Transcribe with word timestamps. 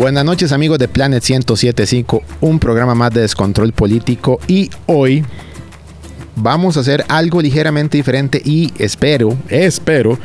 Buenas 0.00 0.24
noches 0.24 0.50
amigos 0.52 0.78
de 0.78 0.88
Planet 0.88 1.22
1075, 1.22 2.22
un 2.40 2.58
programa 2.58 2.94
más 2.94 3.12
de 3.12 3.20
descontrol 3.20 3.74
político 3.74 4.40
y 4.46 4.70
hoy 4.86 5.22
vamos 6.36 6.78
a 6.78 6.80
hacer 6.80 7.04
algo 7.08 7.42
ligeramente 7.42 7.98
diferente 7.98 8.40
y 8.42 8.72
espero, 8.78 9.36
espero 9.50 10.18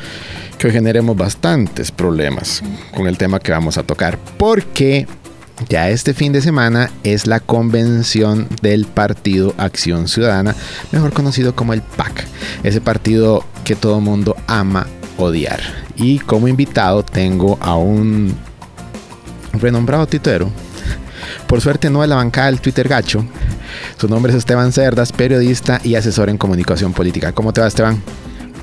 que 0.57 0.71
generemos 0.71 1.17
bastantes 1.17 1.91
problemas 1.91 2.63
con 2.95 3.07
el 3.07 3.17
tema 3.17 3.41
que 3.41 3.51
vamos 3.51 3.77
a 3.77 3.83
tocar 3.83 4.17
porque 4.37 5.07
ya 5.67 5.89
este 5.89 6.13
fin 6.13 6.31
de 6.31 6.39
semana 6.39 6.89
es 7.03 7.27
la 7.27 7.41
convención 7.41 8.47
del 8.61 8.85
Partido 8.85 9.53
Acción 9.57 10.07
Ciudadana, 10.07 10.55
mejor 10.93 11.11
conocido 11.11 11.53
como 11.53 11.73
el 11.73 11.81
PAC, 11.81 12.25
ese 12.63 12.79
partido 12.79 13.43
que 13.65 13.75
todo 13.75 13.99
mundo 13.99 14.37
ama 14.47 14.87
odiar. 15.17 15.59
Y 15.97 16.19
como 16.19 16.47
invitado 16.47 17.03
tengo 17.03 17.57
a 17.59 17.75
un 17.75 18.44
renombrado 19.59 20.07
titero. 20.07 20.49
Por 21.47 21.61
suerte 21.61 21.89
no 21.89 22.01
de 22.01 22.07
la 22.07 22.15
bancada 22.15 22.47
del 22.47 22.61
Twitter 22.61 22.87
gacho. 22.87 23.25
Su 23.97 24.07
nombre 24.07 24.31
es 24.31 24.37
Esteban 24.37 24.71
Cerdas, 24.71 25.11
periodista 25.11 25.79
y 25.83 25.95
asesor 25.95 26.29
en 26.29 26.37
comunicación 26.37 26.93
política. 26.93 27.31
¿Cómo 27.31 27.53
te 27.53 27.61
va 27.61 27.67
Esteban? 27.67 28.01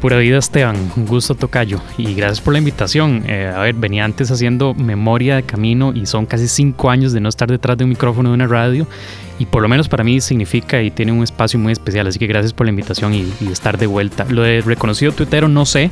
Pura 0.01 0.19
vida 0.19 0.39
Esteban, 0.39 0.77
un 0.97 1.07
gusto 1.07 1.37
tocayo 1.37 1.81
y 1.97 2.15
gracias 2.15 2.41
por 2.41 2.55
la 2.55 2.59
invitación. 2.59 3.23
Eh, 3.29 3.53
a 3.55 3.61
ver, 3.61 3.75
venía 3.75 4.05
antes 4.05 4.33
haciendo 4.33 4.75
memoria 4.75 5.37
de 5.37 5.45
camino 5.45 5.93
y 5.95 6.07
son 6.07 6.27
casi 6.27 6.49
cinco 6.49 6.91
años 6.91 7.13
de 7.13 7.21
no 7.21 7.29
estar 7.29 7.49
detrás 7.49 7.79
de 7.79 7.85
un 7.85 7.91
micrófono 7.91 8.31
de 8.31 8.35
una 8.35 8.49
radio 8.49 8.89
y 9.39 9.47
por 9.47 9.63
lo 9.63 9.69
menos 9.69 9.89
para 9.89 10.05
mí 10.05 10.21
significa 10.21 10.83
y 10.83 10.91
tiene 10.91 11.13
un 11.13 11.23
espacio 11.23 11.59
muy 11.59 11.73
especial, 11.73 12.07
así 12.07 12.19
que 12.19 12.27
gracias 12.27 12.53
por 12.53 12.67
la 12.67 12.71
invitación 12.71 13.15
y, 13.15 13.33
estar 13.53 13.77
de 13.77 13.87
vuelta. 13.87 14.25
Lo 14.29 14.43
de 14.43 14.63
reconocido 14.63 15.13
tuitero 15.13 15.49
no 15.49 15.67
sé, 15.67 15.91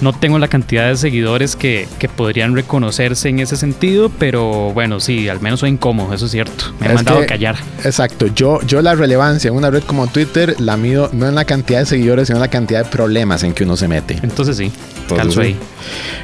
no 0.00 0.12
tengo 0.12 0.38
la 0.38 0.48
cantidad 0.48 0.88
de 0.88 0.96
seguidores 0.96 1.56
que, 1.56 1.88
que, 1.98 2.08
podrían 2.08 2.54
reconocerse 2.54 3.28
en 3.28 3.38
ese 3.38 3.56
sentido, 3.56 4.10
pero 4.18 4.72
bueno, 4.72 5.00
sí, 5.00 5.28
al 5.28 5.40
menos 5.40 5.60
soy 5.60 5.70
incómodo, 5.70 6.12
eso 6.12 6.26
es 6.26 6.32
cierto, 6.32 6.72
me 6.80 6.88
han 6.88 6.94
mandado 6.96 7.20
a 7.20 7.26
callar. 7.26 7.56
Exacto, 7.84 8.26
yo, 8.26 8.60
yo 8.66 8.82
la 8.82 8.94
relevancia 8.94 9.48
en 9.48 9.56
una 9.56 9.70
red 9.70 9.82
como 9.84 10.06
Twitter 10.06 10.56
la 10.58 10.76
mido 10.76 11.10
no 11.12 11.26
en 11.28 11.34
la 11.34 11.44
cantidad 11.44 11.80
de 11.80 11.86
seguidores, 11.86 12.28
sino 12.28 12.38
en 12.38 12.42
la 12.42 12.48
cantidad 12.48 12.84
de 12.84 12.90
problemas 12.90 13.42
en 13.42 13.54
que 13.54 13.64
uno 13.64 13.76
se 13.76 13.88
mete. 13.88 14.18
Entonces 14.22 14.56
sí, 14.56 14.72
calzo 15.08 15.40
ahí. 15.40 15.56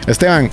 Esteban, 0.06 0.50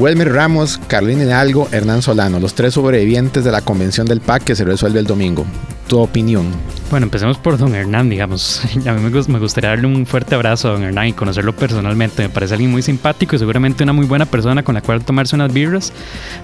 Welmer 0.00 0.32
Ramos, 0.32 0.80
Carolina 0.86 1.24
Hidalgo, 1.24 1.68
Hernán 1.72 2.00
Solano, 2.00 2.40
los 2.40 2.54
tres 2.54 2.72
sobrevivientes 2.72 3.44
de 3.44 3.52
la 3.52 3.60
convención 3.60 4.06
del 4.06 4.22
PAC 4.22 4.44
que 4.44 4.56
se 4.56 4.64
resuelve 4.64 4.98
el 4.98 5.04
domingo. 5.04 5.44
Tu 5.88 5.98
opinión. 5.98 6.46
Bueno, 6.90 7.04
empecemos 7.04 7.36
por 7.36 7.58
don 7.58 7.74
Hernán, 7.74 8.08
digamos. 8.08 8.62
A 8.86 8.92
mí 8.94 9.02
me 9.02 9.38
gustaría 9.38 9.68
darle 9.68 9.86
un 9.86 10.06
fuerte 10.06 10.34
abrazo 10.34 10.68
a 10.68 10.72
don 10.72 10.84
Hernán 10.84 11.08
y 11.08 11.12
conocerlo 11.12 11.54
personalmente. 11.54 12.22
Me 12.22 12.30
parece 12.30 12.54
alguien 12.54 12.70
muy 12.70 12.80
simpático 12.80 13.36
y 13.36 13.38
seguramente 13.38 13.84
una 13.84 13.92
muy 13.92 14.06
buena 14.06 14.24
persona 14.24 14.62
con 14.62 14.74
la 14.74 14.80
cual 14.80 15.04
tomarse 15.04 15.36
unas 15.36 15.52
birras. 15.52 15.92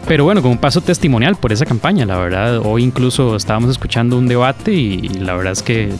Pero 0.06 0.24
bueno, 0.24 0.42
como 0.42 0.52
un 0.52 0.60
paso 0.60 0.82
testimonial 0.82 1.36
por 1.36 1.50
esa 1.50 1.64
campaña, 1.64 2.04
la 2.04 2.18
verdad. 2.18 2.58
Hoy 2.62 2.84
incluso 2.84 3.36
estábamos 3.36 3.70
escuchando 3.70 4.18
un 4.18 4.28
debate 4.28 4.74
y 4.74 5.08
la 5.08 5.34
verdad 5.34 5.54
es 5.54 5.62
que 5.62 5.94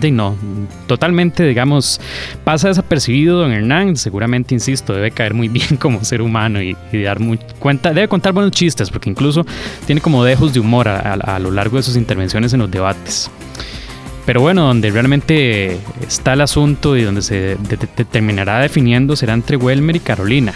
de 0.00 0.10
no, 0.10 0.36
totalmente, 0.86 1.44
digamos, 1.44 2.00
pasa 2.44 2.68
desapercibido 2.68 3.38
don 3.38 3.52
Hernán, 3.52 3.96
seguramente, 3.96 4.54
insisto, 4.54 4.92
debe 4.92 5.10
caer 5.10 5.34
muy 5.34 5.48
bien 5.48 5.76
como 5.76 6.04
ser 6.04 6.22
humano 6.22 6.60
y, 6.62 6.76
dar 6.92 7.20
muy 7.20 7.38
cuenta, 7.58 7.92
debe 7.92 8.08
contar 8.08 8.32
buenos 8.32 8.52
chistes, 8.52 8.90
porque 8.90 9.10
incluso 9.10 9.46
tiene 9.86 10.00
como 10.00 10.24
dejos 10.24 10.52
de 10.52 10.60
humor 10.60 10.88
a, 10.88 11.38
lo 11.38 11.50
largo 11.50 11.76
de 11.76 11.82
sus 11.82 11.96
intervenciones 11.96 12.52
en 12.52 12.60
los 12.60 12.70
debates. 12.70 13.30
Pero 14.24 14.40
bueno, 14.40 14.66
donde 14.66 14.90
realmente 14.90 15.80
está 16.06 16.34
el 16.34 16.42
asunto 16.42 16.96
y 16.96 17.02
donde 17.02 17.22
se 17.22 17.56
terminará 18.10 18.60
definiendo 18.60 19.16
será 19.16 19.34
entre 19.34 19.56
Welmer 19.56 19.96
y 19.96 20.00
Carolina. 20.00 20.54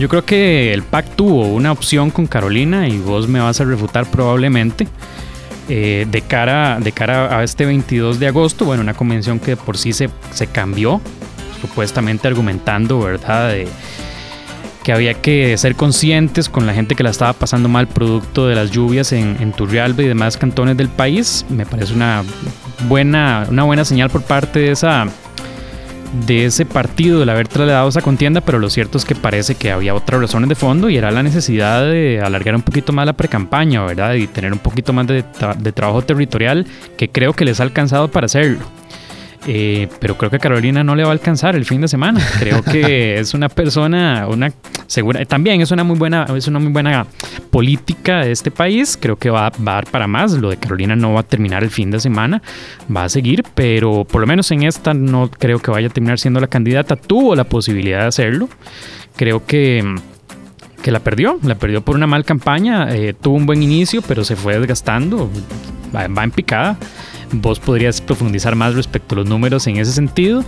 Yo 0.00 0.08
creo 0.08 0.24
que 0.24 0.72
el 0.72 0.82
PAC 0.82 1.14
tuvo 1.14 1.48
una 1.48 1.72
opción 1.72 2.10
con 2.10 2.26
Carolina 2.26 2.88
y 2.88 2.96
vos 2.96 3.28
me 3.28 3.38
vas 3.38 3.60
a 3.60 3.64
refutar 3.64 4.10
probablemente. 4.10 4.88
Eh, 5.72 6.04
de, 6.10 6.20
cara, 6.22 6.80
de 6.80 6.90
cara 6.90 7.38
a 7.38 7.44
este 7.44 7.64
22 7.64 8.18
de 8.18 8.26
agosto, 8.26 8.64
bueno, 8.64 8.82
una 8.82 8.94
convención 8.94 9.38
que 9.38 9.56
por 9.56 9.78
sí 9.78 9.92
se, 9.92 10.10
se 10.32 10.48
cambió, 10.48 11.00
supuestamente 11.60 12.26
argumentando, 12.26 12.98
¿verdad? 12.98 13.54
Que 14.82 14.92
había 14.92 15.14
que 15.14 15.56
ser 15.56 15.76
conscientes 15.76 16.48
con 16.48 16.66
la 16.66 16.74
gente 16.74 16.96
que 16.96 17.04
la 17.04 17.10
estaba 17.10 17.34
pasando 17.34 17.68
mal 17.68 17.86
producto 17.86 18.48
de 18.48 18.56
las 18.56 18.72
lluvias 18.72 19.12
en, 19.12 19.36
en 19.38 19.52
Turrialba 19.52 20.02
y 20.02 20.08
demás 20.08 20.36
cantones 20.36 20.76
del 20.76 20.88
país. 20.88 21.46
Me 21.48 21.64
parece 21.64 21.94
una 21.94 22.24
buena, 22.88 23.46
una 23.48 23.62
buena 23.62 23.84
señal 23.84 24.10
por 24.10 24.22
parte 24.22 24.58
de 24.58 24.72
esa 24.72 25.06
de 26.26 26.46
ese 26.46 26.66
partido, 26.66 27.22
el 27.22 27.28
haber 27.28 27.48
trasladado 27.48 27.88
esa 27.88 28.02
contienda, 28.02 28.40
pero 28.40 28.58
lo 28.58 28.70
cierto 28.70 28.98
es 28.98 29.04
que 29.04 29.14
parece 29.14 29.54
que 29.54 29.70
había 29.70 29.94
otras 29.94 30.20
razones 30.20 30.48
de 30.48 30.54
fondo 30.54 30.88
y 30.90 30.96
era 30.96 31.10
la 31.10 31.22
necesidad 31.22 31.84
de 31.84 32.20
alargar 32.20 32.54
un 32.54 32.62
poquito 32.62 32.92
más 32.92 33.06
la 33.06 33.12
precampaña, 33.12 33.84
¿verdad? 33.84 34.14
Y 34.14 34.26
tener 34.26 34.52
un 34.52 34.58
poquito 34.58 34.92
más 34.92 35.06
de, 35.06 35.24
de 35.58 35.72
trabajo 35.72 36.02
territorial 36.02 36.66
que 36.96 37.08
creo 37.08 37.32
que 37.32 37.44
les 37.44 37.60
ha 37.60 37.62
alcanzado 37.62 38.08
para 38.10 38.26
hacerlo. 38.26 38.79
Eh, 39.46 39.88
pero 40.00 40.18
creo 40.18 40.28
que 40.30 40.36
a 40.36 40.38
Carolina 40.38 40.84
no 40.84 40.94
le 40.94 41.02
va 41.02 41.08
a 41.08 41.12
alcanzar 41.12 41.56
el 41.56 41.64
fin 41.64 41.80
de 41.80 41.88
semana. 41.88 42.20
Creo 42.38 42.62
que 42.62 43.18
es 43.18 43.32
una 43.32 43.48
persona, 43.48 44.26
una 44.28 44.52
segura, 44.86 45.24
también 45.24 45.60
es 45.60 45.70
una 45.70 45.82
muy 45.82 45.96
buena, 45.96 46.26
es 46.36 46.46
una 46.46 46.58
muy 46.58 46.72
buena 46.72 47.06
política 47.50 48.20
de 48.20 48.32
este 48.32 48.50
país. 48.50 48.98
Creo 49.00 49.16
que 49.16 49.30
va, 49.30 49.46
a 49.46 49.52
dar 49.58 49.86
para 49.86 50.06
más. 50.06 50.32
Lo 50.32 50.50
de 50.50 50.58
Carolina 50.58 50.94
no 50.94 51.14
va 51.14 51.20
a 51.20 51.22
terminar 51.24 51.62
el 51.62 51.70
fin 51.70 51.90
de 51.90 52.00
semana, 52.00 52.42
va 52.94 53.04
a 53.04 53.08
seguir, 53.08 53.44
pero 53.54 54.04
por 54.04 54.20
lo 54.20 54.26
menos 54.26 54.50
en 54.50 54.62
esta 54.62 54.92
no 54.92 55.30
creo 55.30 55.58
que 55.58 55.70
vaya 55.70 55.88
a 55.88 55.90
terminar 55.90 56.18
siendo 56.18 56.40
la 56.40 56.46
candidata. 56.46 56.96
Tuvo 56.96 57.34
la 57.34 57.44
posibilidad 57.44 58.00
de 58.00 58.06
hacerlo. 58.06 58.48
Creo 59.16 59.44
que 59.46 59.84
que 60.82 60.90
la 60.90 61.00
perdió, 61.00 61.38
la 61.42 61.56
perdió 61.56 61.82
por 61.82 61.94
una 61.94 62.06
mal 62.06 62.24
campaña, 62.24 62.88
eh, 62.88 63.12
tuvo 63.12 63.36
un 63.36 63.44
buen 63.44 63.62
inicio, 63.62 64.00
pero 64.00 64.24
se 64.24 64.34
fue 64.34 64.58
desgastando, 64.58 65.30
va, 65.94 66.08
va 66.08 66.24
en 66.24 66.30
picada 66.30 66.78
vos 67.32 67.60
podrías 67.60 68.00
profundizar 68.00 68.54
más 68.54 68.74
respecto 68.74 69.14
a 69.14 69.18
los 69.18 69.26
números 69.26 69.66
en 69.66 69.76
ese 69.76 69.92
sentido. 69.92 70.44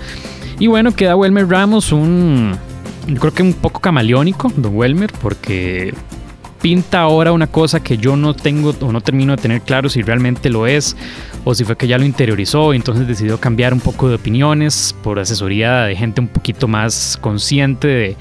Y 0.58 0.66
bueno, 0.66 0.94
queda 0.94 1.16
Welmer 1.16 1.48
Ramos 1.48 1.92
un, 1.92 2.56
yo 3.06 3.16
creo 3.16 3.34
que 3.34 3.42
un 3.42 3.54
poco 3.54 3.80
camaleónico, 3.80 4.52
don 4.56 4.76
Welmer, 4.76 5.12
porque 5.20 5.94
pinta 6.60 7.00
ahora 7.00 7.32
una 7.32 7.48
cosa 7.48 7.82
que 7.82 7.98
yo 7.98 8.16
no 8.16 8.34
tengo 8.34 8.72
o 8.80 8.92
no 8.92 9.00
termino 9.00 9.34
de 9.34 9.42
tener 9.42 9.62
claro 9.62 9.88
si 9.88 10.00
realmente 10.00 10.48
lo 10.48 10.68
es 10.68 10.96
o 11.44 11.54
si 11.56 11.64
fue 11.64 11.76
que 11.76 11.88
ya 11.88 11.98
lo 11.98 12.04
interiorizó 12.04 12.72
y 12.72 12.76
entonces 12.76 13.08
decidió 13.08 13.38
cambiar 13.38 13.74
un 13.74 13.80
poco 13.80 14.08
de 14.08 14.14
opiniones 14.14 14.94
por 15.02 15.18
asesoría 15.18 15.82
de 15.82 15.96
gente 15.96 16.20
un 16.20 16.28
poquito 16.28 16.68
más 16.68 17.18
consciente 17.20 17.88
de 17.88 18.16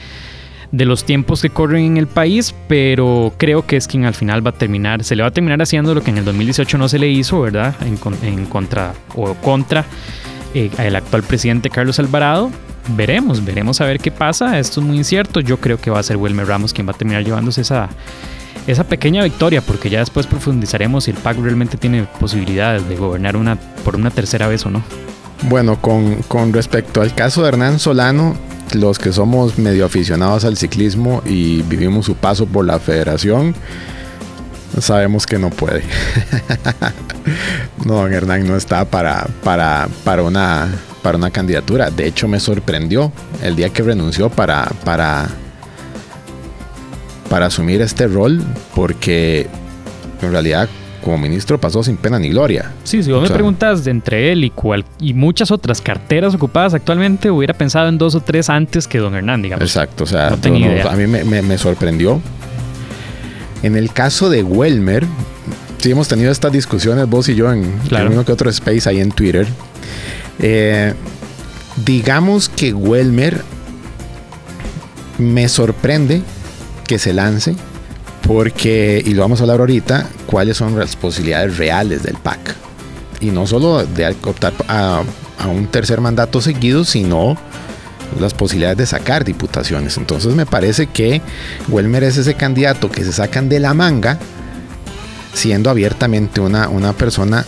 de 0.71 0.85
los 0.85 1.03
tiempos 1.03 1.41
que 1.41 1.49
corren 1.49 1.85
en 1.85 1.97
el 1.97 2.07
país, 2.07 2.55
pero 2.67 3.33
creo 3.37 3.65
que 3.65 3.75
es 3.77 3.87
quien 3.87 4.05
al 4.05 4.13
final 4.13 4.45
va 4.45 4.51
a 4.51 4.53
terminar, 4.53 5.03
se 5.03 5.15
le 5.15 5.23
va 5.23 5.29
a 5.29 5.31
terminar 5.31 5.61
haciendo 5.61 5.93
lo 5.93 6.01
que 6.01 6.11
en 6.11 6.17
el 6.17 6.25
2018 6.25 6.77
no 6.77 6.87
se 6.87 6.97
le 6.97 7.09
hizo, 7.09 7.41
¿verdad? 7.41 7.75
En, 7.81 8.45
contra 8.45 8.93
o 9.15 9.33
contra 9.35 9.85
eh, 10.53 10.69
el 10.77 10.95
actual 10.95 11.23
presidente 11.23 11.69
Carlos 11.69 11.99
Alvarado. 11.99 12.51
Veremos, 12.95 13.43
veremos 13.43 13.79
a 13.81 13.85
ver 13.85 13.99
qué 13.99 14.11
pasa. 14.11 14.57
Esto 14.59 14.79
es 14.79 14.87
muy 14.87 14.97
incierto. 14.97 15.39
Yo 15.39 15.57
creo 15.57 15.79
que 15.79 15.91
va 15.91 15.99
a 15.99 16.03
ser 16.03 16.17
Wilmer 16.17 16.47
Ramos 16.47 16.73
quien 16.73 16.87
va 16.87 16.91
a 16.91 16.97
terminar 16.97 17.23
llevándose 17.23 17.61
esa, 17.61 17.89
esa 18.65 18.85
pequeña 18.85 19.23
victoria, 19.23 19.61
porque 19.61 19.89
ya 19.89 19.99
después 19.99 20.25
profundizaremos 20.25 21.03
si 21.03 21.11
el 21.11 21.17
PAC 21.17 21.37
realmente 21.37 21.77
tiene 21.77 22.05
posibilidades 22.19 22.87
de 22.87 22.95
gobernar 22.95 23.35
una, 23.35 23.57
por 23.83 23.95
una 23.95 24.09
tercera 24.09 24.47
vez 24.47 24.65
o 24.65 24.71
no. 24.71 24.81
Bueno, 25.43 25.81
con, 25.81 26.15
con 26.23 26.53
respecto 26.53 27.01
al 27.01 27.13
caso 27.13 27.41
de 27.41 27.49
Hernán 27.49 27.79
Solano, 27.79 28.35
los 28.75 28.99
que 28.99 29.11
somos 29.11 29.57
medio 29.57 29.85
aficionados 29.85 30.45
al 30.45 30.57
ciclismo 30.57 31.21
y 31.25 31.61
vivimos 31.63 32.05
su 32.05 32.15
paso 32.15 32.45
por 32.45 32.65
la 32.65 32.79
federación, 32.79 33.55
sabemos 34.79 35.25
que 35.25 35.37
no 35.37 35.49
puede. 35.49 35.83
no, 37.85 37.95
don 37.95 38.13
Hernán 38.13 38.47
no 38.47 38.55
está 38.55 38.85
para, 38.85 39.27
para, 39.43 39.87
para, 40.03 40.23
una, 40.23 40.69
para 41.01 41.17
una 41.17 41.31
candidatura. 41.31 41.89
De 41.89 42.07
hecho, 42.07 42.27
me 42.27 42.39
sorprendió 42.39 43.11
el 43.41 43.55
día 43.55 43.69
que 43.69 43.83
renunció 43.83 44.29
para, 44.29 44.65
para, 44.83 45.27
para 47.29 47.47
asumir 47.47 47.81
este 47.81 48.07
rol, 48.07 48.41
porque 48.75 49.47
en 50.21 50.31
realidad 50.31 50.69
como 51.03 51.17
ministro 51.17 51.59
pasó 51.59 51.83
sin 51.83 51.97
pena 51.97 52.19
ni 52.19 52.29
gloria. 52.29 52.71
Sí, 52.83 53.03
si 53.03 53.11
vos 53.11 53.21
me 53.21 53.29
preguntas 53.29 53.83
de 53.83 53.91
entre 53.91 54.31
él 54.31 54.43
y, 54.43 54.49
cual, 54.49 54.85
y 54.99 55.13
muchas 55.13 55.51
otras 55.51 55.81
carteras 55.81 56.35
ocupadas 56.35 56.73
actualmente, 56.73 57.31
hubiera 57.31 57.53
pensado 57.53 57.89
en 57.89 57.97
dos 57.97 58.15
o 58.15 58.21
tres 58.21 58.49
antes 58.49 58.87
que 58.87 58.99
don 58.99 59.15
Hernán, 59.15 59.41
digamos. 59.41 59.63
Exacto, 59.63 60.03
o 60.03 60.07
sea, 60.07 60.27
a 60.29 60.95
mí 60.95 61.07
me, 61.07 61.57
sorprendió. 61.57 62.21
En 63.63 63.75
el 63.75 63.91
caso 63.91 64.29
de 64.29 64.43
Welmer, 64.43 65.05
sí 65.77 65.91
hemos 65.91 66.07
tenido 66.07 66.31
estas 66.31 66.51
discusiones 66.51 67.07
vos 67.07 67.29
y 67.29 67.35
yo 67.35 67.51
en, 67.51 67.71
uno 68.09 68.25
que 68.25 68.31
otro 68.31 68.49
space 68.49 68.89
ahí 68.89 68.99
en 68.99 69.11
Twitter. 69.11 69.47
Eh, 70.39 70.93
digamos 71.85 72.49
que 72.49 72.73
Welmer 72.73 73.41
me 75.17 75.47
sorprende 75.47 76.21
que 76.87 76.97
se 76.97 77.13
lance 77.13 77.55
porque, 78.33 79.03
y 79.05 79.13
lo 79.13 79.23
vamos 79.23 79.41
a 79.41 79.43
hablar 79.43 79.59
ahorita, 79.59 80.07
cuáles 80.25 80.55
son 80.55 80.79
las 80.79 80.95
posibilidades 80.95 81.57
reales 81.57 82.01
del 82.03 82.15
PAC. 82.15 82.55
Y 83.19 83.25
no 83.25 83.45
solo 83.45 83.85
de 83.85 84.07
optar 84.23 84.53
a, 84.69 85.03
un 85.49 85.67
tercer 85.67 85.99
mandato 85.99 86.39
seguido, 86.39 86.85
sino 86.85 87.35
las 88.21 88.33
posibilidades 88.33 88.77
de 88.77 88.85
sacar 88.85 89.25
diputaciones. 89.25 89.97
Entonces 89.97 90.33
me 90.33 90.45
parece 90.45 90.87
que 90.87 91.21
Welmer 91.67 92.05
es 92.05 92.15
ese 92.15 92.35
candidato 92.35 92.89
que 92.89 93.03
se 93.03 93.11
sacan 93.11 93.49
de 93.49 93.59
la 93.59 93.73
manga, 93.73 94.17
siendo 95.33 95.69
abiertamente 95.69 96.39
una, 96.39 96.69
una 96.69 96.93
persona 96.93 97.45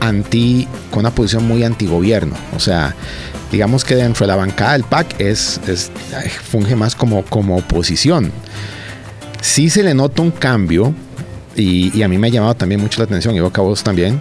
anti, 0.00 0.66
con 0.90 1.00
una 1.00 1.14
posición 1.14 1.46
muy 1.46 1.62
antigobierno. 1.62 2.34
O 2.56 2.58
sea, 2.58 2.96
digamos 3.52 3.84
que 3.84 3.94
dentro 3.94 4.26
de 4.26 4.32
la 4.32 4.36
bancada 4.36 4.72
del 4.72 4.82
PAC 4.82 5.20
es, 5.20 5.60
funge 6.50 6.74
más 6.74 6.96
como, 6.96 7.24
como 7.26 7.58
oposición. 7.58 8.32
Sí 9.42 9.70
se 9.70 9.82
le 9.82 9.92
nota 9.92 10.22
un 10.22 10.30
cambio, 10.30 10.94
y, 11.56 12.00
a 12.02 12.08
mí 12.08 12.16
me 12.16 12.28
ha 12.28 12.30
llamado 12.30 12.54
también 12.54 12.80
mucho 12.80 13.00
la 13.00 13.06
atención, 13.06 13.34
y 13.34 13.40
vos 13.40 13.52
a 13.52 13.60
vos 13.60 13.82
también, 13.82 14.20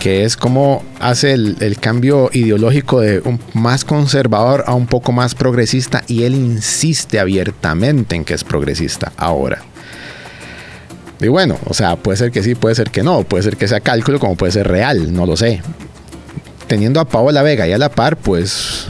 que 0.00 0.24
es 0.24 0.38
como 0.38 0.82
hace 1.00 1.34
el, 1.34 1.76
cambio 1.78 2.30
ideológico 2.32 3.00
de 3.00 3.20
un 3.20 3.38
más 3.52 3.84
conservador 3.84 4.64
a 4.66 4.74
un 4.74 4.86
poco 4.86 5.12
más 5.12 5.34
progresista 5.34 6.02
y 6.06 6.22
él 6.22 6.34
insiste 6.34 7.20
abiertamente 7.20 8.16
en 8.16 8.24
que 8.24 8.32
es 8.32 8.42
progresista 8.42 9.12
ahora. 9.18 9.60
Y 11.20 11.28
bueno, 11.28 11.58
o 11.66 11.74
sea, 11.74 11.96
puede 11.96 12.16
ser 12.16 12.30
que 12.30 12.42
sí, 12.42 12.54
puede 12.54 12.74
ser 12.74 12.90
que 12.90 13.02
no, 13.02 13.24
puede 13.24 13.42
ser 13.42 13.56
que 13.56 13.68
sea 13.68 13.80
cálculo 13.80 14.18
como 14.18 14.34
puede 14.34 14.52
ser 14.52 14.66
real, 14.66 15.12
no 15.12 15.26
lo 15.26 15.36
sé. 15.36 15.60
Teniendo 16.68 17.00
a 17.00 17.06
Paola 17.06 17.42
Vega 17.42 17.66
y 17.66 17.72
a 17.72 17.78
la 17.78 17.88
par, 17.88 18.16
pues 18.16 18.86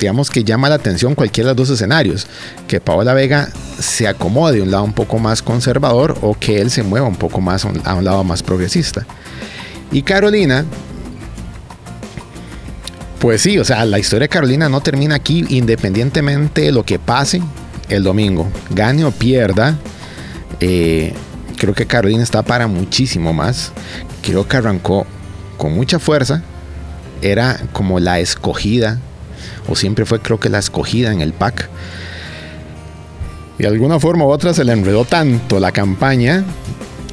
digamos 0.00 0.30
que 0.30 0.44
llama 0.44 0.68
la 0.68 0.76
atención 0.76 1.14
cualquiera 1.14 1.50
de 1.50 1.54
los 1.56 1.68
dos 1.68 1.74
escenarios. 1.74 2.26
Que 2.68 2.80
Paola 2.80 3.12
Vega 3.14 3.48
se 3.78 4.08
acomode 4.08 4.60
a 4.60 4.62
un 4.62 4.70
lado 4.70 4.84
un 4.84 4.92
poco 4.92 5.18
más 5.18 5.42
conservador 5.42 6.16
o 6.22 6.34
que 6.38 6.60
él 6.60 6.70
se 6.70 6.82
mueva 6.82 7.06
un 7.06 7.16
poco 7.16 7.40
más 7.40 7.64
a 7.64 7.94
un 7.94 8.04
lado 8.04 8.24
más 8.24 8.42
progresista. 8.42 9.04
Y 9.92 10.02
Carolina, 10.02 10.64
pues 13.18 13.42
sí, 13.42 13.58
o 13.58 13.64
sea, 13.64 13.84
la 13.84 13.98
historia 13.98 14.24
de 14.24 14.28
Carolina 14.28 14.68
no 14.68 14.80
termina 14.80 15.16
aquí 15.16 15.44
independientemente 15.48 16.62
de 16.62 16.72
lo 16.72 16.84
que 16.84 16.98
pase 16.98 17.42
el 17.88 18.02
domingo. 18.02 18.48
Gane 18.70 19.04
o 19.04 19.10
pierda, 19.10 19.76
eh, 20.60 21.12
creo 21.56 21.74
que 21.74 21.86
Carolina 21.86 22.22
está 22.22 22.42
para 22.42 22.66
muchísimo 22.66 23.32
más. 23.32 23.72
Creo 24.22 24.46
que 24.46 24.56
arrancó 24.56 25.06
con 25.56 25.74
mucha 25.74 25.98
fuerza. 25.98 26.42
Era 27.22 27.60
como 27.72 28.00
la 28.00 28.20
escogida, 28.20 28.98
o 29.68 29.76
siempre 29.76 30.04
fue 30.04 30.20
creo 30.20 30.38
que 30.38 30.48
la 30.48 30.58
escogida 30.58 31.12
en 31.12 31.20
el 31.20 31.32
pack. 31.32 31.68
Y 33.58 33.62
de 33.62 33.68
alguna 33.68 33.98
forma 33.98 34.24
u 34.24 34.30
otra 34.30 34.52
se 34.52 34.64
le 34.64 34.72
enredó 34.72 35.04
tanto 35.04 35.58
la 35.60 35.72
campaña 35.72 36.44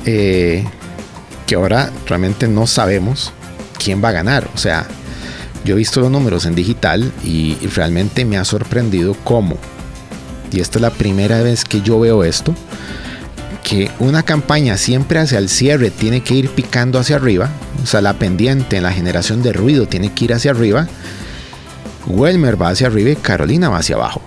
eh, 0.06 0.66
que 1.48 1.56
ahora 1.56 1.90
realmente 2.08 2.48
no 2.48 2.68
sabemos 2.68 3.32
quién 3.82 4.04
va 4.04 4.10
a 4.10 4.14
ganar. 4.14 4.50
O 4.54 4.58
sea, 4.58 4.86
yo 5.66 5.76
he 5.76 5.78
visto 5.78 6.02
los 6.02 6.12
números 6.12 6.46
en 6.46 6.56
digital 6.56 7.12
y, 7.24 7.56
realmente 7.76 8.26
me 8.26 8.38
ha 8.38 8.44
sorprendido 8.44 9.16
cómo, 9.24 9.58
y 10.52 10.60
esta 10.60 10.78
es 10.78 10.82
la 10.82 10.92
primera 10.92 11.42
vez 11.42 11.64
que 11.64 11.82
yo 11.82 12.00
veo 12.00 12.24
esto, 12.24 12.54
que 13.64 13.90
una 14.00 14.24
campaña 14.24 14.78
siempre 14.78 15.20
hacia 15.20 15.40
el 15.40 15.50
cierre 15.50 15.90
tiene 15.90 16.22
que 16.22 16.36
ir 16.36 16.50
picando 16.50 17.00
hacia 17.00 17.16
arriba, 17.16 17.50
o 17.82 17.88
sea, 17.88 18.02
la 18.02 18.14
pendiente 18.14 18.78
en 18.78 18.84
la 18.84 18.92
generación 18.92 19.42
de 19.42 19.54
ruido 19.54 19.88
tiene 19.88 20.14
que 20.14 20.26
ir 20.26 20.34
hacia 20.34 20.52
arriba, 20.52 20.88
Welmer 22.06 22.62
va 22.62 22.70
hacia 22.70 22.88
arriba 22.88 23.12
y 23.12 23.16
Carolina 23.16 23.70
va 23.70 23.78
hacia 23.78 23.96
abajo. 23.96 24.22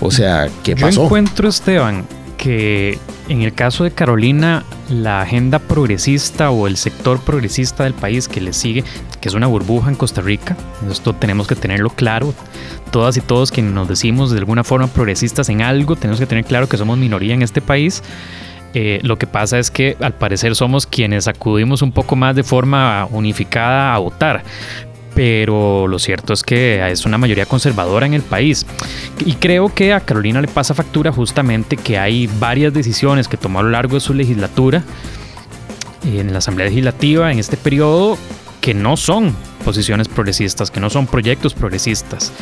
O 0.00 0.10
sea, 0.10 0.48
¿qué 0.62 0.74
pasó? 0.76 0.96
Yo 0.96 1.04
encuentro, 1.04 1.48
Esteban, 1.48 2.04
que 2.44 2.98
en 3.30 3.40
el 3.40 3.54
caso 3.54 3.84
de 3.84 3.90
Carolina, 3.90 4.64
la 4.90 5.22
agenda 5.22 5.58
progresista 5.58 6.50
o 6.50 6.66
el 6.66 6.76
sector 6.76 7.18
progresista 7.20 7.84
del 7.84 7.94
país 7.94 8.28
que 8.28 8.42
le 8.42 8.52
sigue, 8.52 8.84
que 9.22 9.30
es 9.30 9.34
una 9.34 9.46
burbuja 9.46 9.88
en 9.88 9.96
Costa 9.96 10.20
Rica, 10.20 10.54
esto 10.90 11.14
tenemos 11.14 11.46
que 11.46 11.54
tenerlo 11.54 11.88
claro. 11.88 12.34
Todas 12.90 13.16
y 13.16 13.22
todos 13.22 13.50
quienes 13.50 13.72
nos 13.72 13.88
decimos 13.88 14.30
de 14.30 14.40
alguna 14.40 14.62
forma 14.62 14.88
progresistas 14.88 15.48
en 15.48 15.62
algo, 15.62 15.96
tenemos 15.96 16.20
que 16.20 16.26
tener 16.26 16.44
claro 16.44 16.68
que 16.68 16.76
somos 16.76 16.98
minoría 16.98 17.32
en 17.32 17.40
este 17.40 17.62
país. 17.62 18.02
Eh, 18.74 19.00
lo 19.02 19.16
que 19.16 19.26
pasa 19.26 19.58
es 19.58 19.70
que 19.70 19.96
al 20.00 20.12
parecer 20.12 20.54
somos 20.54 20.86
quienes 20.86 21.28
acudimos 21.28 21.80
un 21.80 21.92
poco 21.92 22.14
más 22.14 22.36
de 22.36 22.42
forma 22.42 23.08
unificada 23.10 23.94
a 23.94 23.98
votar 23.98 24.42
pero 25.14 25.86
lo 25.86 25.98
cierto 25.98 26.32
es 26.32 26.42
que 26.42 26.90
es 26.90 27.06
una 27.06 27.18
mayoría 27.18 27.46
conservadora 27.46 28.06
en 28.06 28.14
el 28.14 28.22
país. 28.22 28.66
Y 29.24 29.34
creo 29.34 29.72
que 29.72 29.92
a 29.92 30.00
Carolina 30.00 30.40
le 30.40 30.48
pasa 30.48 30.74
factura 30.74 31.12
justamente 31.12 31.76
que 31.76 31.98
hay 31.98 32.28
varias 32.38 32.72
decisiones 32.72 33.28
que 33.28 33.36
tomó 33.36 33.60
a 33.60 33.62
lo 33.62 33.70
largo 33.70 33.94
de 33.94 34.00
su 34.00 34.14
legislatura 34.14 34.82
en 36.04 36.32
la 36.32 36.38
Asamblea 36.38 36.68
Legislativa 36.68 37.32
en 37.32 37.38
este 37.38 37.56
periodo 37.56 38.18
que 38.60 38.74
no 38.74 38.96
son 38.96 39.34
posiciones 39.64 40.08
progresistas, 40.08 40.70
que 40.70 40.80
no 40.80 40.90
son 40.90 41.06
proyectos 41.06 41.54
progresistas 41.54 42.32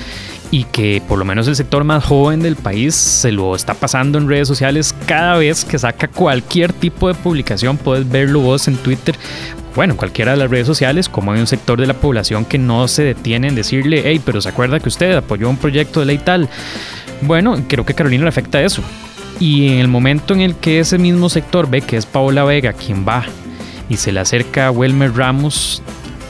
y 0.50 0.64
que 0.64 1.02
por 1.08 1.18
lo 1.18 1.24
menos 1.24 1.48
el 1.48 1.56
sector 1.56 1.82
más 1.82 2.04
joven 2.04 2.40
del 2.40 2.56
país 2.56 2.94
se 2.94 3.32
lo 3.32 3.56
está 3.56 3.74
pasando 3.74 4.18
en 4.18 4.28
redes 4.28 4.48
sociales 4.48 4.94
cada 5.06 5.36
vez 5.38 5.64
que 5.64 5.78
saca 5.78 6.08
cualquier 6.08 6.72
tipo 6.72 7.08
de 7.08 7.14
publicación, 7.14 7.76
puedes 7.76 8.08
verlo 8.08 8.40
vos 8.40 8.68
en 8.68 8.76
Twitter 8.76 9.16
bueno, 9.74 9.96
cualquiera 9.96 10.32
de 10.32 10.38
las 10.38 10.50
redes 10.50 10.66
sociales, 10.66 11.08
como 11.08 11.32
hay 11.32 11.40
un 11.40 11.46
sector 11.46 11.80
de 11.80 11.86
la 11.86 11.94
población 11.94 12.44
que 12.44 12.58
no 12.58 12.88
se 12.88 13.02
detiene 13.02 13.48
en 13.48 13.54
decirle, 13.54 14.02
hey, 14.04 14.20
pero 14.24 14.40
se 14.40 14.48
acuerda 14.48 14.80
que 14.80 14.88
usted 14.88 15.16
apoyó 15.16 15.48
un 15.48 15.56
proyecto 15.56 16.00
de 16.00 16.06
ley 16.06 16.18
tal. 16.18 16.48
Bueno, 17.22 17.56
creo 17.68 17.86
que 17.86 17.92
a 17.92 17.96
Carolina 17.96 18.24
le 18.24 18.28
afecta 18.28 18.60
eso. 18.62 18.82
Y 19.40 19.68
en 19.68 19.78
el 19.78 19.88
momento 19.88 20.34
en 20.34 20.40
el 20.40 20.54
que 20.56 20.80
ese 20.80 20.98
mismo 20.98 21.28
sector 21.28 21.68
ve 21.68 21.80
que 21.80 21.96
es 21.96 22.06
Paola 22.06 22.44
Vega 22.44 22.72
quien 22.72 23.06
va 23.06 23.24
y 23.88 23.96
se 23.96 24.12
le 24.12 24.20
acerca 24.20 24.68
a 24.68 24.70
Wilmer 24.70 25.14
Ramos, 25.14 25.82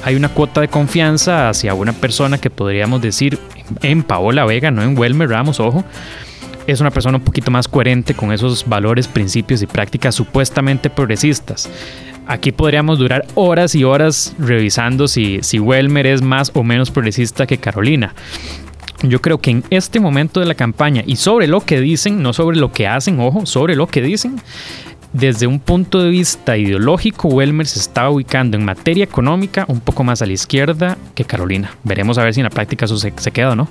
hay 0.04 0.14
una 0.14 0.28
cuota 0.28 0.60
de 0.60 0.68
confianza 0.68 1.48
hacia 1.48 1.74
una 1.74 1.92
persona 1.92 2.38
que 2.38 2.50
podríamos 2.50 3.02
decir 3.02 3.38
en 3.82 4.02
Paola 4.02 4.44
Vega, 4.44 4.70
no 4.70 4.82
en 4.82 4.98
Wilmer 4.98 5.28
Ramos, 5.28 5.60
ojo. 5.60 5.84
Es 6.66 6.80
una 6.80 6.90
persona 6.90 7.18
un 7.18 7.24
poquito 7.24 7.50
más 7.50 7.66
coherente 7.66 8.14
con 8.14 8.32
esos 8.32 8.68
valores, 8.68 9.08
principios 9.08 9.62
y 9.62 9.66
prácticas 9.66 10.14
supuestamente 10.14 10.90
progresistas. 10.90 11.68
Aquí 12.26 12.52
podríamos 12.52 12.98
durar 12.98 13.26
horas 13.34 13.74
y 13.74 13.84
horas 13.84 14.34
revisando 14.38 15.08
si, 15.08 15.40
si 15.42 15.58
Welmer 15.58 16.06
es 16.06 16.22
más 16.22 16.50
o 16.54 16.62
menos 16.62 16.90
progresista 16.90 17.46
que 17.46 17.58
Carolina. 17.58 18.14
Yo 19.02 19.20
creo 19.20 19.38
que 19.38 19.50
en 19.50 19.64
este 19.70 19.98
momento 19.98 20.38
de 20.38 20.46
la 20.46 20.54
campaña 20.54 21.02
y 21.04 21.16
sobre 21.16 21.48
lo 21.48 21.60
que 21.60 21.80
dicen, 21.80 22.22
no 22.22 22.32
sobre 22.32 22.56
lo 22.56 22.72
que 22.72 22.86
hacen, 22.86 23.18
ojo, 23.18 23.46
sobre 23.46 23.74
lo 23.74 23.88
que 23.88 24.00
dicen, 24.00 24.40
desde 25.12 25.46
un 25.46 25.58
punto 25.58 26.02
de 26.02 26.08
vista 26.08 26.56
ideológico, 26.56 27.28
Welmer 27.28 27.66
se 27.66 27.80
está 27.80 28.08
ubicando 28.08 28.56
en 28.56 28.64
materia 28.64 29.04
económica 29.04 29.64
un 29.68 29.80
poco 29.80 30.04
más 30.04 30.22
a 30.22 30.26
la 30.26 30.32
izquierda 30.32 30.96
que 31.14 31.24
Carolina. 31.24 31.72
Veremos 31.82 32.16
a 32.16 32.24
ver 32.24 32.32
si 32.32 32.40
en 32.40 32.44
la 32.44 32.50
práctica 32.50 32.84
eso 32.84 32.96
se, 32.96 33.12
se 33.16 33.30
queda 33.30 33.50
o 33.50 33.56
no. 33.56 33.68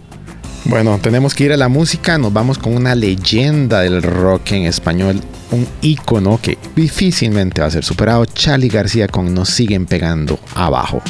Bueno, 0.66 1.00
tenemos 1.02 1.34
que 1.34 1.46
ir 1.46 1.54
a 1.54 1.58
la 1.58 1.70
música, 1.70 2.18
nos 2.18 2.32
vamos 2.32 2.58
con 2.58 2.76
una 2.76 2.94
leyenda 2.94 3.82
del 3.82 4.04
rock 4.04 4.52
en 4.52 4.66
español, 4.66 5.20
un 5.52 5.68
ícono 5.82 6.40
que 6.42 6.58
difícilmente 6.76 7.62
va 7.62 7.68
a 7.68 7.72
ser 7.72 7.84
superado, 7.84 8.26
Charlie 8.26 8.70
García 8.70 9.08
con 9.08 9.34
Nos 9.34 9.50
siguen 9.50 9.88
pegando 9.88 10.40
abajo. 10.54 11.02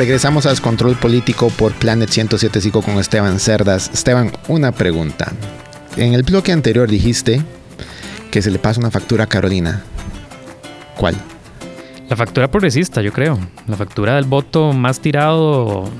Regresamos 0.00 0.46
a 0.46 0.48
Descontrol 0.48 0.96
Político 0.96 1.50
por 1.50 1.74
Planet 1.74 2.08
107.5 2.08 2.82
con 2.82 2.98
Esteban 2.98 3.38
Cerdas. 3.38 3.90
Esteban, 3.92 4.32
una 4.48 4.72
pregunta. 4.72 5.30
En 5.94 6.14
el 6.14 6.22
bloque 6.22 6.52
anterior 6.52 6.88
dijiste 6.88 7.42
que 8.30 8.40
se 8.40 8.50
le 8.50 8.58
pasa 8.58 8.80
una 8.80 8.90
factura 8.90 9.24
a 9.24 9.26
Carolina. 9.26 9.82
¿Cuál? 10.96 11.16
La 12.08 12.16
factura 12.16 12.50
progresista, 12.50 13.02
yo 13.02 13.12
creo. 13.12 13.38
La 13.68 13.76
factura 13.76 14.14
del 14.14 14.24
voto 14.24 14.72
más 14.72 15.00
tirado. 15.00 15.90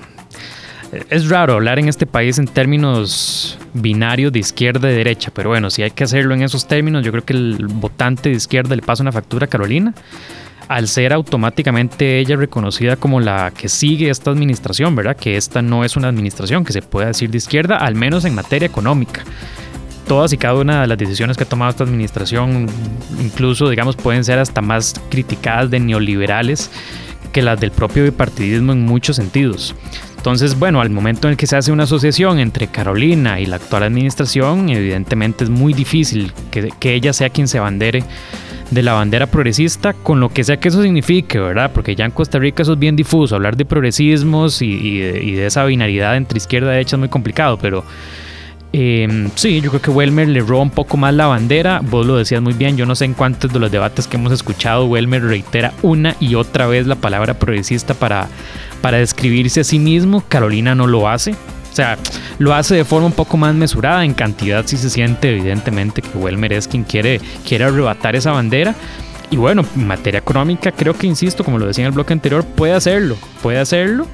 Es 1.10 1.28
raro 1.28 1.52
hablar 1.52 1.78
en 1.78 1.86
este 1.86 2.06
país 2.06 2.38
en 2.38 2.46
términos 2.46 3.58
binarios 3.74 4.32
de 4.32 4.38
izquierda 4.38 4.90
y 4.90 4.94
derecha, 4.94 5.30
pero 5.30 5.50
bueno, 5.50 5.68
si 5.68 5.82
hay 5.82 5.90
que 5.90 6.04
hacerlo 6.04 6.32
en 6.32 6.42
esos 6.42 6.66
términos, 6.66 7.04
yo 7.04 7.12
creo 7.12 7.26
que 7.26 7.34
el 7.34 7.66
votante 7.66 8.30
de 8.30 8.36
izquierda 8.36 8.74
le 8.74 8.80
pasa 8.80 9.02
una 9.02 9.12
factura 9.12 9.44
a 9.44 9.48
Carolina 9.50 9.92
al 10.70 10.86
ser 10.86 11.12
automáticamente 11.12 12.20
ella 12.20 12.36
reconocida 12.36 12.94
como 12.94 13.18
la 13.18 13.50
que 13.50 13.68
sigue 13.68 14.08
esta 14.08 14.30
administración, 14.30 14.94
¿verdad? 14.94 15.16
Que 15.16 15.36
esta 15.36 15.62
no 15.62 15.82
es 15.84 15.96
una 15.96 16.06
administración 16.06 16.64
que 16.64 16.72
se 16.72 16.80
pueda 16.80 17.08
decir 17.08 17.28
de 17.28 17.38
izquierda, 17.38 17.78
al 17.78 17.96
menos 17.96 18.24
en 18.24 18.36
materia 18.36 18.66
económica 18.66 19.24
todas 20.06 20.32
y 20.32 20.36
cada 20.36 20.54
una 20.54 20.82
de 20.82 20.86
las 20.86 20.96
decisiones 20.96 21.36
que 21.36 21.42
ha 21.42 21.48
tomado 21.48 21.70
esta 21.70 21.82
administración, 21.82 22.68
incluso, 23.20 23.68
digamos, 23.68 23.96
pueden 23.96 24.24
ser 24.24 24.38
hasta 24.38 24.60
más 24.60 24.94
criticadas 25.08 25.70
de 25.70 25.80
neoliberales 25.80 26.70
que 27.32 27.42
las 27.42 27.58
del 27.58 27.72
propio 27.72 28.04
bipartidismo 28.04 28.72
en 28.72 28.84
muchos 28.84 29.16
sentidos. 29.16 29.74
Entonces, 30.18 30.56
bueno, 30.56 30.80
al 30.80 30.90
momento 30.90 31.26
en 31.26 31.32
el 31.32 31.36
que 31.36 31.48
se 31.48 31.56
hace 31.56 31.72
una 31.72 31.84
asociación 31.84 32.38
entre 32.38 32.68
Carolina 32.68 33.40
y 33.40 33.46
la 33.46 33.56
actual 33.56 33.82
administración, 33.82 34.68
evidentemente 34.68 35.42
es 35.42 35.50
muy 35.50 35.74
difícil 35.74 36.32
que, 36.52 36.70
que 36.78 36.94
ella 36.94 37.12
sea 37.12 37.30
quien 37.30 37.48
se 37.48 37.58
bandere 37.58 38.04
de 38.70 38.82
la 38.82 38.92
bandera 38.92 39.26
progresista, 39.26 39.92
con 39.92 40.20
lo 40.20 40.28
que 40.28 40.44
sea 40.44 40.58
que 40.58 40.68
eso 40.68 40.82
signifique, 40.82 41.38
¿verdad? 41.38 41.70
Porque 41.74 41.94
ya 41.96 42.04
en 42.04 42.10
Costa 42.10 42.38
Rica 42.38 42.62
eso 42.62 42.74
es 42.74 42.78
bien 42.78 42.96
difuso, 42.96 43.34
hablar 43.34 43.56
de 43.56 43.64
progresismos 43.64 44.62
y, 44.62 44.66
y, 44.66 45.32
de, 45.32 45.46
esa 45.46 45.64
binaridad 45.64 46.16
entre 46.16 46.38
izquierda 46.38 46.68
y 46.68 46.72
derecha 46.72 46.96
es 46.96 47.00
muy 47.00 47.08
complicado, 47.08 47.58
pero 47.58 47.84
eh, 48.72 49.28
sí, 49.34 49.60
yo 49.60 49.70
creo 49.70 49.82
que 49.82 49.90
Welmer 49.90 50.28
le 50.28 50.40
roba 50.40 50.62
un 50.62 50.70
poco 50.70 50.96
más 50.96 51.12
la 51.14 51.26
bandera. 51.26 51.80
Vos 51.82 52.06
lo 52.06 52.16
decías 52.16 52.40
muy 52.40 52.52
bien. 52.52 52.76
Yo 52.76 52.86
no 52.86 52.94
sé 52.94 53.04
en 53.04 53.14
cuántos 53.14 53.52
de 53.52 53.58
los 53.58 53.70
debates 53.70 54.06
que 54.06 54.16
hemos 54.16 54.32
escuchado, 54.32 54.86
Welmer 54.86 55.24
reitera 55.24 55.72
una 55.82 56.16
y 56.20 56.36
otra 56.36 56.66
vez 56.66 56.86
la 56.86 56.94
palabra 56.94 57.34
progresista 57.34 57.94
para, 57.94 58.28
para 58.80 58.98
describirse 58.98 59.60
a 59.60 59.64
sí 59.64 59.78
mismo. 59.78 60.22
Carolina 60.28 60.74
no 60.74 60.86
lo 60.86 61.08
hace. 61.08 61.34
O 61.70 61.74
sea, 61.74 61.96
lo 62.38 62.54
hace 62.54 62.74
de 62.74 62.84
forma 62.84 63.06
un 63.06 63.12
poco 63.12 63.36
más 63.36 63.54
mesurada. 63.54 64.04
En 64.04 64.14
cantidad 64.14 64.66
sí 64.66 64.76
se 64.76 64.90
siente 64.90 65.30
evidentemente 65.30 66.02
que 66.02 66.18
Welmer 66.18 66.52
es 66.52 66.68
quien 66.68 66.84
quiere, 66.84 67.20
quiere 67.46 67.64
arrebatar 67.64 68.16
esa 68.16 68.32
bandera. 68.32 68.74
Y 69.30 69.36
bueno, 69.36 69.64
en 69.76 69.86
materia 69.86 70.18
económica, 70.18 70.72
creo 70.72 70.94
que, 70.94 71.06
insisto, 71.06 71.44
como 71.44 71.58
lo 71.58 71.66
decía 71.66 71.84
en 71.84 71.88
el 71.88 71.94
bloque 71.94 72.12
anterior, 72.12 72.44
puede 72.44 72.72
hacerlo, 72.72 73.16
puede 73.42 73.60
hacerlo 73.60 74.06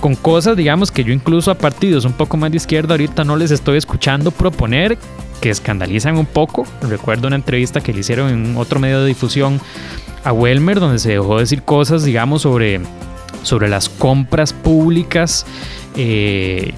con 0.00 0.16
cosas, 0.16 0.56
digamos, 0.56 0.90
que 0.90 1.04
yo 1.04 1.12
incluso 1.12 1.50
a 1.50 1.54
partidos 1.54 2.04
un 2.04 2.12
poco 2.12 2.36
más 2.36 2.50
de 2.50 2.58
izquierda 2.58 2.92
ahorita 2.94 3.24
no 3.24 3.36
les 3.36 3.50
estoy 3.50 3.78
escuchando 3.78 4.32
proponer, 4.32 4.98
que 5.40 5.50
escandalizan 5.50 6.18
un 6.18 6.26
poco. 6.26 6.66
Recuerdo 6.82 7.26
una 7.28 7.36
entrevista 7.36 7.80
que 7.80 7.92
le 7.92 8.00
hicieron 8.00 8.30
en 8.30 8.56
otro 8.56 8.80
medio 8.80 9.00
de 9.00 9.06
difusión 9.06 9.60
a 10.24 10.32
Welmer, 10.32 10.80
donde 10.80 10.98
se 10.98 11.12
dejó 11.12 11.38
decir 11.38 11.62
cosas, 11.62 12.04
digamos, 12.04 12.42
sobre, 12.42 12.80
sobre 13.42 13.68
las 13.68 13.88
compras 13.88 14.52
públicas. 14.52 15.46
Eh, 15.96 16.74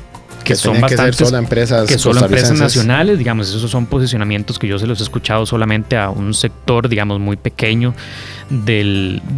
que, 0.47 0.57
son 0.57 0.81
bastantes, 0.81 1.17
que 1.17 1.25
solo 1.25 1.39
empresas, 1.39 1.89
que 1.89 1.99
solo 1.99 2.21
empresas 2.21 2.59
nacionales, 2.59 3.19
digamos, 3.19 3.49
esos 3.49 3.71
son 3.71 3.87
posicionamientos 3.87 4.59
que 4.59 4.69
yo 4.69 4.79
se 4.79 4.87
los 4.87 5.01
he 5.01 5.03
escuchado 5.03 5.45
solamente 5.47 5.97
a 5.97 6.11
un 6.11 6.35
sector, 6.35 6.89
digamos, 6.89 7.21
muy 7.21 7.37
pequeño 7.37 7.95
de 8.51 8.77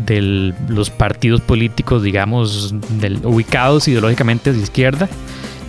del, 0.05 0.55
los 0.69 0.91
partidos 0.91 1.41
políticos, 1.41 2.03
digamos, 2.03 2.75
del, 3.01 3.25
ubicados 3.25 3.89
ideológicamente 3.89 4.53
de 4.53 4.59
izquierda. 4.59 5.09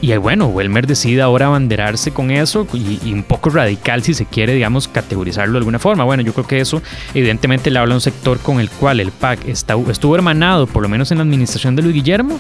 Y 0.01 0.15
bueno, 0.15 0.47
Welmer 0.47 0.87
decide 0.87 1.21
ahora 1.21 1.47
abanderarse 1.47 2.11
con 2.11 2.31
eso 2.31 2.65
y, 2.73 3.11
un 3.11 3.23
poco 3.23 3.49
radical 3.49 4.01
si 4.01 4.13
se 4.13 4.25
quiere, 4.25 4.53
digamos, 4.53 4.87
categorizarlo 4.87 5.53
de 5.53 5.57
alguna 5.57 5.79
forma. 5.79 6.05
Bueno, 6.05 6.23
yo 6.23 6.33
creo 6.33 6.47
que 6.47 6.61
eso 6.61 6.81
evidentemente 7.13 7.69
le 7.69 7.79
habla 7.79 7.95
a 7.95 7.97
un 7.97 8.01
sector 8.01 8.39
con 8.39 8.61
el 8.61 8.69
cual 8.69 9.01
el 9.01 9.11
PAC 9.11 9.47
está, 9.47 9.75
estuvo 9.89 10.15
hermanado, 10.15 10.67
por 10.67 10.83
lo 10.83 10.89
menos 10.89 11.11
en 11.11 11.17
la 11.17 11.23
administración 11.23 11.75
de 11.75 11.81
Luis 11.81 11.95
Guillermo, 11.95 12.39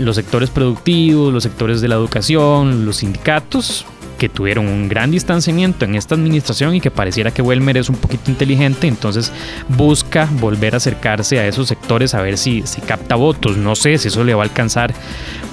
los 0.00 0.16
sectores 0.16 0.50
productivos, 0.50 1.32
los 1.32 1.44
sectores 1.44 1.80
de 1.80 1.88
la 1.88 1.94
educación, 1.94 2.84
los 2.84 2.96
sindicatos, 2.96 3.86
que 4.18 4.28
tuvieron 4.28 4.66
un 4.66 4.88
gran 4.88 5.10
distanciamiento 5.10 5.84
en 5.84 5.94
esta 5.94 6.14
administración 6.14 6.74
y 6.74 6.80
que 6.80 6.90
pareciera 6.90 7.30
que 7.30 7.40
Welmer 7.40 7.78
es 7.78 7.88
un 7.88 7.96
poquito 7.96 8.30
inteligente, 8.30 8.88
entonces 8.88 9.32
busca 9.68 10.28
volver 10.32 10.74
a 10.74 10.78
acercarse 10.78 11.38
a 11.38 11.46
esos 11.46 11.68
sectores 11.68 12.14
a 12.14 12.20
ver 12.20 12.36
si, 12.36 12.62
si 12.66 12.80
capta 12.80 13.14
votos. 13.14 13.56
No 13.56 13.76
sé 13.76 13.96
si 13.96 14.08
eso 14.08 14.24
le 14.24 14.34
va 14.34 14.42
a 14.42 14.46
alcanzar 14.46 14.92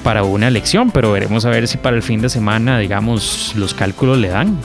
para 0.03 0.24
una 0.24 0.48
elección, 0.48 0.91
pero 0.91 1.12
veremos 1.12 1.45
a 1.45 1.50
ver 1.50 1.67
si 1.67 1.77
para 1.77 1.95
el 1.95 2.03
fin 2.03 2.22
de 2.22 2.29
semana, 2.29 2.79
digamos, 2.79 3.53
los 3.55 3.74
cálculos 3.74 4.17
le 4.17 4.29
dan. 4.29 4.57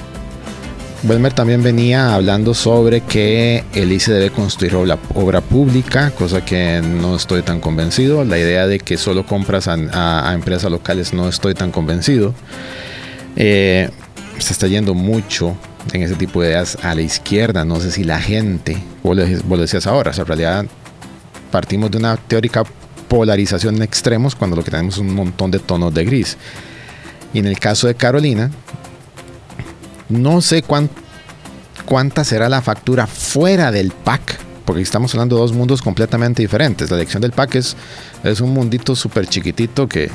Welmer 1.02 1.32
también 1.32 1.62
venía 1.62 2.14
hablando 2.14 2.52
sobre 2.52 3.00
que 3.00 3.64
el 3.72 3.90
ICE 3.90 4.12
debe 4.12 4.30
construir 4.30 4.74
obra, 4.74 4.98
obra, 5.14 5.40
pública, 5.40 6.10
cosa 6.10 6.44
que 6.44 6.82
no 6.82 7.16
estoy 7.16 7.40
tan 7.40 7.58
convencido. 7.60 8.22
La 8.24 8.38
idea 8.38 8.66
de 8.66 8.78
que 8.78 8.98
solo 8.98 9.24
compras 9.24 9.66
a, 9.66 9.78
a, 9.92 10.30
a 10.30 10.34
empresas 10.34 10.70
locales 10.70 11.14
no 11.14 11.26
estoy 11.26 11.54
tan 11.54 11.70
convencido. 11.70 12.34
Eh, 13.36 13.88
se 14.38 14.52
está 14.52 14.66
yendo 14.66 14.94
mucho 14.94 15.56
en 15.92 16.02
ese 16.02 16.14
tipo 16.14 16.42
de 16.42 16.50
ideas 16.50 16.78
a 16.82 16.94
la 16.94 17.02
izquierda. 17.02 17.64
No 17.64 17.80
sé 17.80 17.90
si 17.90 18.04
la 18.04 18.20
gente, 18.20 18.76
vos 19.02 19.16
lo, 19.16 19.56
decías 19.56 19.86
ahora, 19.86 20.10
o 20.10 20.14
sea, 20.14 20.22
en 20.22 20.28
realidad 20.28 20.66
partimos 21.50 21.90
de 21.90 21.98
una 21.98 22.16
teórica 22.16 22.64
polarización 23.08 23.76
en 23.76 23.82
extremos 23.82 24.34
cuando 24.34 24.56
lo 24.56 24.62
que 24.62 24.70
tenemos 24.70 24.94
es 24.94 25.00
un 25.00 25.14
montón 25.14 25.50
de 25.50 25.58
tonos 25.58 25.92
de 25.92 26.04
gris. 26.04 26.36
Y 27.32 27.38
en 27.38 27.46
el 27.46 27.58
caso 27.58 27.86
de 27.86 27.94
Carolina, 27.94 28.50
no 30.08 30.40
sé 30.40 30.62
cuán, 30.62 30.88
cuánta 31.84 32.24
será 32.24 32.48
la 32.48 32.62
factura 32.62 33.06
fuera 33.06 33.70
del 33.70 33.90
PAC, 33.90 34.38
porque 34.64 34.82
estamos 34.82 35.14
hablando 35.14 35.36
de 35.36 35.42
dos 35.42 35.52
mundos 35.52 35.82
completamente 35.82 36.42
diferentes. 36.42 36.90
La 36.90 36.96
elección 36.96 37.20
del 37.20 37.32
PAC 37.32 37.56
es, 37.56 37.76
es 38.24 38.40
un 38.40 38.52
mundito 38.52 38.94
súper 38.94 39.26
chiquitito 39.26 39.88
que 39.88 40.10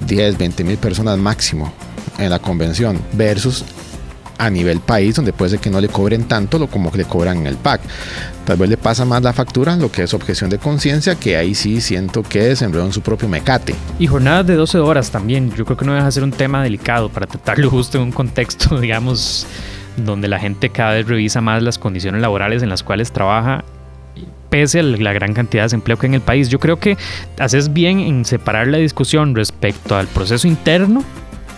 10, 0.00 0.38
20 0.38 0.64
mil 0.64 0.78
personas 0.78 1.18
máximo 1.18 1.72
en 2.18 2.30
la 2.30 2.38
convención, 2.38 3.00
versus 3.12 3.64
a 4.38 4.50
nivel 4.50 4.80
país, 4.80 5.14
donde 5.14 5.32
puede 5.32 5.52
ser 5.52 5.60
que 5.60 5.70
no 5.70 5.80
le 5.80 5.88
cobren 5.88 6.24
tanto 6.24 6.58
lo 6.58 6.66
como 6.66 6.90
que 6.90 6.98
le 6.98 7.04
cobran 7.04 7.38
en 7.38 7.46
el 7.46 7.56
PAC. 7.56 7.80
Tal 8.44 8.56
vez 8.56 8.68
le 8.68 8.76
pasa 8.76 9.04
más 9.04 9.22
la 9.22 9.32
factura, 9.32 9.76
lo 9.76 9.90
que 9.90 10.02
es 10.02 10.14
objeción 10.14 10.50
de 10.50 10.58
conciencia, 10.58 11.14
que 11.14 11.36
ahí 11.36 11.54
sí 11.54 11.80
siento 11.80 12.22
que 12.22 12.54
sembró 12.54 12.84
en 12.84 12.92
su 12.92 13.00
propio 13.00 13.28
mecate. 13.28 13.74
Y 13.98 14.06
jornadas 14.06 14.46
de 14.46 14.54
12 14.54 14.78
horas 14.78 15.10
también, 15.10 15.52
yo 15.54 15.64
creo 15.64 15.76
que 15.76 15.84
no 15.84 15.94
deja 15.94 16.06
de 16.06 16.12
ser 16.12 16.22
un 16.22 16.32
tema 16.32 16.62
delicado 16.62 17.08
para 17.08 17.26
tratarlo 17.26 17.70
justo 17.70 17.98
en 17.98 18.04
un 18.04 18.12
contexto, 18.12 18.78
digamos, 18.80 19.46
donde 19.96 20.28
la 20.28 20.38
gente 20.38 20.70
cada 20.70 20.92
vez 20.92 21.06
revisa 21.06 21.40
más 21.40 21.62
las 21.62 21.78
condiciones 21.78 22.20
laborales 22.20 22.62
en 22.62 22.68
las 22.68 22.82
cuales 22.82 23.12
trabaja 23.12 23.64
pese 24.48 24.80
a 24.80 24.82
la 24.82 25.12
gran 25.12 25.34
cantidad 25.34 25.62
de 25.62 25.66
desempleo 25.66 25.98
que 25.98 26.06
hay 26.06 26.10
en 26.10 26.14
el 26.14 26.20
país. 26.20 26.48
Yo 26.48 26.58
creo 26.58 26.78
que 26.78 26.96
haces 27.38 27.72
bien 27.72 28.00
en 28.00 28.24
separar 28.24 28.68
la 28.68 28.78
discusión 28.78 29.34
respecto 29.34 29.96
al 29.96 30.06
proceso 30.06 30.46
interno 30.48 31.04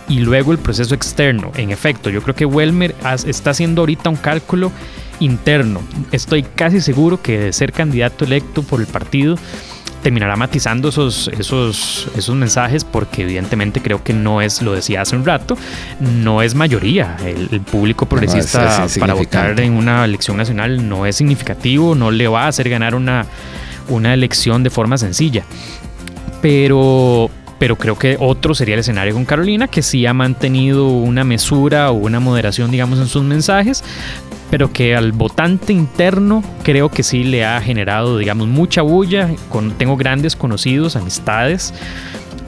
y 0.07 0.19
luego 0.19 0.51
el 0.51 0.57
proceso 0.57 0.95
externo. 0.95 1.51
En 1.55 1.69
efecto, 1.69 2.09
yo 2.09 2.21
creo 2.21 2.35
que 2.35 2.45
Welmer 2.45 2.95
está 3.25 3.51
haciendo 3.51 3.81
ahorita 3.81 4.09
un 4.09 4.15
cálculo 4.15 4.71
interno. 5.19 5.81
Estoy 6.11 6.43
casi 6.43 6.81
seguro 6.81 7.21
que 7.21 7.37
de 7.39 7.53
ser 7.53 7.71
candidato 7.71 8.25
electo 8.25 8.63
por 8.63 8.81
el 8.81 8.87
partido 8.87 9.37
terminará 10.01 10.35
matizando 10.35 10.89
esos, 10.89 11.29
esos, 11.37 12.07
esos 12.15 12.35
mensajes 12.35 12.83
porque 12.83 13.23
evidentemente 13.23 13.81
creo 13.81 14.03
que 14.03 14.13
no 14.13 14.41
es, 14.41 14.61
lo 14.61 14.73
decía 14.73 15.01
hace 15.01 15.15
un 15.15 15.25
rato, 15.25 15.57
no 15.99 16.41
es 16.41 16.55
mayoría. 16.55 17.17
El, 17.25 17.49
el 17.51 17.61
público 17.61 18.05
progresista 18.07 18.79
no, 18.79 18.85
es, 18.85 18.93
es 18.93 18.99
para 18.99 19.13
votar 19.13 19.59
en 19.59 19.73
una 19.73 20.05
elección 20.05 20.37
nacional 20.37 20.87
no 20.87 21.05
es 21.05 21.15
significativo, 21.15 21.95
no 21.95 22.11
le 22.11 22.27
va 22.27 22.45
a 22.45 22.47
hacer 22.47 22.69
ganar 22.69 22.95
una, 22.95 23.25
una 23.89 24.13
elección 24.13 24.63
de 24.63 24.69
forma 24.69 24.97
sencilla. 24.97 25.43
Pero, 26.41 27.29
pero 27.57 27.75
creo 27.75 27.97
que 27.97 28.17
otro 28.19 28.55
sería 28.55 28.75
el 28.75 28.79
escenario 28.79 29.13
con 29.13 29.25
Carolina, 29.25 29.67
que 29.67 29.81
sí 29.81 30.05
ha 30.05 30.13
mantenido 30.13 30.87
una 30.87 31.23
mesura 31.23 31.91
o 31.91 31.93
una 31.93 32.19
moderación, 32.19 32.71
digamos, 32.71 32.99
en 32.99 33.07
sus 33.07 33.23
mensajes, 33.23 33.83
pero 34.49 34.71
que 34.71 34.95
al 34.95 35.11
votante 35.11 35.73
interno 35.73 36.43
creo 36.63 36.89
que 36.89 37.03
sí 37.03 37.23
le 37.23 37.45
ha 37.45 37.61
generado, 37.61 38.17
digamos, 38.17 38.47
mucha 38.47 38.81
bulla. 38.81 39.29
Con, 39.49 39.71
tengo 39.71 39.97
grandes 39.97 40.35
conocidos, 40.35 40.95
amistades 40.95 41.73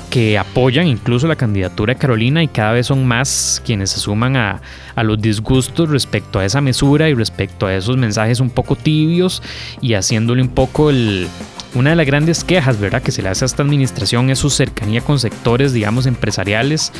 que 0.10 0.38
apoyan 0.38 0.88
incluso 0.88 1.26
la 1.26 1.38
candidatura 1.38 1.94
de 1.94 2.00
Carolina 2.00 2.44
y 2.44 2.50
cada 2.50 2.74
vez 2.74 2.88
son 2.88 3.06
más 3.08 3.62
quienes 3.66 3.92
se 3.92 4.00
suman 4.00 4.36
a, 4.36 4.62
a, 4.94 5.04
los 5.04 5.22
disgustos 5.22 5.90
respecto 5.90 6.38
a 6.38 6.46
esa 6.46 6.60
mesura 6.60 7.08
y 7.08 7.14
respecto 7.14 7.66
a 7.66 7.74
esos 7.74 7.96
mensajes 7.96 8.42
un 8.42 8.50
poco 8.50 8.76
tibios 8.76 9.42
y 9.80 9.94
haciéndole 9.94 10.42
un 10.42 10.50
poco 10.50 10.90
el, 10.90 11.30
una 11.74 11.92
de 11.92 11.96
las 11.96 12.06
grandes 12.06 12.44
quejas, 12.44 12.80
¿verdad?, 12.80 13.02
que 13.02 13.12
se 13.12 13.22
le 13.22 13.30
hace 13.30 13.46
a 13.46 13.48
esta 13.48 13.64
administración 13.64 14.30
es 14.30 14.40
su 14.40 14.50
cercanía 14.50 15.02
con 15.02 15.20
sectores, 15.20 15.74
digamos, 15.74 16.06
empresariales 16.06 16.92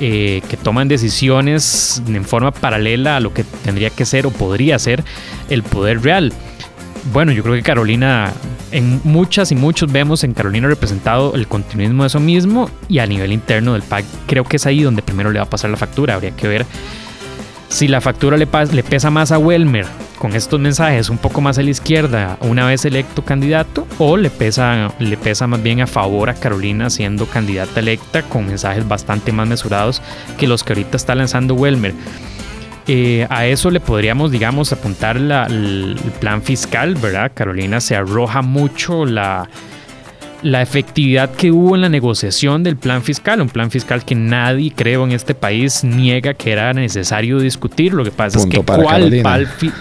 eh, 0.00 0.42
que 0.48 0.56
toman 0.56 0.88
decisiones 0.88 2.02
en 2.06 2.24
forma 2.24 2.52
paralela 2.52 3.16
a 3.16 3.20
lo 3.20 3.34
que 3.34 3.44
tendría 3.64 3.90
que 3.90 4.04
ser 4.04 4.26
o 4.26 4.30
podría 4.30 4.78
ser 4.78 5.04
el 5.50 5.62
poder 5.62 6.02
real. 6.02 6.32
Bueno, 7.12 7.32
yo 7.32 7.42
creo 7.42 7.56
que 7.56 7.62
Carolina 7.62 8.32
en 8.70 9.00
muchas 9.02 9.50
y 9.50 9.56
muchos 9.56 9.90
vemos 9.90 10.22
en 10.22 10.34
Carolina 10.34 10.68
representado 10.68 11.34
el 11.34 11.48
continuismo 11.48 12.04
de 12.04 12.06
eso 12.06 12.20
mismo 12.20 12.70
y 12.88 13.00
a 13.00 13.06
nivel 13.06 13.32
interno 13.32 13.72
del 13.72 13.82
PAC 13.82 14.04
creo 14.26 14.44
que 14.44 14.56
es 14.56 14.66
ahí 14.66 14.82
donde 14.82 15.02
primero 15.02 15.32
le 15.32 15.40
va 15.40 15.44
a 15.44 15.50
pasar 15.50 15.70
la 15.70 15.76
factura. 15.76 16.14
Habría 16.14 16.30
que 16.30 16.46
ver 16.46 16.64
si 17.68 17.88
la 17.88 18.00
factura 18.00 18.36
le, 18.36 18.46
le 18.72 18.82
pesa 18.84 19.10
más 19.10 19.32
a 19.32 19.38
Welmer 19.38 19.86
con 20.22 20.36
estos 20.36 20.60
mensajes 20.60 21.10
un 21.10 21.18
poco 21.18 21.40
más 21.40 21.58
a 21.58 21.64
la 21.64 21.70
izquierda 21.70 22.36
una 22.42 22.64
vez 22.64 22.84
electo 22.84 23.24
candidato 23.24 23.88
o 23.98 24.16
le 24.16 24.30
pesa, 24.30 24.94
le 25.00 25.16
pesa 25.16 25.48
más 25.48 25.60
bien 25.60 25.80
a 25.80 25.88
favor 25.88 26.30
a 26.30 26.34
Carolina 26.34 26.90
siendo 26.90 27.26
candidata 27.26 27.80
electa 27.80 28.22
con 28.22 28.46
mensajes 28.46 28.86
bastante 28.86 29.32
más 29.32 29.48
mesurados 29.48 30.00
que 30.38 30.46
los 30.46 30.62
que 30.62 30.74
ahorita 30.74 30.96
está 30.96 31.16
lanzando 31.16 31.54
Welmer. 31.54 31.92
Eh, 32.86 33.26
a 33.30 33.46
eso 33.46 33.72
le 33.72 33.80
podríamos, 33.80 34.30
digamos, 34.30 34.72
apuntar 34.72 35.16
el 35.16 35.96
plan 36.20 36.40
fiscal, 36.40 36.94
¿verdad? 36.94 37.32
Carolina 37.34 37.80
se 37.80 37.96
arroja 37.96 38.42
mucho 38.42 39.04
la, 39.04 39.48
la 40.42 40.60
efectividad 40.60 41.30
que 41.30 41.52
hubo 41.52 41.74
en 41.74 41.82
la 41.82 41.88
negociación 41.88 42.62
del 42.62 42.76
plan 42.76 43.02
fiscal, 43.02 43.40
un 43.40 43.48
plan 43.48 43.70
fiscal 43.70 44.04
que 44.04 44.14
nadie, 44.14 44.72
creo, 44.74 45.04
en 45.04 45.12
este 45.12 45.34
país 45.34 45.84
niega 45.84 46.34
que 46.34 46.52
era 46.52 46.72
necesario 46.72 47.38
discutir. 47.38 47.94
Lo 47.94 48.04
que 48.04 48.10
pasa 48.10 48.38
es 48.38 48.46
que 48.46 48.60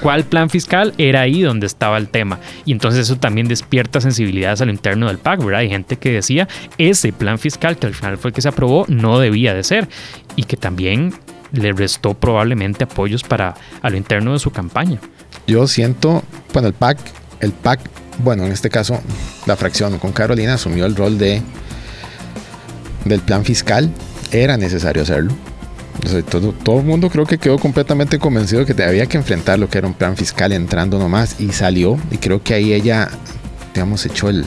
cuál, 0.02 0.24
plan 0.26 0.50
fiscal 0.50 0.94
era 0.98 1.22
ahí 1.22 1.42
donde 1.42 1.66
estaba 1.66 1.98
el 1.98 2.08
tema. 2.08 2.40
Y 2.66 2.72
entonces 2.72 3.02
eso 3.02 3.16
también 3.18 3.48
despierta 3.48 4.02
sensibilidades 4.02 4.62
a 4.62 4.66
lo 4.66 4.72
interno 4.72 5.08
del 5.08 5.18
PAC, 5.18 5.44
¿verdad? 5.44 5.62
Hay 5.62 5.70
gente 5.70 5.98
que 5.98 6.12
decía, 6.12 6.48
ese 6.78 7.12
plan 7.12 7.40
fiscal 7.40 7.78
que 7.78 7.88
al 7.88 7.94
final 7.94 8.18
fue 8.18 8.30
el 8.30 8.36
que 8.36 8.42
se 8.42 8.50
aprobó 8.50 8.86
no 8.88 9.20
debía 9.20 9.54
de 9.54 9.64
ser. 9.64 9.90
Y 10.36 10.44
que 10.44 10.58
también 10.58 11.14
le 11.52 11.74
restó 11.74 12.14
probablemente 12.14 12.84
apoyos 12.86 13.24
para 13.24 13.56
a 13.82 13.90
lo 13.90 13.98
interno 13.98 14.34
de 14.34 14.40
su 14.40 14.52
campaña. 14.52 15.00
Yo 15.48 15.68
siento, 15.68 16.24
bueno, 16.54 16.68
el 16.68 16.74
PAC, 16.74 17.00
el 17.40 17.52
PAC, 17.52 17.80
bueno, 18.20 18.46
en 18.46 18.52
este 18.52 18.70
caso, 18.70 19.00
la 19.46 19.56
fracción 19.56 19.98
con 20.00 20.12
Carolina 20.12 20.56
asumió 20.56 20.86
el 20.86 20.96
rol 20.96 21.18
de 21.18 21.42
del 23.06 23.22
plan 23.22 23.44
fiscal. 23.46 23.92
Era 24.32 24.58
necesario 24.58 25.04
hacerlo. 25.04 25.34
todo, 26.30 26.54
todo 26.54 26.80
el 26.80 26.86
mundo 26.86 27.10
creo 27.10 27.26
que 27.26 27.38
quedó 27.38 27.58
completamente 27.58 28.20
convencido 28.20 28.66
que 28.66 28.82
había 28.84 29.06
que 29.06 29.18
enfrentar 29.18 29.60
lo 29.60 29.70
que 29.70 29.78
era 29.78 29.88
un 29.88 29.94
plan 29.94 30.16
fiscal 30.16 30.52
entrando 30.52 31.00
nomás 31.00 31.40
y 31.40 31.52
salió. 31.52 31.98
Y 32.12 32.18
creo 32.18 32.44
que 32.44 32.54
ahí 32.54 32.74
ella, 32.74 33.10
digamos, 33.74 34.06
echó 34.06 34.30
el, 34.30 34.46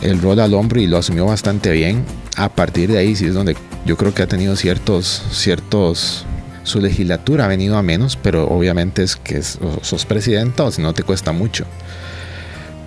el 0.00 0.20
rol 0.20 0.40
al 0.40 0.54
hombro 0.54 0.80
y 0.80 0.86
lo 0.86 0.98
asumió 0.98 1.26
bastante 1.26 1.70
bien. 1.72 2.04
A 2.36 2.48
partir 2.48 2.90
de 2.90 2.98
ahí 2.98 3.14
sí 3.14 3.26
es 3.26 3.34
donde 3.34 3.56
yo 3.84 3.96
creo 3.96 4.14
que 4.14 4.22
ha 4.22 4.26
tenido 4.26 4.56
ciertos, 4.56 5.22
ciertos, 5.30 6.24
su 6.62 6.80
legislatura 6.80 7.44
ha 7.44 7.48
venido 7.48 7.76
a 7.76 7.82
menos, 7.82 8.16
pero 8.16 8.48
obviamente 8.48 9.02
es 9.02 9.16
que 9.16 9.42
sos 9.42 10.06
presidenta 10.06 10.64
o 10.64 10.70
si 10.70 10.82
no 10.82 10.94
te 10.94 11.02
cuesta 11.02 11.32
mucho. 11.32 11.66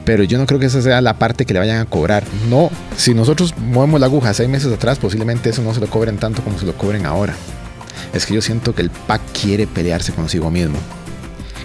Pero 0.07 0.23
yo 0.23 0.37
no 0.37 0.45
creo 0.45 0.57
que 0.57 0.67
esa 0.67 0.81
sea 0.81 1.01
la 1.01 1.15
parte 1.15 1.45
que 1.45 1.51
le 1.51 1.59
vayan 1.59 1.81
a 1.81 1.85
cobrar. 1.85 2.23
No, 2.49 2.71
si 2.95 3.13
nosotros 3.13 3.53
movemos 3.57 3.99
la 3.99 4.05
aguja 4.05 4.33
seis 4.33 4.47
meses 4.47 4.71
atrás, 4.71 4.99
posiblemente 4.99 5.49
eso 5.49 5.61
no 5.61 5.73
se 5.73 5.81
lo 5.81 5.87
cobren 5.87 6.15
tanto 6.15 6.41
como 6.41 6.57
se 6.57 6.65
lo 6.65 6.71
cobren 6.77 7.05
ahora. 7.05 7.33
Es 8.13 8.25
que 8.25 8.33
yo 8.33 8.41
siento 8.41 8.73
que 8.73 8.83
el 8.83 8.89
PAC 8.89 9.19
quiere 9.33 9.67
pelearse 9.67 10.13
consigo 10.13 10.49
mismo. 10.49 10.77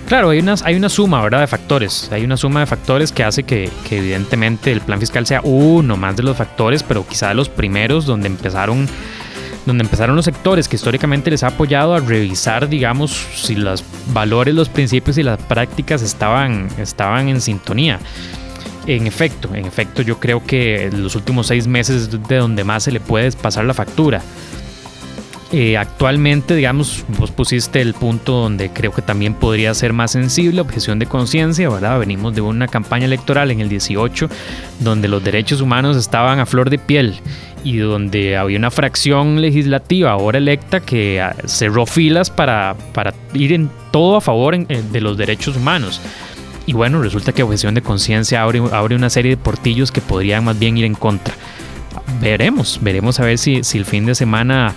Claro, 0.08 0.30
hay 0.30 0.40
una, 0.40 0.56
hay 0.64 0.74
una 0.74 0.88
suma, 0.88 1.22
¿verdad? 1.22 1.38
De 1.38 1.46
factores. 1.46 2.10
Hay 2.10 2.24
una 2.24 2.36
suma 2.36 2.58
de 2.58 2.66
factores 2.66 3.12
que 3.12 3.22
hace 3.22 3.44
que, 3.44 3.70
evidentemente 3.88 4.72
el 4.72 4.80
plan 4.80 4.98
fiscal 4.98 5.24
sea 5.24 5.40
uno 5.44 5.96
más 5.96 6.16
de 6.16 6.24
los 6.24 6.36
factores, 6.36 6.82
pero 6.82 7.06
quizá 7.06 7.28
de 7.28 7.34
los 7.34 7.48
primeros 7.48 8.06
donde 8.06 8.26
empezaron 8.26 8.88
donde 9.66 9.84
empezaron 9.84 10.16
los 10.16 10.24
sectores 10.24 10.68
que 10.68 10.76
históricamente 10.76 11.30
les 11.30 11.42
ha 11.42 11.48
apoyado 11.48 11.94
a 11.94 12.00
revisar, 12.00 12.68
digamos, 12.68 13.10
si 13.34 13.54
los 13.54 13.84
valores, 14.12 14.54
los 14.54 14.68
principios 14.68 15.18
y 15.18 15.22
las 15.22 15.40
prácticas 15.40 16.02
estaban, 16.02 16.68
estaban 16.78 17.28
en 17.28 17.40
sintonía. 17.40 18.00
En 18.86 19.06
efecto, 19.06 19.54
en 19.54 19.64
efecto, 19.64 20.02
yo 20.02 20.18
creo 20.18 20.44
que 20.44 20.90
los 20.92 21.14
últimos 21.14 21.46
seis 21.46 21.68
meses 21.68 22.02
es 22.02 22.28
de 22.28 22.36
donde 22.36 22.64
más 22.64 22.82
se 22.82 22.90
le 22.90 22.98
puede 22.98 23.30
pasar 23.32 23.64
la 23.64 23.74
factura. 23.74 24.22
Eh, 25.52 25.76
actualmente, 25.76 26.54
digamos, 26.56 27.04
vos 27.18 27.30
pusiste 27.30 27.82
el 27.82 27.92
punto 27.92 28.32
donde 28.32 28.70
creo 28.70 28.90
que 28.90 29.02
también 29.02 29.34
podría 29.34 29.74
ser 29.74 29.92
más 29.92 30.12
sensible, 30.12 30.62
objeción 30.62 30.98
de 30.98 31.04
conciencia, 31.04 31.68
¿verdad? 31.68 31.98
Venimos 31.98 32.34
de 32.34 32.40
una 32.40 32.68
campaña 32.68 33.04
electoral 33.04 33.50
en 33.50 33.60
el 33.60 33.68
18 33.68 34.30
donde 34.80 35.08
los 35.08 35.22
derechos 35.22 35.60
humanos 35.60 35.98
estaban 35.98 36.38
a 36.38 36.46
flor 36.46 36.70
de 36.70 36.78
piel 36.78 37.20
y 37.64 37.78
donde 37.78 38.36
había 38.36 38.58
una 38.58 38.70
fracción 38.70 39.40
legislativa 39.40 40.10
ahora 40.10 40.38
electa 40.38 40.80
que 40.80 41.20
ah, 41.20 41.36
cerró 41.46 41.86
filas 41.86 42.30
para, 42.30 42.76
para 42.92 43.14
ir 43.34 43.52
en 43.52 43.70
todo 43.90 44.16
a 44.16 44.20
favor 44.20 44.66
de 44.66 45.00
los 45.00 45.16
derechos 45.16 45.56
humanos. 45.56 46.00
Y 46.66 46.72
bueno, 46.72 47.02
resulta 47.02 47.32
que 47.32 47.42
objeción 47.42 47.74
de 47.74 47.82
conciencia 47.82 48.42
abre, 48.42 48.62
abre 48.72 48.94
una 48.94 49.10
serie 49.10 49.32
de 49.32 49.36
portillos 49.36 49.90
que 49.90 50.00
podrían 50.00 50.44
más 50.44 50.58
bien 50.58 50.76
ir 50.78 50.84
en 50.84 50.94
contra. 50.94 51.34
Veremos, 52.20 52.78
veremos 52.80 53.18
a 53.20 53.24
ver 53.24 53.38
si, 53.38 53.64
si 53.64 53.78
el 53.78 53.84
fin 53.84 54.06
de 54.06 54.14
semana 54.14 54.74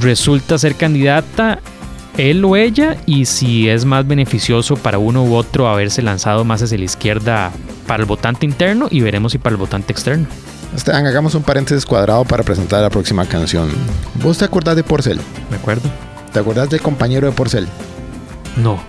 resulta 0.00 0.58
ser 0.58 0.74
candidata 0.74 1.60
él 2.18 2.44
o 2.44 2.56
ella 2.56 2.96
y 3.06 3.24
si 3.26 3.68
es 3.68 3.84
más 3.84 4.06
beneficioso 4.06 4.76
para 4.76 4.98
uno 4.98 5.24
u 5.24 5.34
otro 5.34 5.68
haberse 5.68 6.02
lanzado 6.02 6.44
más 6.44 6.62
hacia 6.62 6.76
la 6.76 6.84
izquierda 6.84 7.52
para 7.86 8.02
el 8.02 8.06
votante 8.06 8.44
interno 8.44 8.88
y 8.90 9.00
veremos 9.00 9.32
si 9.32 9.38
para 9.38 9.54
el 9.54 9.58
votante 9.58 9.92
externo. 9.92 10.26
Esteban, 10.76 11.06
hagamos 11.06 11.34
un 11.34 11.42
paréntesis 11.42 11.86
cuadrado 11.86 12.24
para 12.24 12.42
presentar 12.42 12.82
la 12.82 12.90
próxima 12.90 13.24
canción. 13.26 13.70
¿Vos 14.22 14.38
te 14.38 14.44
acordás 14.44 14.76
de 14.76 14.84
Porcel? 14.84 15.20
Me 15.50 15.56
acuerdo. 15.56 15.88
¿Te 16.32 16.38
acordás 16.38 16.68
del 16.70 16.80
compañero 16.80 17.26
de 17.26 17.32
Porcel? 17.32 17.66
No. 18.56 18.80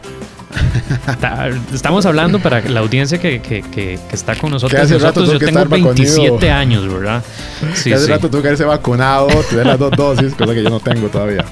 Estamos 1.74 2.06
hablando 2.06 2.40
para 2.40 2.62
la 2.62 2.80
audiencia 2.82 3.20
que, 3.20 4.00
está 4.12 4.36
con 4.36 4.52
nosotros. 4.52 4.82
hace 4.82 4.98
rato 4.98 5.24
yo 5.26 5.40
tengo 5.40 5.66
27 5.66 6.52
años, 6.52 6.92
¿verdad? 6.92 7.24
Sí, 7.74 7.94
hace 7.94 8.08
rato 8.08 8.30
tuvo 8.30 8.42
que 8.42 8.50
haberse 8.50 8.66
vacunado, 8.66 9.28
tener 9.50 9.66
las 9.66 9.80
dos 9.80 9.92
dosis, 9.92 10.34
cosa 10.34 10.54
que 10.54 10.64
yo 10.64 10.70
no 10.70 10.80
tengo 10.80 11.08
todavía. 11.08 11.46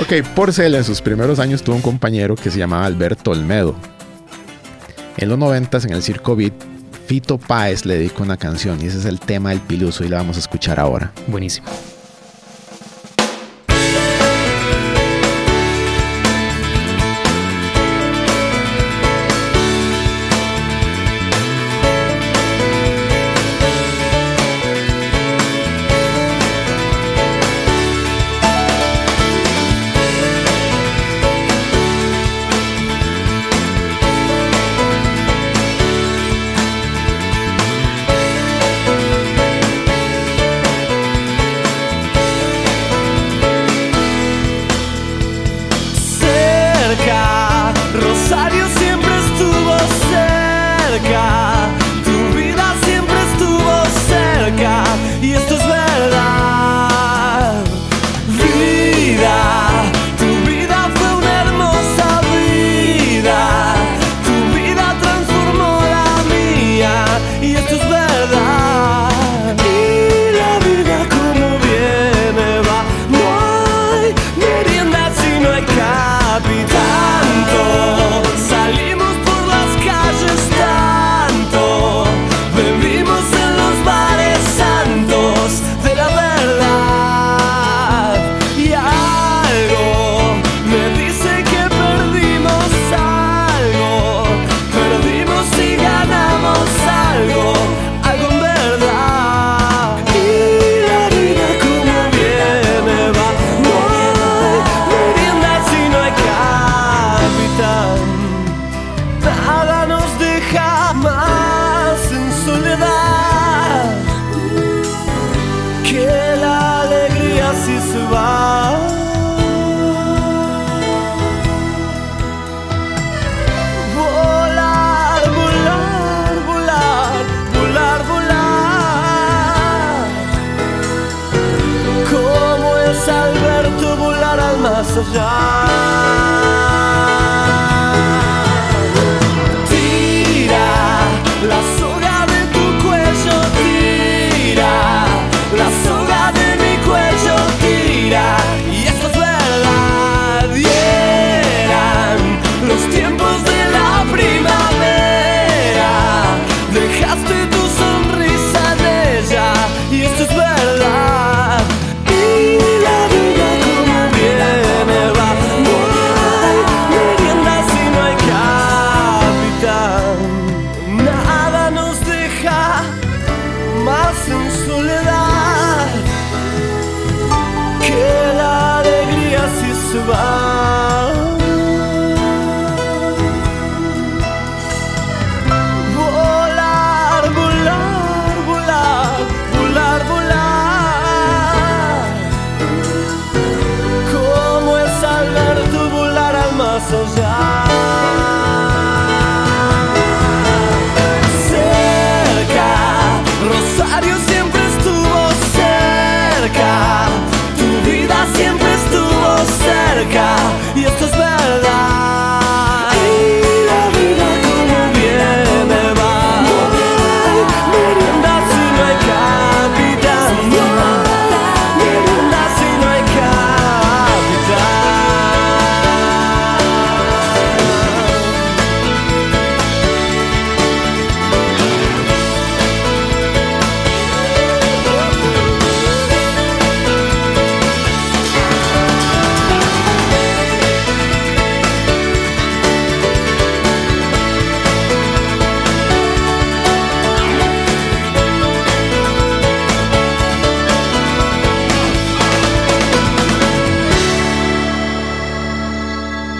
Ok, 0.00 0.26
Porcel 0.34 0.74
en 0.74 0.84
sus 0.84 1.00
primeros 1.00 1.38
años 1.38 1.62
tuvo 1.62 1.76
un 1.76 1.82
compañero 1.82 2.34
que 2.34 2.50
se 2.50 2.58
llamaba 2.58 2.84
Alberto 2.84 3.30
Olmedo. 3.30 3.74
En 5.16 5.28
los 5.28 5.38
90 5.38 5.78
en 5.78 5.92
el 5.92 6.02
Circo 6.02 6.34
Beat, 6.34 6.52
Fito 7.06 7.38
Páez 7.38 7.84
le 7.84 7.94
dedicó 7.98 8.22
una 8.22 8.36
canción 8.36 8.80
y 8.80 8.86
ese 8.86 8.98
es 8.98 9.04
el 9.04 9.20
tema 9.20 9.50
del 9.50 9.60
piluso 9.60 10.04
y 10.04 10.08
la 10.08 10.18
vamos 10.18 10.36
a 10.36 10.40
escuchar 10.40 10.80
ahora. 10.80 11.12
Buenísimo. 11.26 11.66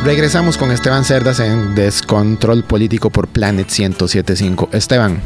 Regresamos 0.04 0.58
con 0.58 0.70
Esteban 0.70 1.02
Cerdas 1.02 1.40
en 1.40 1.74
Descontrol 1.74 2.62
Político 2.62 3.08
por 3.08 3.26
Planet 3.26 3.66
1075. 3.66 4.68
Esteban, 4.72 5.18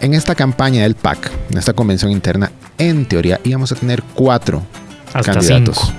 en 0.00 0.14
esta 0.14 0.34
campaña 0.34 0.84
del 0.84 0.94
PAC, 0.94 1.30
en 1.50 1.58
esta 1.58 1.74
convención 1.74 2.10
interna, 2.10 2.50
en 2.78 3.04
teoría 3.04 3.38
íbamos 3.44 3.72
a 3.72 3.74
tener 3.74 4.02
cuatro 4.14 4.62
Hasta 5.12 5.34
candidatos. 5.34 5.76
Cinco. 5.76 5.92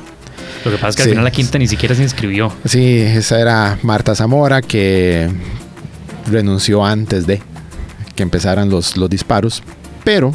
Lo 0.65 0.71
que 0.71 0.77
pasa 0.77 0.89
es 0.89 0.95
que 0.95 1.03
al 1.03 1.10
final 1.10 1.25
la 1.25 1.32
quinta 1.32 1.60
ni 1.60 1.67
siquiera 1.67 1.93
se 1.93 2.01
inscribió. 2.01 2.51
Sí, 2.65 3.01
esa 3.01 3.39
era 3.39 3.77
Marta 3.84 4.15
Zamora 4.15 4.63
que 4.63 5.30
renunció 6.25 6.84
antes 6.84 7.27
de 7.27 7.39
que 8.15 8.23
empezaran 8.23 8.67
los, 8.67 8.97
los 8.97 9.12
disparos, 9.12 9.62
pero 10.03 10.34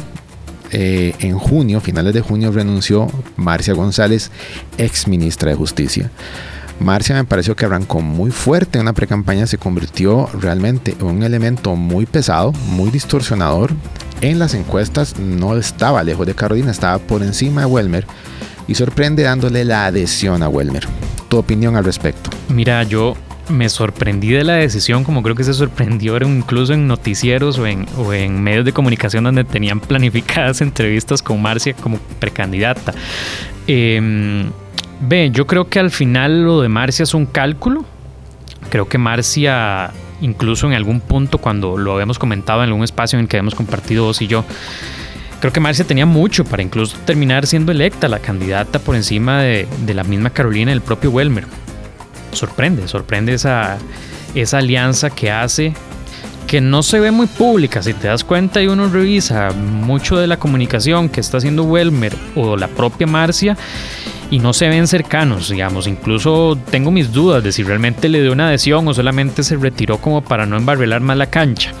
eh, 0.71 1.15
en 1.19 1.37
junio, 1.37 1.81
finales 1.81 2.13
de 2.13 2.21
junio, 2.21 2.49
renunció 2.53 3.07
Marcia 3.35 3.73
González, 3.73 4.31
ex 4.77 5.09
ministra 5.09 5.49
de 5.49 5.57
Justicia. 5.57 6.09
Marcia 6.79 7.15
me 7.15 7.23
pareció 7.23 7.55
que 7.55 7.65
arrancó 7.65 8.01
muy 8.01 8.31
fuerte 8.31 8.77
en 8.77 8.83
una 8.83 8.93
precampaña, 8.93 9.47
se 9.47 9.57
convirtió 9.57 10.29
realmente 10.39 10.95
en 10.99 11.05
un 11.05 11.23
elemento 11.23 11.75
muy 11.75 12.05
pesado, 12.05 12.51
muy 12.51 12.89
distorsionador. 12.91 13.71
En 14.21 14.39
las 14.39 14.53
encuestas 14.53 15.19
no 15.19 15.55
estaba 15.57 16.03
lejos 16.03 16.25
de 16.25 16.35
Carolina, 16.35 16.71
estaba 16.71 16.97
por 16.99 17.23
encima 17.23 17.61
de 17.61 17.67
Welmer 17.67 18.07
y 18.67 18.75
sorprende 18.75 19.23
dándole 19.23 19.65
la 19.65 19.85
adhesión 19.85 20.43
a 20.43 20.49
Welmer. 20.49 20.87
Tu 21.29 21.37
opinión 21.37 21.75
al 21.75 21.83
respecto. 21.83 22.29
Mira, 22.49 22.83
yo 22.83 23.15
me 23.49 23.67
sorprendí 23.69 24.29
de 24.29 24.43
la 24.43 24.53
decisión, 24.53 25.03
como 25.03 25.21
creo 25.23 25.35
que 25.35 25.43
se 25.43 25.53
sorprendió 25.53 26.17
incluso 26.17 26.73
en 26.73 26.87
noticieros 26.87 27.59
o 27.59 27.67
en, 27.67 28.43
medios 28.43 28.65
de 28.65 28.71
comunicación 28.71 29.25
donde 29.25 29.43
tenían 29.43 29.79
planificadas 29.81 30.61
entrevistas 30.61 31.21
con 31.21 31.41
Marcia 31.41 31.73
como 31.73 31.97
precandidata. 32.19 32.93
Eh, 33.67 34.49
ve, 35.07 35.31
yo 35.31 35.47
creo 35.47 35.69
que 35.69 35.79
al 35.79 35.91
final 35.91 36.43
lo 36.43 36.61
de 36.61 36.69
Marcia 36.69 37.03
es 37.03 37.13
un 37.13 37.25
cálculo. 37.25 37.85
Creo 38.69 38.87
que 38.87 38.97
Marcia, 38.97 39.91
incluso 40.21 40.67
en 40.67 40.73
algún 40.73 41.01
punto, 41.01 41.37
cuando 41.37 41.77
lo 41.77 41.93
habíamos 41.93 42.17
comentado 42.17 42.63
en 42.63 42.69
algún 42.69 42.83
espacio 42.83 43.17
en 43.17 43.23
el 43.23 43.29
que 43.29 43.37
habíamos 43.37 43.55
compartido 43.55 44.05
vos 44.05 44.21
y 44.21 44.27
yo, 44.27 44.45
creo 45.39 45.53
que 45.53 45.59
Marcia 45.59 45.85
tenía 45.85 46.05
mucho 46.05 46.45
para 46.45 46.63
incluso 46.63 46.97
terminar 47.05 47.45
siendo 47.45 47.71
electa 47.71 48.07
la 48.07 48.19
candidata 48.19 48.79
por 48.79 48.95
encima 48.95 49.41
de, 49.41 49.67
de 49.85 49.93
la 49.93 50.03
misma 50.03 50.29
Carolina 50.29 50.71
y 50.71 50.73
el 50.73 50.81
propio 50.81 51.11
Welmer 51.11 51.45
sorprende, 52.35 52.87
sorprende 52.87 53.33
esa, 53.33 53.77
esa 54.35 54.57
alianza 54.57 55.09
que 55.09 55.31
hace, 55.31 55.73
que 56.47 56.61
no 56.61 56.83
se 56.83 56.99
ve 56.99 57.11
muy 57.11 57.27
pública. 57.27 57.81
Si 57.81 57.93
te 57.93 58.07
das 58.07 58.23
cuenta 58.23 58.61
y 58.61 58.67
uno 58.67 58.87
revisa 58.89 59.51
mucho 59.51 60.17
de 60.17 60.27
la 60.27 60.37
comunicación 60.37 61.09
que 61.09 61.19
está 61.19 61.37
haciendo 61.37 61.63
Welmer 61.63 62.15
o 62.35 62.57
la 62.57 62.67
propia 62.67 63.07
Marcia 63.07 63.57
y 64.31 64.39
no 64.39 64.53
se 64.53 64.67
ven 64.69 64.87
cercanos, 64.87 65.49
digamos. 65.49 65.87
Incluso 65.87 66.57
tengo 66.69 66.91
mis 66.91 67.11
dudas 67.11 67.43
de 67.43 67.51
si 67.51 67.63
realmente 67.63 68.09
le 68.09 68.21
dio 68.21 68.31
una 68.31 68.47
adhesión 68.47 68.87
o 68.87 68.93
solamente 68.93 69.43
se 69.43 69.55
retiró 69.57 69.97
como 69.97 70.23
para 70.23 70.45
no 70.45 70.57
embarrelar 70.57 71.01
más 71.01 71.17
la 71.17 71.27
cancha. 71.27 71.71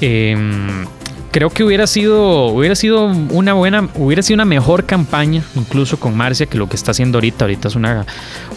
Em, 0.00 0.86
creo 1.32 1.48
que 1.50 1.64
hubiera 1.64 1.86
sido 1.86 2.48
hubiera 2.48 2.76
sido 2.76 3.06
una 3.06 3.54
buena 3.54 3.88
hubiera 3.94 4.22
sido 4.22 4.34
una 4.34 4.44
mejor 4.44 4.84
campaña 4.84 5.42
incluso 5.56 5.98
con 5.98 6.14
Marcia 6.14 6.46
que 6.46 6.58
lo 6.58 6.68
que 6.68 6.76
está 6.76 6.90
haciendo 6.90 7.16
ahorita 7.16 7.46
ahorita 7.46 7.68
es 7.68 7.74
una 7.74 8.06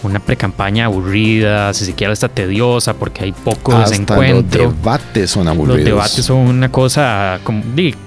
una 0.04 0.20
precampaña 0.20 0.86
aburrida 0.86 1.74
si 1.74 1.86
siquiera 1.86 2.12
está 2.12 2.28
tediosa 2.28 2.94
porque 2.94 3.24
hay 3.24 3.32
poco 3.32 3.72
Hasta 3.72 3.90
desencuentro 3.90 4.66
los 4.66 4.76
debates 4.76 5.32
son 5.32 5.48
aburridos. 5.48 5.78
los 5.78 5.86
debates 5.86 6.26
son 6.26 6.38
una 6.38 6.70
cosa 6.70 7.40
como 7.44 7.64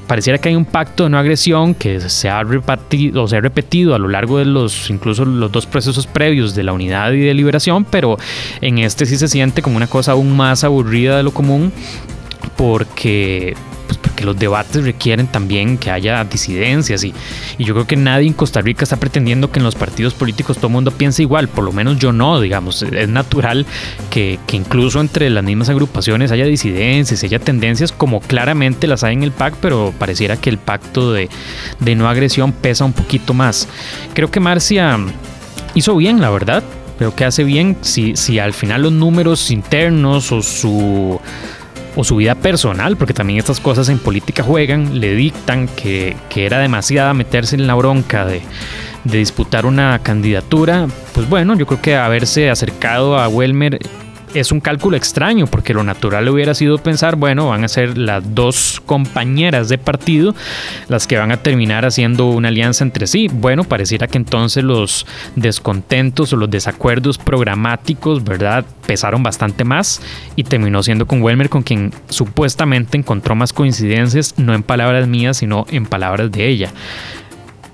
pareciera 0.07 0.39
que 0.39 0.51
hay 0.51 0.57
un 0.57 0.67
pacto 0.67 1.05
de 1.05 1.11
no 1.11 1.19
agresión 1.19 1.75
que 1.75 2.01
se 2.01 2.29
ha 2.29 2.45
repartido 2.45 3.27
se 3.27 3.39
ha 3.39 3.41
repetido 3.41 3.95
a 3.95 3.99
lo 3.99 4.09
largo 4.09 4.39
de 4.39 4.45
los 4.45 4.91
incluso 4.91 5.25
los 5.25 5.51
dos 5.51 5.65
procesos 5.65 6.07
previos 6.07 6.55
de 6.55 6.63
la 6.63 6.75
unidad 6.75 7.13
y 7.13 7.21
de 7.21 7.33
liberación 7.33 7.87
pero 7.87 8.19
en 8.61 8.79
este 8.79 9.07
sí 9.07 9.17
se 9.17 9.29
siente 9.29 9.63
como 9.63 9.79
una 9.79 9.87
cosa 9.87 10.13
aún 10.13 10.37
más 10.37 10.63
aburrida 10.63 11.17
de 11.17 11.23
lo 11.23 11.33
común 11.33 11.73
porque 12.57 13.55
porque 14.19 14.25
los 14.25 14.37
debates 14.37 14.83
requieren 14.83 15.29
también 15.29 15.79
que 15.79 15.93
haya 15.93 16.25
disidencias 16.25 17.05
y, 17.05 17.15
y, 17.57 17.65
yo 17.65 17.73
creo 17.75 17.87
que 17.87 17.95
nadie 17.95 18.27
en 18.27 18.33
Costa 18.33 18.61
Rica 18.61 18.83
está 18.83 18.97
pretendiendo 18.97 19.53
que 19.53 19.61
en 19.61 19.65
los 19.65 19.77
partidos 19.77 20.13
políticos 20.13 20.57
todo 20.57 20.67
el 20.67 20.73
mundo 20.73 20.91
piense 20.91 21.23
igual, 21.23 21.47
por 21.47 21.63
lo 21.63 21.71
menos 21.71 22.01
yo 22.01 22.13
no, 22.13 22.41
digamos, 22.41 22.83
es 22.83 23.09
natural 23.09 23.65
que, 24.11 24.41
que 24.49 24.57
incluso 24.57 25.01
entre 25.01 25.31
las 25.31 25.45
mismas 25.45 25.69
agrupaciones 25.69 26.33
haya 26.33 26.47
disidencias, 26.47 27.23
haya 27.23 27.39
tendencias 27.39 27.93
como 27.93 28.19
claramente 28.19 28.89
las 28.89 29.05
hay 29.05 29.15
en 29.15 29.23
el 29.23 29.31
PAC, 29.31 29.55
pero 29.61 29.95
pareciera 29.97 30.37
que 30.37 30.51
el 30.51 30.59
pacto 30.59 31.13
de, 31.13 31.29
no 31.95 32.09
agresión 32.09 32.51
pesa 32.51 32.85
un 32.85 32.95
poquito 32.95 33.35
más. 33.35 33.69
Creo 34.15 34.33
que 34.33 34.41
Marcia 34.41 34.99
hizo 35.75 35.95
bien, 35.95 36.21
la 36.21 36.31
verdad, 36.31 36.65
creo 36.99 37.15
que 37.15 37.25
hace 37.25 37.45
bien 37.45 37.77
si 37.83 38.39
al 38.41 38.53
final 38.53 38.83
los 38.83 38.93
números 38.93 39.53
internos 39.53 40.33
o 40.33 40.43
su 40.43 41.21
o 41.99 42.05
su 42.05 42.15
vida 42.15 42.37
personal, 42.37 42.97
porque 42.97 43.13
también 43.13 43.41
estas 43.41 43.59
cosas 43.59 43.89
en 43.89 43.99
política 43.99 44.45
juegan, 44.45 45.01
le 45.01 45.17
dictan 45.17 45.67
que, 45.67 46.17
que 46.29 46.47
era 46.47 46.61
demasiada 46.61 47.13
meterse 47.13 47.57
en 47.57 47.67
la 47.67 47.75
bronca 47.75 48.25
de, 48.25 48.41
de, 49.03 49.19
disputar 49.19 49.67
una 49.67 49.99
candidatura, 49.99 50.87
pues 51.13 51.29
bueno, 51.29 51.57
yo 51.57 51.67
creo 51.67 51.83
que 51.83 51.97
haberse 51.97 52.51
acercado 52.51 53.19
a 53.19 53.27
Welmer 53.27 53.81
es 54.39 54.53
un 54.53 54.61
cálculo 54.61 54.97
extraño, 54.97 55.47
porque 55.47 55.75
lo 55.75 55.85
natural 55.85 56.29
hubiera 56.29 56.55
sido 56.55 56.79
pensar, 56.79 57.17
bueno, 57.17 57.49
van 57.49 57.65
a 57.65 57.69
ser 57.69 57.99
las 57.99 58.35
dos 58.35 58.83
compañeras 58.85 59.69
de 59.69 59.79
partido 59.79 60.35
las 60.89 61.07
que 61.07 61.17
van 61.17 61.33
a 61.33 61.39
terminar 61.39 61.85
haciendo 61.85 62.27
una 62.27 62.49
alianza 62.49 62.85
entre 62.85 63.07
sí. 63.07 63.29
Bueno, 63.33 63.65
pareciera 63.65 64.07
que 64.07 64.19
entonces 64.19 64.65
los 64.65 65.07
descontentos 65.37 66.33
o 66.33 66.37
los 66.37 66.51
desacuerdos 66.51 67.19
programáticos, 67.19 68.25
¿verdad? 68.25 68.65
Pesaron 68.87 69.23
bastante 69.23 69.65
más 69.65 70.01
y 70.37 70.45
terminó 70.45 70.83
siendo 70.83 71.07
con 71.07 71.23
Welmer 71.23 71.49
con 71.49 71.63
quien 71.63 71.93
supuestamente 72.09 72.97
encontró 72.97 73.35
más 73.35 73.53
coincidencias, 73.53 74.35
no 74.39 74.55
en 74.55 74.63
palabras 74.63 75.07
mías, 75.07 75.39
sino 75.39 75.67
en 75.71 75.87
palabras 75.87 76.31
de 76.31 76.47
ella. 76.47 76.73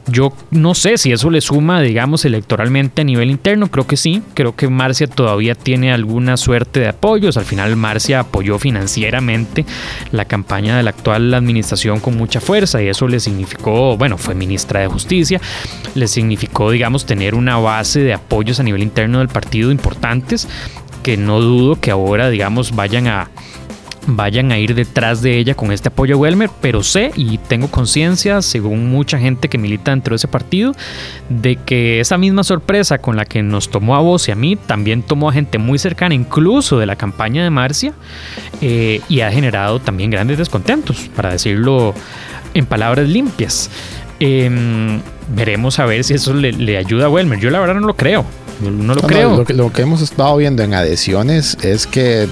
Yo 0.07 0.35
no 0.51 0.75
sé 0.75 0.99
si 0.99 1.13
eso 1.13 1.31
le 1.31 1.41
suma, 1.41 1.81
digamos, 1.81 2.27
electoralmente 2.27 3.01
a 3.01 3.05
nivel 3.05 3.31
interno, 3.31 3.71
creo 3.71 3.87
que 3.87 3.97
sí, 3.97 4.23
creo 4.35 4.55
que 4.55 4.69
Marcia 4.69 5.07
todavía 5.07 5.55
tiene 5.55 5.93
alguna 5.93 6.37
suerte 6.37 6.81
de 6.81 6.89
apoyos, 6.89 7.39
al 7.39 7.47
final 7.47 7.75
Marcia 7.77 8.21
apoyó 8.21 8.59
financieramente 8.59 9.65
la 10.13 10.27
campaña 10.27 10.77
de 10.77 10.83
la 10.83 10.91
actual 10.91 11.33
administración 11.33 12.01
con 12.01 12.19
mucha 12.19 12.41
fuerza 12.41 12.83
y 12.83 12.89
eso 12.89 13.09
le 13.09 13.19
significó, 13.19 13.97
bueno, 13.97 14.19
fue 14.19 14.35
ministra 14.35 14.81
de 14.81 14.89
Justicia, 14.89 15.41
le 15.95 16.07
significó, 16.07 16.71
digamos, 16.71 17.07
tener 17.07 17.35
una 17.35 17.57
base 17.57 18.01
de 18.01 18.13
apoyos 18.13 18.61
a 18.61 18.63
nivel 18.63 18.83
interno 18.83 19.21
del 19.21 19.29
partido 19.29 19.71
importantes 19.71 20.49
que 21.03 21.17
no 21.17 21.41
dudo 21.41 21.81
que 21.81 21.91
ahora, 21.91 22.29
digamos, 22.31 22.75
vayan 22.75 23.07
a 23.07 23.31
vayan 24.07 24.53
a 24.53 24.59
ir 24.59 24.75
detrás 24.75 25.23
de 25.23 25.39
ella 25.39 25.55
con 25.55 25.73
este 25.73 25.89
apoyo 25.89 26.17
a 26.17 26.19
Welmer, 26.19 26.51
pero 26.61 26.83
sé 26.83 27.11
y 27.17 27.39
tengo 27.39 27.69
conciencia, 27.69 28.43
según 28.43 28.91
mucha 28.91 29.19
gente 29.19 29.49
que 29.49 29.59
milita 29.59 29.91
dentro 29.91 30.13
de 30.13 30.17
ese 30.17 30.29
partido, 30.29 30.75
de 31.29 31.57
que 31.57 32.01
esa 32.01 32.19
misma 32.19 32.45
sorpresa 32.45 32.99
con 32.99 33.17
la 33.17 33.25
que 33.25 33.43
nos 33.43 33.71
tomó 33.71 33.97
a 33.97 34.01
vos 34.01 34.29
y 34.29 34.33
a 34.33 34.35
mí, 34.35 34.57
también 34.57 35.03
tomó 35.03 35.31
a 35.31 35.33
gente 35.33 35.59
muy 35.59 35.79
cercana, 35.79 36.15
incluso 36.15 36.79
de 36.79 36.87
la 36.87 36.97
campaña 36.97 37.43
de 37.45 37.51
Marcia, 37.51 37.95
eh, 38.61 39.01
y 39.09 39.21
ha 39.21 39.31
generado 39.31 39.81
también 39.81 40.11
grandes 40.11 40.39
descontentos, 40.39 41.11
para 41.15 41.33
decirlo 41.33 41.95
en 42.55 42.67
palabras 42.67 43.09
limpias. 43.09 43.71
Em, 44.21 45.01
veremos 45.35 45.79
a 45.79 45.87
ver 45.87 46.05
si 46.05 46.15
eso 46.15 46.35
le, 46.35 46.79
ayuda 46.79 47.07
a 47.07 47.09
Welmer. 47.09 47.41
Yo 47.41 47.51
la 47.51 47.59
verdad 47.59 47.75
no 47.75 47.87
lo 47.87 47.97
creo. 47.97 48.25
No 48.61 48.95
lo 48.95 49.03
creo. 49.03 49.37
lo, 49.39 49.45
que, 49.45 49.53
lo 49.53 49.73
que 49.73 49.83
hemos 49.83 50.01
estado 50.01 50.37
viendo 50.37 50.63
en 50.63 50.75
adhesiones 50.75 51.59
es 51.63 51.89
que 51.89 52.29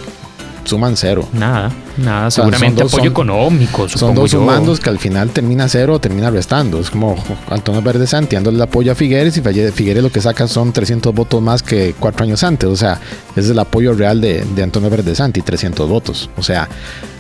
suman 0.64 0.96
cero. 0.96 1.29
Nada, 1.33 1.70
nada, 1.96 2.31
seguramente 2.31 2.83
apoyo 2.83 3.11
económico. 3.11 3.88
Son 3.88 4.14
dos 4.14 4.31
sumandos 4.31 4.81
que 4.81 4.90
al 4.90 4.98
final 4.98 5.31
termina 5.31 5.68
cero 5.68 5.94
o 5.94 5.98
termina 5.98 6.31
restando. 6.31 6.81
Es 6.81 6.90
como 6.90 7.16
Antonio 7.48 7.83
Verde 7.83 8.07
Santi 8.07 8.37
dándole 8.37 8.57
el 8.57 8.62
apoyo 8.62 8.92
a 8.92 8.94
Figueres 8.94 9.37
y 9.37 9.42
Figueres 9.42 10.03
lo 10.03 10.11
que 10.11 10.20
saca 10.20 10.46
son 10.48 10.72
300 10.72 11.14
votos 11.14 11.42
más 11.42 11.62
que 11.62 11.94
cuatro 11.98 12.25
años 12.25 12.42
antes. 12.44 12.68
O 12.68 12.77
sea, 12.77 13.01
ese 13.33 13.40
es 13.40 13.51
el 13.51 13.59
apoyo 13.59 13.94
real 13.94 14.20
de, 14.20 14.44
de 14.44 14.62
Antonio 14.62 14.90
Verde 14.90 15.14
Santi, 15.14 15.42
300 15.42 15.88
votos. 15.88 16.31
O 16.37 16.42
sea, 16.42 16.68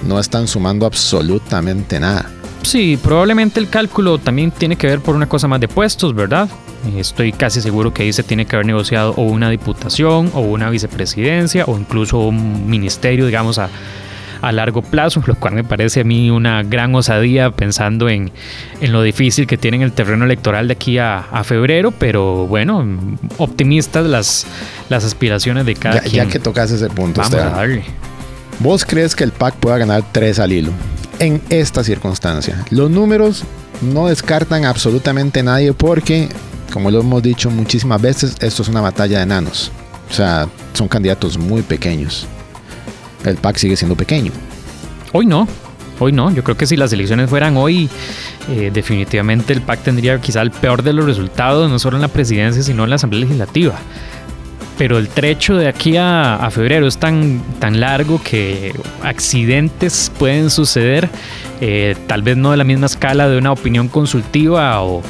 no 0.02 0.18
están 0.18 0.48
sumando 0.48 0.86
absolutamente 0.86 2.00
nada. 2.00 2.26
Sí, 2.62 2.98
probablemente 3.02 3.60
el 3.60 3.68
cálculo 3.68 4.18
también 4.18 4.50
tiene 4.50 4.76
que 4.76 4.86
ver 4.86 5.00
por 5.00 5.14
una 5.14 5.28
cosa 5.28 5.48
más 5.48 5.60
de 5.60 5.68
puestos, 5.68 6.14
¿verdad? 6.14 6.48
Estoy 6.96 7.32
casi 7.32 7.60
seguro 7.60 7.92
que 7.92 8.02
ahí 8.02 8.12
se 8.12 8.22
tiene 8.22 8.46
que 8.46 8.56
haber 8.56 8.66
negociado 8.66 9.12
o 9.16 9.22
una 9.22 9.50
diputación 9.50 10.30
o 10.34 10.40
una 10.40 10.70
vicepresidencia 10.70 11.64
o 11.66 11.78
incluso 11.78 12.18
un 12.18 12.68
ministerio, 12.68 13.26
digamos, 13.26 13.58
a, 13.58 13.68
largo 14.50 14.82
plazo, 14.82 15.22
lo 15.24 15.36
cual 15.36 15.54
me 15.54 15.62
parece 15.62 16.00
a 16.00 16.04
mí 16.04 16.28
una 16.28 16.64
gran 16.64 16.92
osadía 16.96 17.52
pensando 17.52 18.08
en, 18.08 18.32
lo 18.80 19.00
difícil 19.02 19.46
que 19.46 19.56
tienen 19.56 19.82
el 19.82 19.92
terreno 19.92 20.24
electoral 20.24 20.66
de 20.66 20.72
aquí 20.72 20.98
a, 20.98 21.42
febrero, 21.44 21.92
pero 21.92 22.48
bueno, 22.48 22.84
optimistas 23.38 24.04
las, 24.04 24.46
las 24.88 25.04
aspiraciones 25.04 25.64
de 25.64 25.76
cada 25.76 25.96
ya, 25.96 26.00
quien. 26.02 26.26
Ya 26.26 26.32
que 26.32 26.40
tocas 26.40 26.72
ese 26.72 26.88
punto, 26.88 27.20
Vamos 27.20 27.38
a 27.38 27.50
darle. 27.50 27.84
¿Vos 28.58 28.84
crees 28.84 29.14
que 29.14 29.22
el 29.22 29.30
PAC 29.30 29.54
pueda 29.54 29.78
ganar 29.78 30.02
tres 30.12 30.40
al 30.40 30.52
hilo 30.52 30.72
en 31.18 31.42
esta 31.50 31.84
circunstancia? 31.84 32.64
Los 32.70 32.90
números 32.90 33.44
no 33.80 34.06
descartan 34.06 34.64
absolutamente 34.64 35.42
nadie 35.42 35.72
porque 35.72 36.28
como 36.72 36.90
lo 36.90 37.00
hemos 37.00 37.22
dicho 37.22 37.50
muchísimas 37.50 38.00
veces, 38.00 38.34
esto 38.40 38.62
es 38.62 38.68
una 38.68 38.80
batalla 38.80 39.18
de 39.18 39.24
enanos. 39.24 39.70
O 40.10 40.14
sea, 40.14 40.48
son 40.72 40.88
candidatos 40.88 41.38
muy 41.38 41.62
pequeños. 41.62 42.26
El 43.24 43.36
PAC 43.36 43.58
sigue 43.58 43.76
siendo 43.76 43.94
pequeño. 43.94 44.32
Hoy 45.12 45.26
no, 45.26 45.46
hoy 45.98 46.12
no. 46.12 46.32
Yo 46.32 46.42
creo 46.42 46.56
que 46.56 46.66
si 46.66 46.76
las 46.76 46.92
elecciones 46.92 47.28
fueran 47.28 47.56
hoy, 47.56 47.88
eh, 48.48 48.70
definitivamente 48.72 49.52
el 49.52 49.60
PAC 49.60 49.82
tendría 49.82 50.20
quizá 50.20 50.42
el 50.42 50.50
peor 50.50 50.82
de 50.82 50.92
los 50.94 51.04
resultados, 51.04 51.70
no 51.70 51.78
solo 51.78 51.96
en 51.96 52.02
la 52.02 52.08
presidencia, 52.08 52.62
sino 52.62 52.84
en 52.84 52.90
la 52.90 52.96
Asamblea 52.96 53.20
Legislativa. 53.20 53.78
Pero 54.78 54.98
el 54.98 55.08
trecho 55.08 55.56
de 55.56 55.68
aquí 55.68 55.96
a, 55.96 56.48
febrero 56.50 56.86
es 56.86 56.98
tan, 56.98 57.42
tan 57.58 57.78
largo 57.78 58.20
que 58.22 58.72
accidentes 59.02 60.10
pueden 60.18 60.50
suceder, 60.50 61.08
eh, 61.60 61.94
tal 62.06 62.22
vez 62.22 62.36
no 62.36 62.50
de 62.50 62.56
la 62.56 62.64
misma 62.64 62.86
escala 62.86 63.28
de 63.28 63.38
una 63.38 63.52
opinión 63.52 63.88
consultiva 63.88 64.82
o 64.82 65.02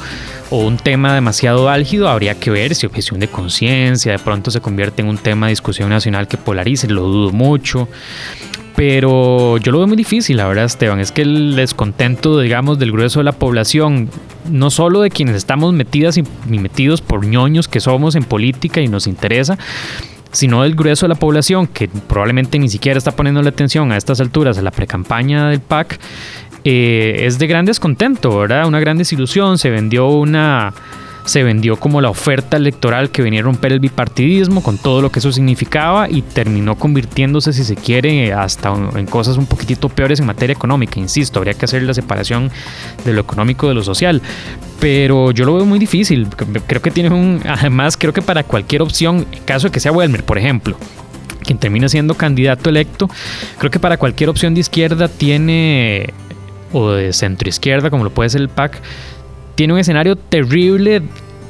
un 0.51 0.77
tema 0.77 1.15
demasiado 1.15 1.71
álgido, 1.71 2.09
habría 2.09 2.35
que 2.39 2.51
ver 2.51 2.75
si 2.75 2.87
objeción 2.87 3.21
de 3.21 3.29
conciencia 3.29 4.13
de 4.13 4.19
pronto 4.19 4.51
se 4.51 4.61
convierte 4.61 5.01
en 5.01 5.09
un 5.09 5.17
tema 5.17 5.47
de 5.47 5.53
discusión 5.53 5.89
nacional 5.89 6.29
que 6.29 6.37
polarice, 6.37 6.89
lo 6.89 7.03
dudo 7.03 7.33
mucho. 7.33 7.89
Pero 8.77 9.59
yo 9.59 9.73
lo 9.73 9.79
veo 9.79 9.87
muy 9.87 9.97
difícil, 9.97 10.39
la 10.39 10.47
verdad, 10.47 10.65
Esteban. 10.65 10.99
Es 10.99 11.13
que 11.13 11.23
el 11.23 11.57
descontento, 11.57 12.41
digamos, 12.41 12.79
del 12.79 12.91
grueso 12.91 13.21
de 13.21 13.25
la 13.25 13.33
población, 13.33 14.09
no 14.51 14.71
solo 14.71 15.01
de 15.01 15.11
quienes 15.11 15.37
estamos 15.37 15.73
metidas 15.73 16.17
y 16.17 16.23
metidos 16.47 17.01
por 17.01 17.27
ñoños 17.27 17.69
que 17.69 17.81
somos 17.81 18.15
en 18.15 18.25
política 18.25 18.81
y 18.81 18.89
nos 18.89 19.07
interesa, 19.07 19.59
sino 20.33 20.63
del 20.63 20.75
grueso 20.75 21.07
de 21.07 21.11
la 21.11 21.15
población 21.15 21.67
que 21.67 21.89
probablemente 21.89 22.59
ni 22.59 22.69
siquiera 22.69 22.99
está 22.99 23.13
poniendo 23.13 23.43
la 23.43 23.51
atención 23.51 23.93
a 23.93 23.97
estas 23.97 24.21
alturas 24.21 24.59
a 24.59 24.63
la 24.63 24.71
precampaña 24.71 25.49
del 25.49 25.61
PAC, 25.61 25.99
eh, 26.65 27.25
es 27.27 27.39
de 27.39 27.47
gran 27.47 27.65
descontento, 27.65 28.39
¿verdad? 28.39 28.67
Una 28.67 28.81
gran 28.81 28.99
desilusión. 28.99 29.59
Se 29.59 29.71
vendió 29.71 30.09
una. 30.09 30.73
Se 31.25 31.43
vendió 31.43 31.77
como 31.77 32.01
la 32.01 32.11
oferta 32.11 32.57
electoral 32.57 33.11
que 33.11 33.23
venía 33.23 33.41
a 33.41 33.43
romper 33.45 33.73
el 33.73 33.81
bipartidismo 33.81 34.63
con 34.63 34.79
todo 34.79 35.01
lo 35.01 35.11
que 35.11 35.21
eso 35.21 35.31
significaba 35.33 36.11
y 36.11 36.23
terminó 36.23 36.77
convirtiéndose, 36.77 37.53
si 37.53 37.65
se 37.65 37.77
quiere, 37.77 38.33
hasta 38.33 38.73
en 38.97 39.07
cosas 39.07 39.37
un 39.37 39.47
poquitito 39.47 39.89
peores 39.89 40.21
en 40.21 40.27
materia 40.27 40.55
económica. 40.55 40.99
Insisto, 40.99 41.39
habría 41.39 41.55
que 41.55 41.65
hacer 41.65 41.83
la 41.83 41.95
separación 41.95 42.51
de 43.05 43.13
lo 43.13 43.21
económico 43.21 43.69
de 43.69 43.75
lo 43.75 43.83
social. 43.83 44.21
Pero 44.81 45.31
yo 45.31 45.45
lo 45.45 45.55
veo 45.55 45.65
muy 45.65 45.79
difícil. 45.79 46.29
Creo 46.67 46.83
que 46.83 46.91
tiene 46.91 47.11
un. 47.11 47.41
Además, 47.47 47.97
creo 47.97 48.13
que 48.13 48.23
para 48.23 48.43
cualquier 48.43 48.83
opción, 48.83 49.27
en 49.31 49.45
caso 49.45 49.69
de 49.69 49.73
que 49.73 49.81
sea 49.81 49.93
Welmer, 49.93 50.25
por 50.25 50.39
ejemplo, 50.39 50.77
quien 51.45 51.59
termina 51.59 51.89
siendo 51.89 52.15
candidato 52.15 52.71
electo, 52.71 53.09
creo 53.59 53.71
que 53.71 53.79
para 53.79 53.97
cualquier 53.97 54.31
opción 54.31 54.55
de 54.55 54.61
izquierda 54.61 55.09
tiene 55.09 56.13
o 56.73 56.91
de 56.91 57.13
centro 57.13 57.49
izquierda, 57.49 57.91
como 57.91 58.05
lo 58.05 58.11
puede 58.11 58.31
ser 58.31 58.41
el 58.41 58.49
PAC, 58.49 58.81
tiene 59.55 59.73
un 59.73 59.79
escenario 59.79 60.17
terrible, 60.17 61.03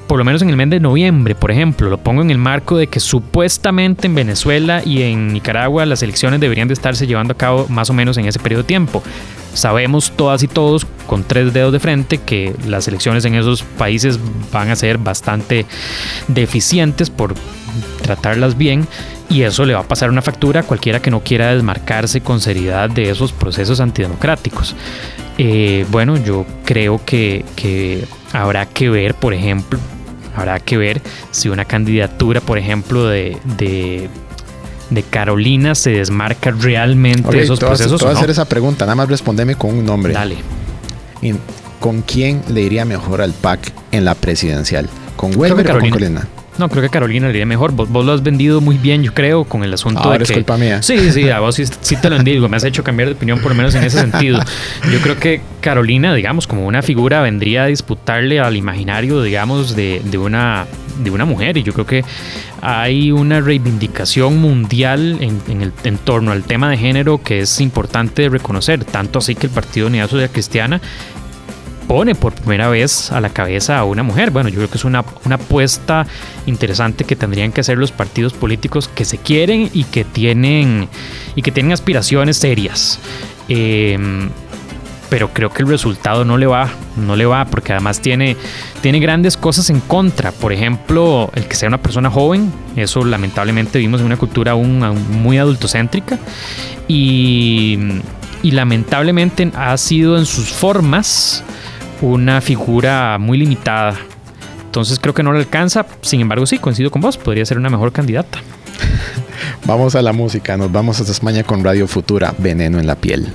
por 0.06 0.18
lo 0.18 0.24
menos 0.24 0.42
en 0.42 0.50
el 0.50 0.56
mes 0.56 0.70
de 0.70 0.80
noviembre, 0.80 1.34
por 1.34 1.50
ejemplo. 1.50 1.88
Lo 1.88 1.98
pongo 1.98 2.22
en 2.22 2.30
el 2.30 2.38
marco 2.38 2.76
de 2.76 2.86
que 2.86 3.00
supuestamente 3.00 4.06
en 4.06 4.14
Venezuela 4.14 4.82
y 4.84 5.02
en 5.02 5.32
Nicaragua 5.32 5.86
las 5.86 6.02
elecciones 6.02 6.40
deberían 6.40 6.68
de 6.68 6.74
estarse 6.74 7.06
llevando 7.06 7.32
a 7.32 7.36
cabo 7.36 7.66
más 7.68 7.90
o 7.90 7.92
menos 7.92 8.16
en 8.18 8.26
ese 8.26 8.38
periodo 8.38 8.62
de 8.62 8.68
tiempo. 8.68 9.02
Sabemos 9.54 10.12
todas 10.16 10.42
y 10.42 10.48
todos 10.48 10.86
con 11.06 11.24
tres 11.24 11.52
dedos 11.52 11.72
de 11.72 11.80
frente 11.80 12.18
que 12.18 12.54
las 12.66 12.88
elecciones 12.88 13.24
en 13.24 13.34
esos 13.34 13.62
países 13.62 14.18
van 14.50 14.70
a 14.70 14.76
ser 14.76 14.98
bastante 14.98 15.66
deficientes 16.28 17.10
por 17.10 17.34
tratarlas 18.02 18.56
bien 18.56 18.86
y 19.28 19.42
eso 19.42 19.64
le 19.64 19.74
va 19.74 19.80
a 19.80 19.88
pasar 19.88 20.10
una 20.10 20.22
factura 20.22 20.60
a 20.60 20.62
cualquiera 20.62 21.00
que 21.00 21.10
no 21.10 21.20
quiera 21.20 21.54
desmarcarse 21.54 22.20
con 22.20 22.40
seriedad 22.40 22.90
de 22.90 23.10
esos 23.10 23.32
procesos 23.32 23.80
antidemocráticos. 23.80 24.74
Eh, 25.38 25.86
bueno, 25.90 26.16
yo 26.16 26.44
creo 26.64 27.00
que, 27.04 28.04
habrá 28.32 28.66
que 28.66 28.88
ver, 28.90 29.14
por 29.14 29.34
ejemplo, 29.34 29.78
habrá 30.36 30.60
que 30.60 30.76
ver 30.76 31.00
si 31.30 31.48
una 31.48 31.64
candidatura, 31.64 32.40
por 32.40 32.58
ejemplo, 32.58 33.06
de, 33.06 33.38
de, 33.58 34.08
Carolina 35.10 35.74
se 35.74 35.90
desmarca 35.90 36.50
realmente 36.50 37.30
de 37.30 37.42
esos 37.42 37.58
procesos. 37.58 37.98
Te 37.98 38.04
voy 38.04 38.14
a 38.14 38.16
hacer 38.16 38.30
esa 38.30 38.44
pregunta, 38.44 38.84
nada 38.84 38.94
más 38.94 39.08
respondeme 39.08 39.54
con 39.54 39.74
un 39.74 39.86
nombre. 39.86 40.12
Dale. 40.12 40.36
¿Con 41.80 42.02
quién 42.02 42.42
le 42.48 42.62
iría 42.62 42.84
mejor 42.84 43.22
al 43.22 43.32
PAC 43.32 43.72
en 43.90 44.04
la 44.04 44.14
presidencial? 44.14 44.88
¿Con 45.16 45.36
Weber 45.36 45.70
o 45.70 45.78
con 45.78 45.90
Carolina? 45.90 46.28
No, 46.58 46.68
creo 46.68 46.82
que 46.82 46.90
Carolina 46.90 47.26
le 47.28 47.32
iría 47.32 47.46
mejor. 47.46 47.72
Vos, 47.72 48.04
lo 48.04 48.12
has 48.12 48.22
vendido 48.22 48.60
muy 48.60 48.76
bien, 48.76 49.02
yo 49.02 49.14
creo, 49.14 49.44
con 49.44 49.64
el 49.64 49.72
asunto 49.72 50.10
de 50.10 50.18
que... 50.18 50.34
culpa 50.34 50.58
mía. 50.58 50.82
Sí, 50.82 51.10
sí, 51.10 51.30
a 51.30 51.40
vos 51.40 51.54
sí, 51.54 51.96
te 51.96 52.10
lo 52.10 52.18
digo. 52.18 52.48
Me 52.48 52.56
has 52.56 52.64
hecho 52.64 52.84
cambiar 52.84 53.08
de 53.08 53.14
opinión, 53.14 53.40
por 53.40 53.52
lo 53.52 53.56
menos 53.56 53.74
en 53.74 53.84
ese 53.84 53.98
sentido. 53.98 54.38
Yo 54.92 55.00
creo 55.00 55.18
que 55.18 55.40
Carolina, 55.60 56.14
digamos, 56.14 56.46
como 56.46 56.66
una 56.66 56.82
figura, 56.82 57.22
vendría 57.22 57.64
a 57.64 57.66
disputarle 57.66 58.38
al 58.38 58.56
imaginario, 58.56 59.22
digamos, 59.22 59.74
de, 59.74 60.02
una, 60.18 60.66
de 61.02 61.10
una 61.10 61.24
mujer. 61.24 61.56
Y 61.56 61.62
yo 61.62 61.72
creo 61.72 61.86
que 61.86 62.04
hay 62.60 63.12
una 63.12 63.40
reivindicación 63.40 64.36
mundial 64.36 65.18
en, 65.20 65.40
en, 65.48 65.62
el, 65.62 65.72
en 65.84 65.98
torno 65.98 66.32
al 66.32 66.44
tema 66.44 66.70
de 66.70 66.76
género 66.76 67.22
que 67.22 67.40
es 67.40 67.60
importante 67.60 68.28
reconocer. 68.28 68.84
Tanto 68.84 69.20
así 69.20 69.34
que 69.34 69.46
el 69.46 69.52
Partido 69.52 69.86
Unidad 69.86 70.10
Social 70.10 70.30
Cristiana 70.30 70.80
pone 71.86 72.14
por 72.14 72.34
primera 72.34 72.68
vez 72.68 73.12
a 73.12 73.20
la 73.20 73.30
cabeza 73.30 73.78
a 73.78 73.84
una 73.84 74.02
mujer. 74.02 74.30
Bueno, 74.30 74.48
yo 74.48 74.56
creo 74.56 74.70
que 74.70 74.78
es 74.78 74.84
una, 74.84 75.04
una 75.24 75.36
apuesta 75.36 76.06
interesante 76.46 77.04
que 77.04 77.16
tendrían 77.16 77.52
que 77.52 77.60
hacer 77.60 77.78
los 77.78 77.92
partidos 77.92 78.32
políticos 78.32 78.88
que 78.88 79.04
se 79.04 79.18
quieren 79.18 79.70
y 79.72 79.84
que 79.84 80.04
tienen, 80.04 80.88
y 81.36 81.42
que 81.42 81.52
tienen 81.52 81.72
aspiraciones 81.72 82.36
serias. 82.36 82.98
Em, 83.48 84.30
pero 85.12 85.28
creo 85.30 85.50
que 85.50 85.62
el 85.62 85.68
resultado 85.68 86.24
no 86.24 86.38
le 86.38 86.46
va, 86.46 86.70
no 86.96 87.16
le 87.16 87.26
va, 87.26 87.44
porque 87.44 87.72
además 87.72 88.00
tiene, 88.00 88.34
tiene 88.80 88.98
grandes 88.98 89.36
cosas 89.36 89.68
en 89.68 89.80
contra. 89.80 90.32
Por 90.32 90.54
ejemplo, 90.54 91.30
el 91.34 91.44
que 91.44 91.54
sea 91.54 91.68
una 91.68 91.82
persona 91.82 92.08
joven, 92.08 92.50
eso 92.76 93.04
lamentablemente 93.04 93.78
vivimos 93.78 94.00
en 94.00 94.06
una 94.06 94.16
cultura 94.16 94.52
aún, 94.52 94.78
muy 95.10 95.36
adultocéntrica 95.36 96.18
y, 96.88 97.78
y 98.42 98.52
lamentablemente 98.52 99.52
ha 99.54 99.76
sido 99.76 100.16
en 100.16 100.24
sus 100.24 100.48
formas 100.48 101.44
una 102.02 102.40
figura 102.40 103.16
muy 103.18 103.38
limitada. 103.38 103.96
Entonces 104.64 104.98
creo 104.98 105.14
que 105.14 105.22
no 105.22 105.32
le 105.32 105.38
alcanza, 105.38 105.86
sin 106.02 106.20
embargo 106.20 106.44
sí, 106.44 106.58
coincido 106.58 106.90
con 106.90 107.00
vos, 107.00 107.16
podría 107.16 107.46
ser 107.46 107.56
una 107.56 107.70
mejor 107.70 107.92
candidata. 107.92 108.38
Vamos 109.64 109.94
a 109.94 110.02
la 110.02 110.12
música, 110.12 110.56
nos 110.56 110.70
vamos 110.72 110.98
hasta 110.98 111.12
España 111.12 111.44
con 111.44 111.62
Radio 111.62 111.86
Futura, 111.86 112.34
Veneno 112.38 112.78
en 112.80 112.86
la 112.86 112.96
piel. 112.96 113.32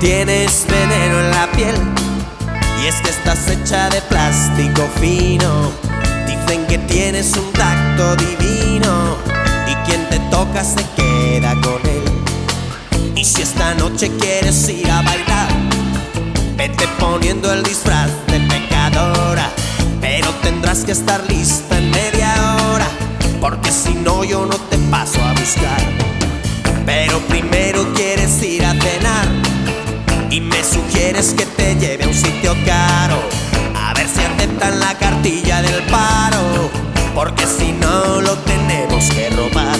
Tienes 0.00 0.66
veneno 0.68 1.20
en 1.20 1.30
la 1.30 1.50
piel 1.52 1.74
y 2.82 2.86
es 2.86 2.94
que 3.00 3.08
estás 3.08 3.48
hecha 3.48 3.88
de 3.88 4.02
plástico 4.02 4.82
fino. 5.00 5.72
Dicen 6.46 6.66
que 6.66 6.78
tienes 6.78 7.32
un 7.36 7.52
tacto 7.52 8.14
divino 8.14 9.16
y 9.66 9.74
quien 9.84 10.08
te 10.08 10.20
toca 10.30 10.62
se 10.62 10.84
queda 10.94 11.54
con 11.60 11.80
él. 11.84 13.16
Y 13.16 13.24
si 13.24 13.42
esta 13.42 13.74
noche 13.74 14.12
quieres 14.16 14.68
ir 14.68 14.88
a 14.88 15.02
bailar, 15.02 15.48
vete 16.56 16.86
poniendo 17.00 17.52
el 17.52 17.64
disfraz 17.64 18.10
de 18.28 18.38
pecadora. 18.40 19.50
Pero 20.00 20.30
tendrás 20.40 20.84
que 20.84 20.92
estar 20.92 21.20
lista 21.28 21.78
en 21.78 21.90
media 21.90 22.32
hora, 22.68 22.86
porque 23.40 23.72
si 23.72 23.94
no 23.94 24.22
yo 24.22 24.46
no 24.46 24.54
te 24.54 24.78
paso 24.88 25.20
a 25.24 25.32
buscar. 25.32 25.82
Pero 26.84 27.18
primero 27.26 27.92
quieres 27.94 28.40
ir 28.44 28.64
a 28.64 28.70
cenar 28.70 29.26
y 30.30 30.40
me 30.40 30.62
sugieres 30.62 31.34
que 31.34 31.44
te 31.44 31.74
lleve 31.74 32.04
a 32.04 32.08
un 32.08 32.14
sitio 32.14 32.54
caro. 32.64 33.20
A 33.74 33.94
ver 33.94 34.06
si 34.08 34.20
aceptan 34.20 34.78
la 34.78 34.94
cartilla 34.94 35.60
del 35.62 35.82
paro. 35.84 36.35
Porque 37.16 37.46
si 37.46 37.72
no 37.72 38.20
lo 38.20 38.36
tenemos 38.40 39.08
que 39.08 39.30
robar. 39.30 39.78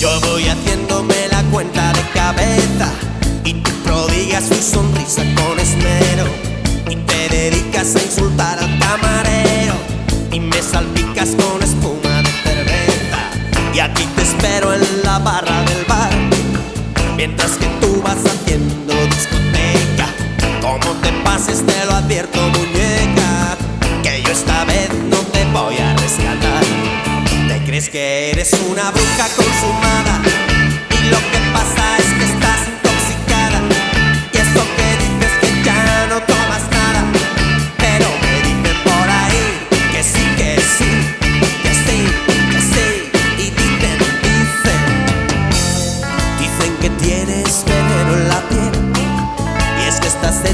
Yo 0.00 0.18
voy 0.22 0.48
haciéndome 0.48 1.28
la 1.30 1.42
cuenta 1.50 1.92
de 1.92 2.00
cabeza 2.14 2.90
prodigas 3.84 4.48
tu 4.48 4.54
sonrisa 4.54 4.91
la 15.12 15.18
barra 15.18 15.62
del 15.64 15.84
bar. 15.84 16.10
Mientras 17.16 17.52
que 17.58 17.66
tú 17.82 18.00
vas 18.02 18.24
haciendo 18.24 18.94
discoteca 19.14 20.06
como 20.62 20.88
te 21.02 21.12
pases 21.22 21.66
te 21.66 21.84
lo 21.84 21.92
advierto 21.92 22.40
muñeca 22.56 23.58
que 24.02 24.22
yo 24.22 24.32
esta 24.32 24.64
vez 24.64 24.88
no 25.10 25.18
te 25.34 25.44
voy 25.52 25.76
a 25.76 25.94
rescatar. 25.96 26.64
Te 27.46 27.62
crees 27.66 27.90
que 27.90 28.30
eres 28.30 28.54
una 28.70 28.90
bruja 28.90 29.26
consumada 29.36 30.41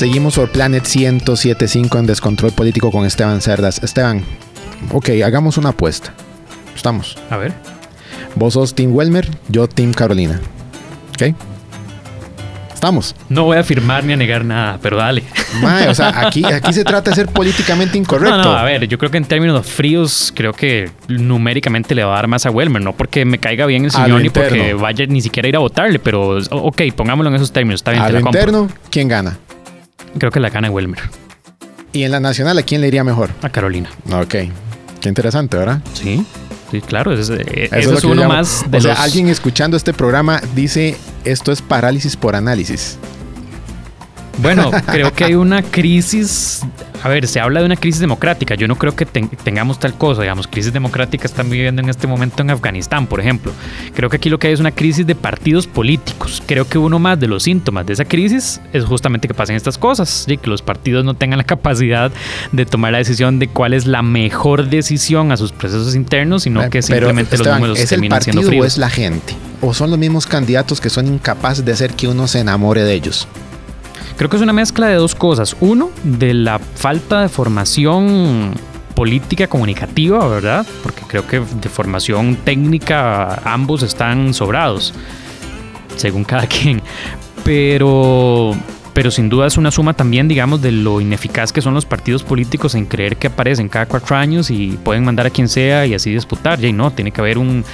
Seguimos 0.00 0.36
por 0.36 0.48
Planet 0.48 0.82
1075 0.82 1.98
en 1.98 2.06
Descontrol 2.06 2.52
Político 2.52 2.90
con 2.90 3.04
Esteban 3.04 3.42
Cerdas. 3.42 3.82
Esteban, 3.82 4.24
ok, 4.90 5.10
hagamos 5.22 5.58
una 5.58 5.68
apuesta. 5.68 6.14
Estamos. 6.74 7.18
A 7.28 7.36
ver. 7.36 7.52
Vos 8.34 8.54
sos 8.54 8.74
Team 8.74 8.96
Welmer, 8.96 9.28
yo 9.48 9.68
Team 9.68 9.92
Carolina. 9.92 10.40
¿Ok? 11.10 11.34
Estamos. 12.72 13.14
No 13.28 13.44
voy 13.44 13.58
a 13.58 13.60
afirmar 13.60 14.02
ni 14.04 14.14
a 14.14 14.16
negar 14.16 14.42
nada, 14.42 14.78
pero 14.80 14.96
dale. 14.96 15.22
o 15.90 15.94
sea, 15.94 16.18
aquí, 16.26 16.46
aquí 16.46 16.72
se 16.72 16.82
trata 16.82 17.10
de 17.10 17.16
ser 17.16 17.26
políticamente 17.26 17.98
incorrecto. 17.98 18.38
No, 18.38 18.44
no, 18.44 18.56
a 18.56 18.64
ver, 18.64 18.88
yo 18.88 18.96
creo 18.96 19.10
que 19.10 19.18
en 19.18 19.26
términos 19.26 19.66
fríos, 19.66 20.32
creo 20.34 20.54
que 20.54 20.90
numéricamente 21.08 21.94
le 21.94 22.04
va 22.04 22.14
a 22.14 22.16
dar 22.16 22.26
más 22.26 22.46
a 22.46 22.50
Welmer, 22.50 22.80
no 22.80 22.94
porque 22.94 23.26
me 23.26 23.36
caiga 23.36 23.66
bien 23.66 23.84
el 23.84 23.90
señor 23.90 24.22
ni 24.22 24.30
porque 24.30 24.72
vaya 24.72 25.04
ni 25.04 25.20
siquiera 25.20 25.46
a 25.46 25.50
ir 25.50 25.56
a 25.56 25.58
votarle, 25.58 25.98
pero 25.98 26.38
ok, 26.38 26.84
pongámoslo 26.96 27.28
en 27.28 27.36
esos 27.36 27.52
términos, 27.52 27.80
está 27.80 27.90
bien. 27.90 28.02
A 28.02 28.08
lo 28.08 28.20
interno, 28.20 28.66
¿quién 28.88 29.06
gana? 29.06 29.36
Creo 30.18 30.30
que 30.30 30.40
la 30.40 30.50
gana 30.50 30.70
Wilmer. 30.70 31.00
¿Y 31.92 32.04
en 32.04 32.12
la 32.12 32.20
nacional 32.20 32.58
a 32.58 32.62
quién 32.62 32.80
le 32.80 32.88
iría 32.88 33.04
mejor? 33.04 33.30
A 33.42 33.50
Carolina. 33.50 33.90
Ok. 34.12 34.34
Qué 35.00 35.08
interesante, 35.08 35.56
¿verdad? 35.56 35.80
Sí. 35.94 36.24
Sí, 36.70 36.80
claro, 36.80 37.12
eso, 37.12 37.34
es, 37.34 38.04
uno 38.04 38.28
más 38.28 38.70
de 38.70 38.78
o 38.78 38.80
sea, 38.80 38.94
alguien 39.02 39.28
escuchando 39.28 39.76
este 39.76 39.92
programa 39.92 40.40
dice, 40.54 40.96
esto 41.24 41.50
es 41.50 41.62
parálisis 41.62 42.16
por 42.16 42.36
análisis. 42.36 42.96
Bueno, 44.38 44.70
creo 44.86 45.12
que 45.12 45.24
hay 45.24 45.34
una 45.34 45.62
crisis. 45.62 46.62
A 47.02 47.08
ver, 47.08 47.26
se 47.26 47.40
habla 47.40 47.60
de 47.60 47.66
una 47.66 47.76
crisis 47.76 48.00
democrática. 48.00 48.54
Yo 48.54 48.68
no 48.68 48.76
creo 48.76 48.94
que 48.94 49.06
tengamos 49.06 49.78
tal 49.78 49.94
cosa. 49.94 50.22
Digamos, 50.22 50.46
crisis 50.46 50.72
democrática 50.72 51.26
están 51.26 51.48
viviendo 51.50 51.82
en 51.82 51.88
este 51.88 52.06
momento 52.06 52.42
en 52.42 52.50
Afganistán, 52.50 53.06
por 53.06 53.20
ejemplo. 53.20 53.52
Creo 53.94 54.10
que 54.10 54.16
aquí 54.16 54.28
lo 54.28 54.38
que 54.38 54.48
hay 54.48 54.52
es 54.52 54.60
una 54.60 54.70
crisis 54.70 55.06
de 55.06 55.14
partidos 55.14 55.66
políticos. 55.66 56.42
Creo 56.46 56.68
que 56.68 56.78
uno 56.78 56.98
más 56.98 57.18
de 57.18 57.26
los 57.26 57.44
síntomas 57.44 57.86
de 57.86 57.94
esa 57.94 58.04
crisis 58.04 58.60
es 58.72 58.84
justamente 58.84 59.28
que 59.28 59.34
pasen 59.34 59.56
estas 59.56 59.78
cosas. 59.78 60.24
Y 60.28 60.36
que 60.36 60.48
los 60.48 60.62
partidos 60.62 61.04
no 61.04 61.14
tengan 61.14 61.38
la 61.38 61.44
capacidad 61.44 62.12
de 62.52 62.66
tomar 62.66 62.92
la 62.92 62.98
decisión 62.98 63.38
de 63.38 63.48
cuál 63.48 63.72
es 63.72 63.86
la 63.86 64.02
mejor 64.02 64.68
decisión 64.68 65.32
a 65.32 65.36
sus 65.36 65.52
procesos 65.52 65.94
internos, 65.94 66.44
sino 66.44 66.68
que 66.70 66.82
simplemente 66.82 67.38
los 67.38 67.46
números 67.46 67.78
¿es 67.78 67.88
terminan 67.88 68.18
el 68.18 68.24
siendo 68.24 68.42
fríos. 68.42 68.64
o 68.64 68.66
es 68.66 68.78
la 68.78 68.90
gente? 68.90 69.34
¿O 69.60 69.74
son 69.74 69.90
los 69.90 69.98
mismos 69.98 70.26
candidatos 70.26 70.80
que 70.80 70.90
son 70.90 71.06
incapaces 71.06 71.64
de 71.64 71.72
hacer 71.72 71.92
que 71.94 72.08
uno 72.08 72.26
se 72.26 72.40
enamore 72.40 72.82
de 72.82 72.94
ellos? 72.94 73.28
Creo 74.16 74.28
que 74.28 74.36
es 74.36 74.42
una 74.42 74.52
mezcla 74.52 74.86
de 74.86 74.94
dos 74.94 75.14
cosas. 75.14 75.56
Uno, 75.60 75.90
de 76.02 76.34
la 76.34 76.58
falta 76.58 77.20
de 77.22 77.28
formación 77.28 78.54
política 78.94 79.46
comunicativa, 79.46 80.26
¿verdad? 80.28 80.66
Porque 80.82 81.02
creo 81.06 81.26
que 81.26 81.40
de 81.40 81.68
formación 81.68 82.36
técnica 82.36 83.40
ambos 83.44 83.82
están 83.82 84.34
sobrados, 84.34 84.92
según 85.96 86.24
cada 86.24 86.46
quien. 86.46 86.82
Pero 87.44 88.54
pero 88.94 89.10
sin 89.10 89.28
duda 89.28 89.46
es 89.46 89.56
una 89.56 89.70
suma 89.70 89.94
también, 89.94 90.28
digamos, 90.28 90.62
de 90.62 90.72
lo 90.72 91.00
ineficaz 91.00 91.52
que 91.52 91.60
son 91.60 91.74
los 91.74 91.86
partidos 91.86 92.22
políticos 92.22 92.74
en 92.74 92.86
creer 92.86 93.16
que 93.16 93.28
aparecen 93.28 93.68
cada 93.68 93.86
cuatro 93.86 94.16
años 94.16 94.50
y 94.50 94.78
pueden 94.82 95.04
mandar 95.04 95.26
a 95.26 95.30
quien 95.30 95.48
sea 95.48 95.86
y 95.86 95.94
así 95.94 96.12
disputar. 96.12 96.62
Y 96.64 96.72
no, 96.72 96.90
tiene 96.90 97.10
que 97.12 97.20
haber 97.20 97.38
un, 97.38 97.64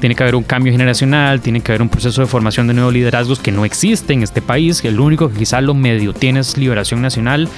tiene 0.00 0.14
que 0.14 0.22
haber 0.22 0.34
un 0.34 0.42
cambio 0.42 0.72
generacional, 0.72 1.40
tiene 1.40 1.60
que 1.60 1.72
haber 1.72 1.82
un 1.82 1.88
proceso 1.88 2.20
de 2.20 2.26
formación 2.26 2.66
de 2.66 2.74
nuevos 2.74 2.92
liderazgos 2.92 3.38
que 3.38 3.52
no 3.52 3.64
existe 3.64 4.12
en 4.12 4.22
este 4.22 4.42
país. 4.42 4.84
El 4.84 5.00
único 5.00 5.30
que 5.30 5.38
quizá 5.38 5.60
lo 5.60 5.74
medio 5.74 6.12
tiene 6.12 6.40
es 6.40 6.56
Liberación 6.56 7.02
Nacional 7.02 7.48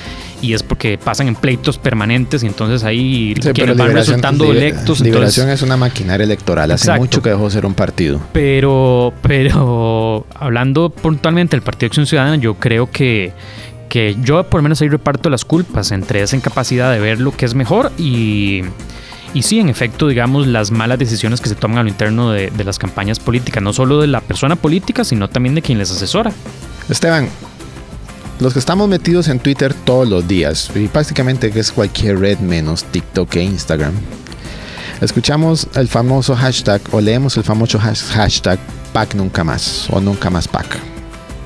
y 0.45 0.53
es 0.53 0.63
porque 0.63 0.99
pasan 0.99 1.29
en 1.29 1.37
pleitos 1.37 1.79
permanentes 1.79 2.43
y 2.43 2.47
entonces 2.47 2.85
ahí 2.85 3.35
quienes 3.55 3.77
van 3.77 3.93
resultando 3.93 4.53
electos. 4.53 5.01
Liberación 5.01 5.49
es 5.49 5.63
una 5.63 5.77
maquinaria 5.77 6.25
electoral, 6.25 6.71
hace 6.71 6.93
mucho 6.93 7.23
que 7.23 7.31
dejó 7.31 7.45
de 7.45 7.51
ser 7.51 7.65
un 7.65 7.73
partido. 7.73 8.21
Pero, 8.33 9.15
pero 9.23 10.27
hablando 10.35 10.91
puntualmente 10.91 11.57
del 11.57 11.63
Partido 11.63 11.87
Acción 11.87 12.07
Ciudadana, 12.07 12.37
yo 12.37 12.55
creo 12.55 12.91
que 12.91 13.33
que 13.89 14.17
yo 14.23 14.43
por 14.45 14.59
lo 14.59 14.65
menos 14.65 14.83
ahí 14.83 14.89
reparto 14.89 15.31
las 15.31 15.45
culpas 15.45 15.93
entre 15.93 16.21
esa 16.21 16.35
incapacidad 16.35 16.93
de 16.93 16.99
ver 16.99 17.21
lo 17.21 17.31
que 17.31 17.47
es 17.47 17.55
mejor 17.55 17.93
y, 17.97 18.63
y 19.33 19.43
sí, 19.43 19.61
en 19.61 19.69
efecto, 19.69 20.09
digamos, 20.09 20.49
las 20.49 20.73
malas 20.73 20.99
decisiones 20.99 21.41
que 21.41 21.49
se 21.49 21.55
toman 21.55 21.79
a 21.79 21.83
lo 21.85 21.89
interno 21.89 22.33
de, 22.33 22.51
de 22.51 22.65
las 22.65 22.79
campañas 22.79 23.21
políticas, 23.21 23.63
no 23.63 23.73
solo 23.73 24.01
de 24.01 24.09
la 24.09 24.21
persona 24.21 24.57
política, 24.57 25.05
sino 25.05 25.29
también 25.29 25.55
de 25.55 25.63
quien 25.63 25.79
les 25.79 25.93
asesora. 25.93 26.33
Esteban, 26.89 27.29
los 28.41 28.53
que 28.53 28.59
estamos 28.59 28.89
metidos 28.89 29.29
en 29.29 29.39
Twitter 29.39 29.75
todos 29.85 30.09
los 30.09 30.27
días, 30.27 30.71
y 30.75 30.89
prácticamente 30.89 31.51
que 31.51 31.61
es 31.61 31.73
cualquier 31.73 32.19
red 32.19 32.39
menos 32.39 32.85
TikTok 32.85 33.37
e 33.37 33.43
Instagram, 33.43 33.95
escuchamos 35.01 35.69
el 35.75 35.89
famoso 35.89 36.35
hashtag 36.35 36.81
o 36.93 37.01
leemos 37.01 37.37
el 37.37 37.45
famoso 37.45 37.79
hashtag 37.79 38.59
PAC 38.93 39.15
nunca 39.15 39.45
más 39.45 39.89
o 39.91 40.01
nunca 40.01 40.31
más 40.31 40.49
PAC. 40.49 40.79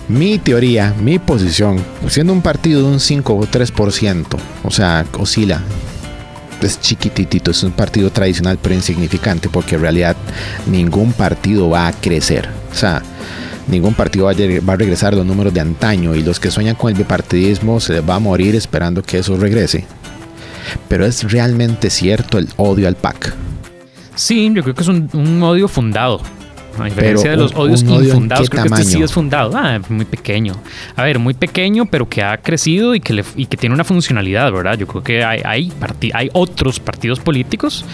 Mi 0.09 0.39
teoría, 0.39 0.95
mi 1.01 1.18
posición, 1.18 1.84
siendo 2.09 2.32
un 2.32 2.41
partido 2.41 2.80
de 2.80 2.89
un 2.89 3.01
5 3.01 3.34
o 3.34 3.47
3%, 3.47 4.26
o 4.64 4.70
sea, 4.70 5.05
oscila, 5.18 5.61
es 6.62 6.80
chiquititito, 6.80 7.51
es 7.51 7.62
un 7.62 7.72
partido 7.72 8.11
tradicional 8.11 8.59
pero 8.61 8.74
insignificante 8.74 9.49
porque 9.49 9.76
en 9.76 9.82
realidad 9.82 10.16
ningún 10.66 11.12
partido 11.12 11.68
va 11.68 11.89
a 11.89 11.93
crecer. 11.93 12.49
O 12.72 12.74
sea, 12.74 13.03
ningún 13.69 13.95
partido 13.95 14.27
va 14.27 14.33
a, 14.33 14.77
regresar 14.77 15.12
a 15.12 15.16
los 15.16 15.27
números 15.27 15.53
de 15.55 15.61
antaño 15.61 16.14
y 16.14 16.23
los 16.23 16.41
que 16.41 16.51
sueñan 16.51 16.75
con 16.75 16.91
el 16.91 16.97
bipartidismo 16.97 17.81
se 17.81 17.95
les 17.95 18.09
va 18.09 18.16
a 18.16 18.19
morir 18.19 18.55
esperando 18.55 19.03
que 19.03 19.19
eso 19.19 19.37
regrese. 19.37 19.85
Pero 20.89 21.07
es 21.07 21.31
realmente 21.31 21.91
cierto 21.91 22.39
el 22.39 22.49
odio 22.57 22.89
al 22.89 22.97
PAC. 22.97 23.35
Sí, 24.14 24.51
yo 24.53 24.62
creo 24.62 24.75
que 24.75 24.83
es 24.83 24.89
un, 24.89 25.43
odio 25.43 25.69
fundado. 25.69 26.21
A 26.79 26.85
diferencia 26.85 27.31
de 27.33 27.37
los 27.37 27.55
odios 27.57 27.83
infundados, 27.83 28.49
creo 28.49 28.62
que 28.62 28.69
este 28.69 28.85
sí 28.85 29.03
es 29.03 29.12
fundado. 29.12 29.51
Ah, 29.57 29.81
muy 29.89 30.05
pequeño. 30.05 30.55
A 30.95 31.03
ver, 31.03 31.19
muy 31.19 31.35
pequeño, 31.35 31.87
pero 31.87 32.09
que 32.09 32.23
ha 32.23 32.37
crecido 32.37 32.95
y 32.95 33.01
que, 33.01 33.14
le, 33.14 33.25
y 33.35 33.47
que 33.47 33.57
tiene 33.57 33.75
una 33.75 33.83
funcionalidad, 33.83 34.53
¿verdad? 34.53 34.79
Yo 34.79 34.87
creo 34.87 35.03
que 35.03 35.25
hay, 35.25 35.41
hay, 35.45 35.73
hay 36.14 36.31
otros 36.35 36.79
partidos 36.79 37.19
políticos 37.19 37.85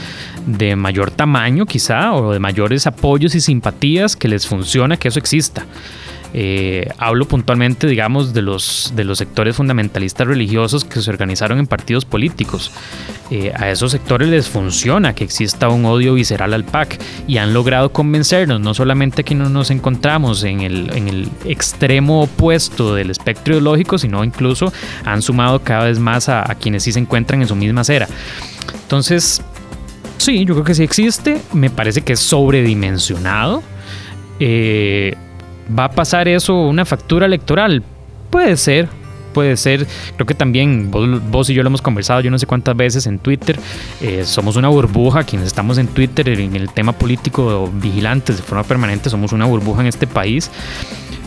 de 0.46 0.76
mayor 0.76 1.10
tamaño 1.10 1.66
quizá 1.66 2.12
o 2.14 2.32
de 2.32 2.38
mayores 2.38 2.86
apoyos 2.86 3.34
y 3.34 3.40
simpatías 3.40 4.16
que 4.16 4.28
les 4.28 4.46
funciona 4.46 4.96
que 4.96 5.08
eso 5.08 5.18
exista. 5.18 5.66
Eh, 6.36 6.90
hablo 6.98 7.28
puntualmente, 7.28 7.86
digamos, 7.86 8.34
de 8.34 8.42
los, 8.42 8.92
de 8.96 9.04
los 9.04 9.18
sectores 9.18 9.54
fundamentalistas 9.54 10.26
religiosos 10.26 10.84
que 10.84 11.00
se 11.00 11.08
organizaron 11.08 11.60
en 11.60 11.68
partidos 11.68 12.04
políticos. 12.04 12.72
Eh, 13.30 13.52
a 13.54 13.70
esos 13.70 13.92
sectores 13.92 14.28
les 14.28 14.48
funciona 14.48 15.14
que 15.14 15.22
exista 15.22 15.68
un 15.68 15.84
odio 15.84 16.14
visceral 16.14 16.52
al 16.52 16.64
PAC 16.64 17.00
y 17.28 17.36
han 17.36 17.54
logrado 17.54 17.92
convencernos, 17.92 18.60
no 18.60 18.74
solamente 18.74 19.22
que 19.22 19.36
no 19.36 19.48
nos 19.48 19.70
encontramos 19.70 20.42
en 20.42 20.62
el, 20.62 20.90
en 20.96 21.06
el 21.06 21.28
extremo 21.44 22.22
opuesto 22.22 22.96
del 22.96 23.10
espectro 23.10 23.54
ideológico, 23.54 23.96
sino 23.96 24.24
incluso 24.24 24.72
han 25.04 25.22
sumado 25.22 25.60
cada 25.60 25.84
vez 25.84 26.00
más 26.00 26.28
a, 26.28 26.42
quienes 26.60 26.82
sí 26.82 26.90
se 26.90 26.98
encuentran 26.98 27.42
en 27.42 27.48
su 27.48 27.54
misma 27.54 27.82
acera. 27.82 28.08
Entonces, 28.82 29.40
Sí, 30.24 30.46
yo 30.46 30.54
creo 30.54 30.64
que 30.64 30.74
sí 30.74 30.82
existe. 30.82 31.38
Me 31.52 31.68
parece 31.68 32.00
que 32.00 32.14
es 32.14 32.20
sobredimensionado. 32.20 33.62
Eh, 34.40 35.14
¿Va 35.78 35.84
a 35.84 35.90
pasar 35.90 36.28
eso 36.28 36.62
una 36.62 36.86
factura 36.86 37.26
electoral? 37.26 37.82
Puede 38.30 38.56
ser, 38.56 38.88
puede 39.34 39.58
ser. 39.58 39.86
Creo 40.16 40.26
que 40.26 40.32
también 40.32 40.90
vos, 40.90 41.50
y 41.50 41.52
yo 41.52 41.62
lo 41.62 41.66
hemos 41.66 41.82
conversado 41.82 42.22
yo 42.22 42.30
no 42.30 42.38
sé 42.38 42.46
cuántas 42.46 42.74
veces 42.74 43.06
en 43.06 43.18
Twitter. 43.18 43.60
Eh, 44.00 44.24
somos 44.24 44.56
una 44.56 44.68
burbuja, 44.68 45.24
quienes 45.24 45.48
estamos 45.48 45.76
en 45.76 45.88
Twitter 45.88 46.26
en 46.30 46.56
el 46.56 46.70
tema 46.70 46.92
político 46.92 47.70
vigilantes 47.74 48.38
de 48.38 48.42
forma 48.42 48.64
permanente, 48.64 49.10
somos 49.10 49.34
una 49.34 49.44
burbuja 49.44 49.82
en 49.82 49.88
este 49.88 50.06
país. 50.06 50.50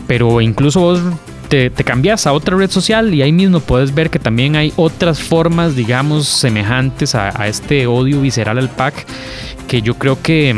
Pero 0.07 0.41
incluso 0.41 0.79
vos 0.79 1.01
te, 1.47 1.71
cambias 1.71 2.27
a 2.27 2.33
otra 2.33 2.57
red 2.57 2.69
social 2.69 3.13
y 3.13 3.21
ahí 3.21 3.31
mismo 3.31 3.59
puedes 3.59 3.93
ver 3.93 4.09
que 4.09 4.19
también 4.19 4.55
hay 4.55 4.73
otras 4.75 5.19
formas, 5.19 5.75
digamos, 5.75 6.27
semejantes 6.27 7.15
a, 7.15 7.47
este 7.47 7.87
odio 7.87 8.21
visceral 8.21 8.57
al 8.57 8.69
PAC, 8.69 9.05
que 9.67 9.81
yo 9.81 9.95
creo 9.95 10.21
que 10.21 10.55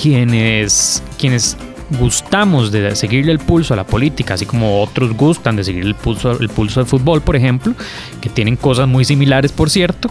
quienes, 0.00 1.02
quienes 1.18 1.56
gustamos 1.98 2.72
de 2.72 2.94
seguirle 2.96 3.32
el 3.32 3.38
pulso 3.38 3.74
a 3.74 3.76
la 3.76 3.84
política, 3.84 4.34
así 4.34 4.46
como 4.46 4.82
otros 4.82 5.12
gustan 5.14 5.56
de 5.56 5.64
seguir 5.64 5.84
el 5.84 5.94
pulso, 5.94 6.38
el 6.40 6.48
pulso 6.48 6.80
del 6.80 6.88
fútbol, 6.88 7.22
por 7.22 7.36
ejemplo, 7.36 7.74
que 8.20 8.28
tienen 8.28 8.56
cosas 8.56 8.88
muy 8.88 9.04
similares, 9.04 9.52
por 9.52 9.70
cierto, 9.70 10.10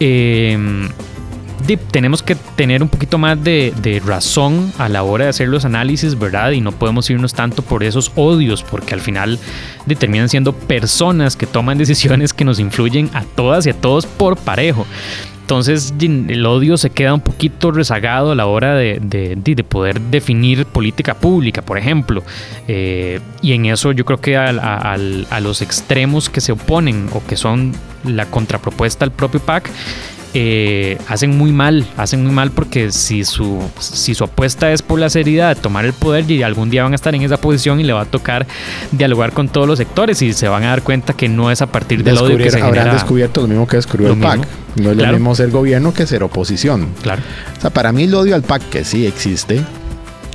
eh, 0.00 0.88
tenemos 1.90 2.22
que 2.22 2.34
tener 2.56 2.82
un 2.82 2.88
poquito 2.88 3.18
más 3.18 3.42
de, 3.42 4.02
razón 4.04 4.72
a 4.78 4.88
la 4.88 5.02
hora 5.02 5.24
de 5.24 5.30
hacer 5.30 5.48
los 5.48 5.64
análisis, 5.64 6.18
¿verdad? 6.18 6.52
Y 6.52 6.60
no 6.60 6.72
podemos 6.72 7.08
irnos 7.10 7.34
tanto 7.34 7.62
por 7.62 7.84
esos 7.84 8.12
odios, 8.16 8.62
porque 8.62 8.94
al 8.94 9.00
final 9.00 9.38
determinan 9.86 10.28
siendo 10.28 10.52
personas 10.52 11.36
que 11.36 11.46
toman 11.46 11.78
decisiones 11.84 12.32
que 12.32 12.44
nos 12.44 12.58
influyen 12.60 13.10
a 13.14 13.24
todas 13.24 13.66
y 13.66 13.70
a 13.70 13.74
todos 13.74 14.06
por 14.06 14.36
parejo. 14.36 14.86
Entonces 15.44 15.92
el 16.00 16.46
odio 16.46 16.78
se 16.78 16.88
queda 16.88 17.12
un 17.12 17.20
poquito 17.20 17.70
rezagado 17.70 18.32
a 18.32 18.34
la 18.34 18.46
hora 18.46 18.74
de, 18.76 19.64
poder 19.68 20.00
definir 20.00 20.64
política 20.64 21.12
pública, 21.12 21.60
por 21.60 21.76
ejemplo. 21.76 22.22
Eh, 22.66 23.20
y 23.42 23.52
en 23.52 23.66
eso 23.66 23.92
yo 23.92 24.06
creo 24.06 24.22
que 24.22 24.38
a, 24.38 24.48
a, 24.48 25.40
los 25.40 25.60
extremos 25.60 26.30
que 26.30 26.40
se 26.40 26.52
oponen 26.52 27.10
o 27.12 27.22
que 27.26 27.36
son 27.36 27.72
la 28.04 28.24
contrapropuesta 28.24 29.04
al 29.04 29.12
propio 29.12 29.38
PAC, 29.40 29.70
eh, 30.36 30.98
hacen 31.08 31.38
muy 31.38 31.52
mal, 31.52 31.86
hacen 31.96 32.24
muy 32.24 32.32
mal 32.32 32.50
porque 32.50 32.90
si 32.90 33.24
su, 33.24 33.62
si 33.78 34.16
su 34.16 34.24
apuesta 34.24 34.72
es 34.72 34.82
por 34.82 34.98
la 34.98 35.08
seriedad 35.08 35.54
de 35.54 35.60
tomar 35.62 35.84
el 35.84 35.92
poder 35.92 36.28
y 36.28 36.42
algún 36.42 36.70
día 36.70 36.82
van 36.82 36.90
a 36.90 36.96
estar 36.96 37.14
en 37.14 37.22
esa 37.22 37.36
posición 37.36 37.78
y 37.78 37.84
le 37.84 37.92
va 37.92 38.00
a 38.00 38.04
tocar 38.04 38.44
dialogar 38.90 39.30
con 39.30 39.48
todos 39.48 39.68
los 39.68 39.78
sectores 39.78 40.20
y 40.22 40.32
se 40.32 40.48
van 40.48 40.64
a 40.64 40.70
dar 40.70 40.82
cuenta 40.82 41.12
que 41.12 41.28
no 41.28 41.52
es 41.52 41.62
a 41.62 41.66
partir 41.66 42.02
del 42.02 42.18
odio 42.18 42.36
que 42.36 42.50
se 42.50 42.60
habrán 42.60 42.92
descubierto 42.92 43.42
lo 43.42 43.46
mismo 43.46 43.68
que 43.68 43.76
descubrió 43.76 44.12
el 44.12 44.18
PAC. 44.18 44.46
No 44.74 44.90
es 44.90 44.96
lo 44.96 45.06
mismo 45.06 45.36
ser 45.36 45.52
gobierno 45.52 45.94
que 45.94 46.04
ser 46.04 46.24
oposición. 46.24 46.88
Claro. 47.00 47.22
O 47.56 47.60
sea, 47.60 47.70
para 47.70 47.92
mí 47.92 48.02
el 48.02 48.14
odio 48.14 48.34
al 48.34 48.42
PAC, 48.42 48.68
que 48.70 48.84
sí 48.84 49.06
existe, 49.06 49.62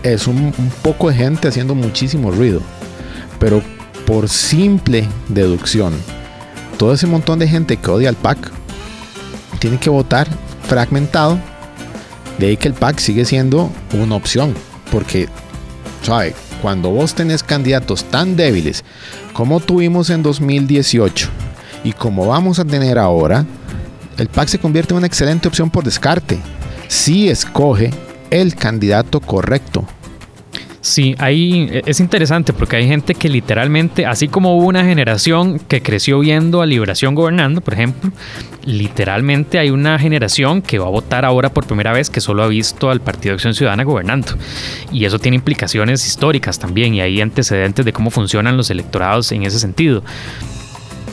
es 0.04 0.28
un, 0.28 0.38
un 0.38 0.72
poco 0.82 1.10
de 1.10 1.16
gente 1.18 1.50
haciendo 1.50 1.76
muchísimo 1.76 2.32
ruido. 2.32 2.62
Pero 3.38 3.62
por 4.06 4.30
simple 4.30 5.06
deducción, 5.28 5.94
todo 6.78 6.94
ese 6.94 7.06
montón 7.06 7.40
de 7.40 7.50
gente 7.50 7.76
que 7.76 7.92
odia 7.92 8.08
al 8.08 8.16
PAC 8.16 8.59
tiene 9.60 9.78
que 9.78 9.90
votar 9.90 10.28
fragmentado. 10.64 11.40
De 12.38 12.48
ahí 12.48 12.58
que 12.58 12.70
el 12.70 12.74
PAC 12.74 13.00
sigue 13.00 13.26
siendo 13.26 13.70
una 13.94 14.16
opción. 14.16 14.56
Porque, 14.92 15.28
¿sabe? 16.02 16.34
Cuando 16.62 16.90
vos 16.90 17.14
tenés 17.14 17.44
candidatos 17.44 18.04
tan 18.06 18.36
débiles 18.36 18.84
como 19.34 19.60
tuvimos 19.60 20.10
en 20.10 20.24
2018 20.24 21.30
y 21.84 21.94
como 21.94 22.28
vamos 22.28 22.60
a 22.60 22.66
tener 22.66 22.98
ahora, 23.00 23.46
el 24.18 24.28
PAC 24.28 24.50
se 24.50 24.60
convierte 24.60 24.94
en 24.94 24.98
una 24.98 25.08
excelente 25.08 25.48
opción 25.48 25.70
por 25.70 25.84
descarte. 25.84 26.40
Si 26.90 27.30
escoge 27.30 27.92
el 28.30 28.56
candidato 28.56 29.22
correcto. 29.22 29.86
Sí, 30.82 31.14
ahí 31.18 31.82
es 31.86 32.00
interesante 32.00 32.54
porque 32.54 32.78
hay 32.78 32.88
gente 32.88 33.14
que 33.14 33.28
literalmente, 33.28 34.06
así 34.06 34.30
como 34.30 34.58
hubo 34.58 34.68
una 34.68 34.86
generación 34.86 35.60
que 35.60 35.82
creció 35.82 36.20
viendo 36.20 36.62
a 36.62 36.66
Liberación 36.66 37.16
gobernando, 37.16 37.60
por 37.60 37.74
ejemplo, 37.74 38.12
literalmente 38.66 39.60
hay 39.60 39.72
una 39.72 40.00
generación 40.00 40.62
que 40.62 40.80
va 40.80 40.88
a 40.88 40.90
votar 40.90 41.26
ahora 41.26 41.50
por 41.50 41.68
primera 41.68 41.92
vez 41.92 42.10
que 42.10 42.22
solo 42.22 42.44
ha 42.44 42.48
visto 42.48 42.90
al 42.90 43.02
Partido 43.02 43.34
de 43.34 43.36
Acción 43.36 43.54
Ciudadana 43.54 43.84
gobernando. 43.84 44.32
Y 44.94 45.04
eso 45.04 45.20
tiene 45.20 45.36
implicaciones 45.36 46.06
históricas 46.08 46.60
también 46.60 46.96
y 46.96 47.02
hay 47.02 47.20
antecedentes 47.20 47.84
de 47.84 47.92
cómo 47.92 48.10
funcionan 48.10 48.56
los 48.56 48.70
electorados 48.70 49.32
en 49.34 49.44
ese 49.44 49.60
sentido. 49.60 50.02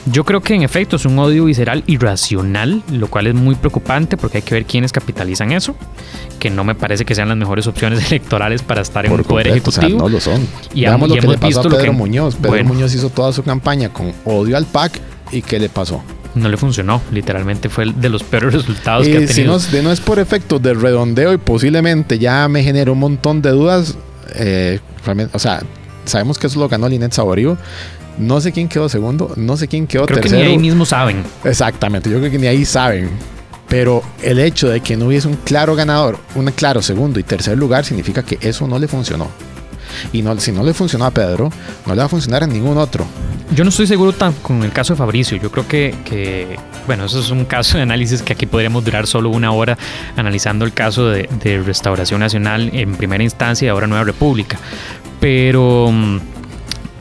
Yo 0.06 0.24
creo 0.24 0.40
que 0.40 0.54
en 0.54 0.62
efecto 0.62 0.96
es 0.96 1.04
un 1.04 1.18
odio 1.18 1.46
visceral 1.46 1.82
irracional, 1.86 2.82
lo 2.92 3.08
cual 3.08 3.26
es 3.26 3.34
muy 3.34 3.56
preocupante 3.56 4.16
porque 4.16 4.38
hay 4.38 4.42
que 4.42 4.54
ver 4.54 4.64
quiénes 4.64 4.92
capitalizan 4.92 5.52
eso, 5.52 5.74
que 6.38 6.48
no 6.48 6.62
me 6.62 6.74
parece 6.74 7.04
que 7.04 7.14
sean 7.14 7.28
las 7.28 7.36
mejores 7.36 7.66
opciones 7.66 8.06
electorales 8.10 8.62
para 8.62 8.82
estar 8.82 9.04
en 9.04 9.12
un 9.12 9.24
poder 9.24 9.48
ejecutivo. 9.48 9.98
no 9.98 10.08
lo 10.08 10.20
son. 10.20 10.46
Y 10.72 10.82
Veamos 10.82 11.08
lo 11.08 11.16
que 11.16 11.26
le 11.26 11.38
pasó 11.38 11.60
a 11.60 11.68
Pedro 11.68 11.92
Muñoz. 11.92 12.36
Pedro 12.36 12.64
Muñoz 12.64 12.94
hizo 12.94 13.10
toda 13.10 13.32
su 13.32 13.42
campaña 13.42 13.92
con 13.92 14.12
odio 14.24 14.56
al 14.56 14.66
PAC 14.66 15.00
y 15.32 15.42
¿qué 15.42 15.58
le 15.58 15.68
pasó? 15.68 16.02
no 16.36 16.48
le 16.48 16.56
funcionó. 16.56 17.00
Literalmente 17.10 17.68
fue 17.68 17.86
de 17.86 18.08
los 18.08 18.22
peores 18.22 18.52
resultados 18.66 19.06
que 19.06 19.16
ha 19.16 19.26
tenido. 19.26 19.58
Si 19.58 19.76
no, 19.76 19.82
no 19.82 19.92
es 19.92 20.00
por 20.00 20.18
efecto 20.18 20.58
de 20.58 20.74
redondeo 20.74 21.32
y 21.32 21.38
posiblemente 21.38 22.18
ya 22.18 22.46
me 22.48 22.62
generó 22.62 22.92
un 22.92 23.00
montón 23.00 23.42
de 23.42 23.50
dudas. 23.50 23.96
Eh, 24.34 24.80
o 25.32 25.38
sea, 25.38 25.62
sabemos 26.04 26.38
que 26.38 26.46
eso 26.46 26.60
lo 26.60 26.68
ganó 26.68 26.88
Linet 26.88 27.12
Saborío. 27.12 27.56
No 28.18 28.40
sé 28.40 28.52
quién 28.52 28.68
quedó 28.68 28.88
segundo, 28.88 29.32
no 29.36 29.56
sé 29.56 29.68
quién 29.68 29.86
quedó 29.86 30.06
creo 30.06 30.20
tercero. 30.20 30.40
Que 30.40 30.46
ni 30.46 30.52
ahí 30.52 30.58
mismo 30.58 30.86
saben. 30.86 31.22
Exactamente, 31.44 32.10
yo 32.10 32.18
creo 32.18 32.30
que 32.30 32.38
ni 32.38 32.46
ahí 32.46 32.64
saben. 32.64 33.10
Pero 33.68 34.02
el 34.22 34.38
hecho 34.38 34.68
de 34.68 34.80
que 34.80 34.96
no 34.96 35.06
hubiese 35.06 35.28
un 35.28 35.36
claro 35.36 35.74
ganador, 35.74 36.18
un 36.34 36.50
claro 36.52 36.82
segundo 36.82 37.18
y 37.18 37.24
tercer 37.24 37.58
lugar, 37.58 37.84
significa 37.84 38.22
que 38.22 38.38
eso 38.40 38.66
no 38.66 38.78
le 38.78 38.88
funcionó. 38.88 39.28
Y 40.12 40.22
no, 40.22 40.38
si 40.38 40.52
no 40.52 40.62
le 40.62 40.74
funcionó 40.74 41.06
a 41.06 41.10
Pedro, 41.10 41.50
no 41.84 41.94
le 41.94 41.98
va 41.98 42.06
a 42.06 42.08
funcionar 42.08 42.44
a 42.44 42.46
ningún 42.46 42.78
otro. 42.78 43.06
Yo 43.54 43.64
no 43.64 43.70
estoy 43.70 43.86
seguro 43.86 44.12
tan 44.12 44.32
con 44.34 44.62
el 44.62 44.72
caso 44.72 44.92
de 44.92 44.98
Fabricio. 44.98 45.36
Yo 45.38 45.50
creo 45.50 45.66
que, 45.66 45.94
que, 46.04 46.56
bueno, 46.86 47.04
eso 47.04 47.20
es 47.20 47.30
un 47.30 47.44
caso 47.44 47.76
de 47.76 47.82
análisis 47.82 48.22
que 48.22 48.32
aquí 48.32 48.46
podríamos 48.46 48.84
durar 48.84 49.06
solo 49.06 49.30
una 49.30 49.52
hora 49.52 49.78
analizando 50.16 50.64
el 50.64 50.72
caso 50.72 51.08
de, 51.08 51.28
de 51.42 51.62
Restauración 51.62 52.20
Nacional 52.20 52.70
en 52.72 52.94
primera 52.96 53.22
instancia 53.22 53.66
y 53.66 53.68
ahora 53.68 53.86
Nueva 53.86 54.04
República. 54.04 54.58
Pero 55.20 55.90
mm, 55.92 56.18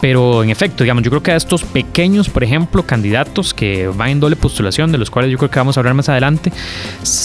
pero 0.05 0.43
en 0.43 0.51
efecto, 0.51 0.83
digamos, 0.83 1.03
yo 1.03 1.09
creo 1.09 1.23
que 1.23 1.31
a 1.31 1.35
estos 1.35 1.63
pequeños, 1.63 2.29
por 2.29 2.43
ejemplo, 2.43 2.83
candidatos 2.83 3.55
que 3.55 3.87
van 3.87 4.09
en 4.09 4.19
doble 4.19 4.35
postulación, 4.35 4.91
de 4.91 4.99
los 4.99 5.09
cuales 5.09 5.31
yo 5.31 5.39
creo 5.39 5.49
que 5.49 5.57
vamos 5.57 5.77
a 5.77 5.79
hablar 5.79 5.95
más 5.95 6.09
adelante, 6.09 6.51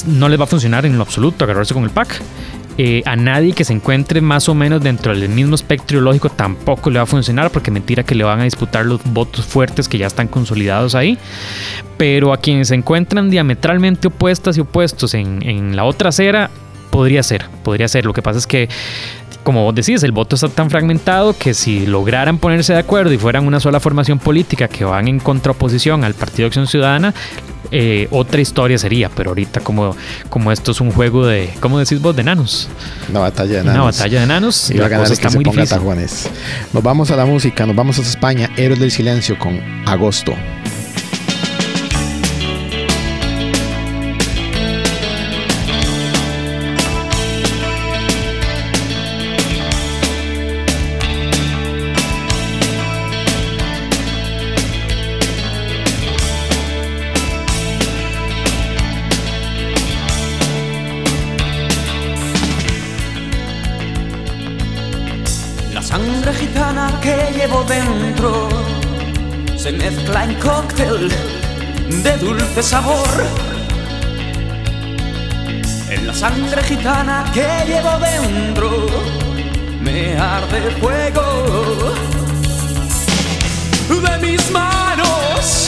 no 0.07 0.31
les 0.31 0.41
va 0.41 0.45
a 0.45 0.47
funcionar 0.47 0.87
en 0.87 0.97
lo 0.97 1.03
absoluto 1.03 1.45
agarrarse 1.45 1.75
con 1.75 1.85
el 1.85 1.91
PAC. 1.91 2.23
Eh, 2.79 3.03
a 3.05 3.17
nadie 3.17 3.53
que 3.53 3.65
se 3.65 3.75
encuentre 3.75 4.23
más 4.23 4.49
o 4.49 4.55
menos 4.55 4.83
dentro 4.83 5.15
del 5.15 5.29
mismo 5.29 5.57
espectro 5.57 5.99
ideológico 5.99 6.31
tampoco 6.31 6.89
le 6.89 6.99
va 6.99 7.03
a 7.03 7.07
funcionar 7.07 7.51
porque 7.51 7.71
mentira 7.71 8.03
que 8.03 8.15
le 8.15 8.25
van 8.25 8.41
a 8.41 8.45
disputar 8.45 8.87
los 8.87 9.03
votos 9.05 9.45
fuertes 9.45 9.87
que 9.87 9.99
ya 9.99 10.07
están 10.07 10.29
consolidados 10.29 10.95
ahí. 10.95 11.19
Pero 11.99 12.33
a 12.33 12.39
quienes 12.39 12.69
se 12.69 12.77
encuentran 12.77 13.29
diametralmente 13.29 14.09
opuestas 14.09 14.57
y 14.57 14.61
opuestos 14.61 15.13
en, 15.13 15.47
en 15.47 15.77
la 15.77 15.85
otra 15.85 16.09
acera, 16.09 16.49
podría 16.91 17.23
ser, 17.23 17.45
podría 17.63 17.89
ser. 17.89 18.07
Lo 18.07 18.15
que 18.15 18.23
pasa 18.23 18.39
es 18.39 18.47
que 18.47 18.71
como 19.43 19.65
vos 19.65 19.75
decís, 19.75 20.03
el 20.03 20.13
voto 20.13 20.35
está 20.37 20.49
tan 20.49 20.71
fragmentado 20.71 21.37
que 21.37 21.55
si 21.55 21.87
lograran 21.87 22.39
ponerse 22.39 22.73
de 22.73 22.79
acuerdo 22.79 23.13
y 23.13 23.19
fueran 23.19 23.47
una 23.47 23.61
sola 23.61 23.81
formación 23.81 24.19
política 24.19 24.69
que 24.69 24.85
van 24.85 25.09
en 25.09 25.19
contraposición 25.19 26.05
al 26.05 26.15
Partido 26.15 26.47
Acción 26.47 26.67
Ciudadana, 26.67 27.15
eh, 27.73 28.09
otra 28.11 28.41
historia 28.41 28.79
sería, 28.79 29.09
pero 29.09 29.31
ahorita 29.31 29.61
como, 29.61 29.95
como 30.29 30.51
esto 30.51 30.73
es 30.73 30.81
un 30.81 30.91
juego 30.91 31.27
de, 31.27 31.51
¿cómo 31.61 31.79
decís 31.79 32.01
vos? 32.01 32.15
De 32.17 32.23
enanos. 32.23 32.69
Una 33.09 33.21
batalla 33.21 33.55
de 33.55 33.61
enanos. 33.61 33.75
Una 33.75 33.85
batalla 33.85 34.19
de 34.19 34.25
enanos. 34.25 34.71
Y 34.71 34.75
la 34.75 34.89
cosa 34.99 35.13
está 35.13 35.31
muy 35.31 35.45
difícil. 35.45 35.79
Nos 36.73 36.83
vamos 36.83 37.11
a 37.11 37.17
la 37.17 37.27
música, 37.27 37.67
nos 37.67 37.77
vamos 37.77 37.99
a 37.99 38.03
España, 38.03 38.51
Héroes 38.57 38.81
del 38.81 38.91
Silencio 38.91 39.39
con 39.39 39.61
Agosto. 39.87 40.35
En 70.25 70.35
cóctel 70.35 71.09
de 72.03 72.17
dulce 72.19 72.63
sabor. 72.63 73.09
En 75.89 76.07
la 76.07 76.15
sangre 76.15 76.63
gitana 76.63 77.25
que 77.33 77.47
llevo 77.67 77.99
dentro 77.99 78.87
me 79.81 80.17
arde 80.17 80.71
fuego 80.81 81.95
de 83.89 84.19
mis 84.19 84.51
manos 84.51 85.60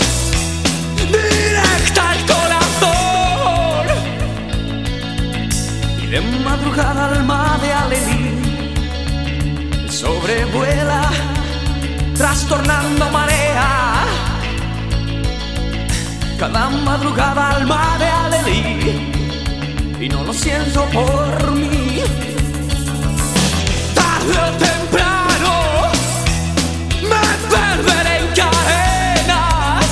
Cada 16.42 16.70
madrugada 16.70 17.50
alma 17.50 17.96
de 18.00 18.06
Alelí 18.06 18.62
y 20.00 20.08
no 20.08 20.24
lo 20.24 20.32
siento 20.32 20.84
por 20.86 21.52
mí. 21.52 22.02
Tarde 23.94 24.38
o 24.46 24.50
temprano 24.58 25.52
me 27.10 27.24
perderé 27.52 28.14
en 28.22 28.26
cadenas. 28.40 29.90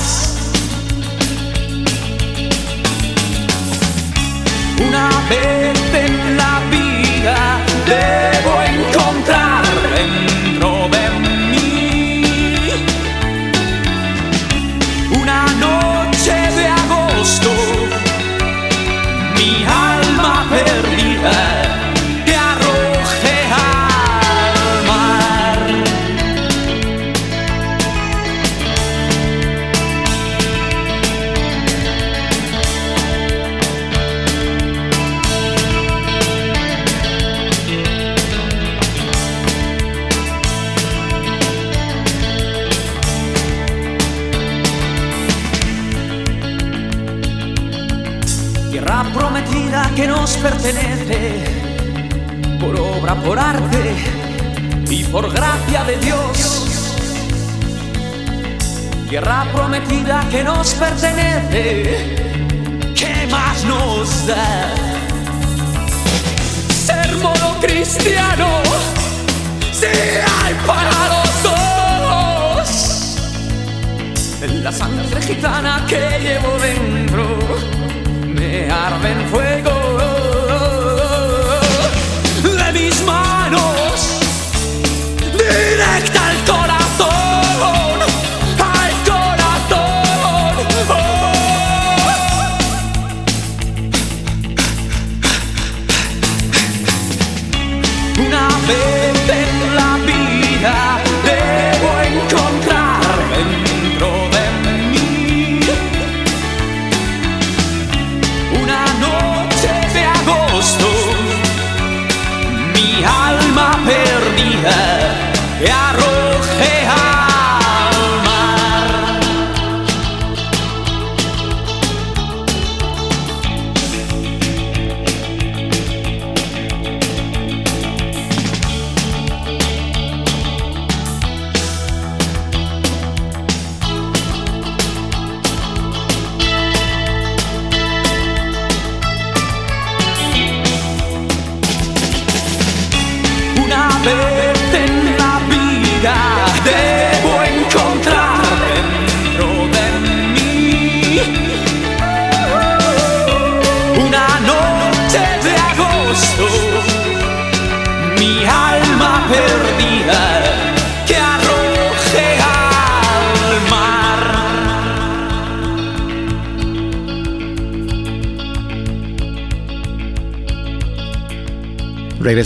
Una 4.89 5.09
vez 5.31 5.79
en 6.05 6.37
la 6.37 6.55
vida 6.69 7.39
debo 7.87 8.50
pertenece 50.43 51.45
por 52.59 52.75
obra, 52.79 53.15
por 53.15 53.39
arte 53.39 53.95
y 54.89 55.05
por 55.05 55.31
gracia 55.31 55.85
de 55.85 55.97
Dios. 55.99 56.97
Tierra 59.09 59.47
prometida 59.53 60.25
que 60.31 60.43
nos 60.43 60.73
pertenece, 60.75 62.17
¿qué 62.95 63.29
más 63.31 63.65
nos 63.65 64.27
da? 64.27 64.75
Ser 66.87 67.17
mono 67.17 67.59
cristiano, 67.61 68.63
si 69.73 69.87
hay 69.87 70.55
para 70.67 71.09
los 71.15 71.43
dos. 71.43 73.19
La 74.63 74.73
sangre 74.73 75.21
gitana 75.23 75.85
que 75.87 76.19
llevo 76.21 76.59
dentro 76.59 77.39
me 78.27 78.71
arde 78.71 79.15
fuego 79.31 79.80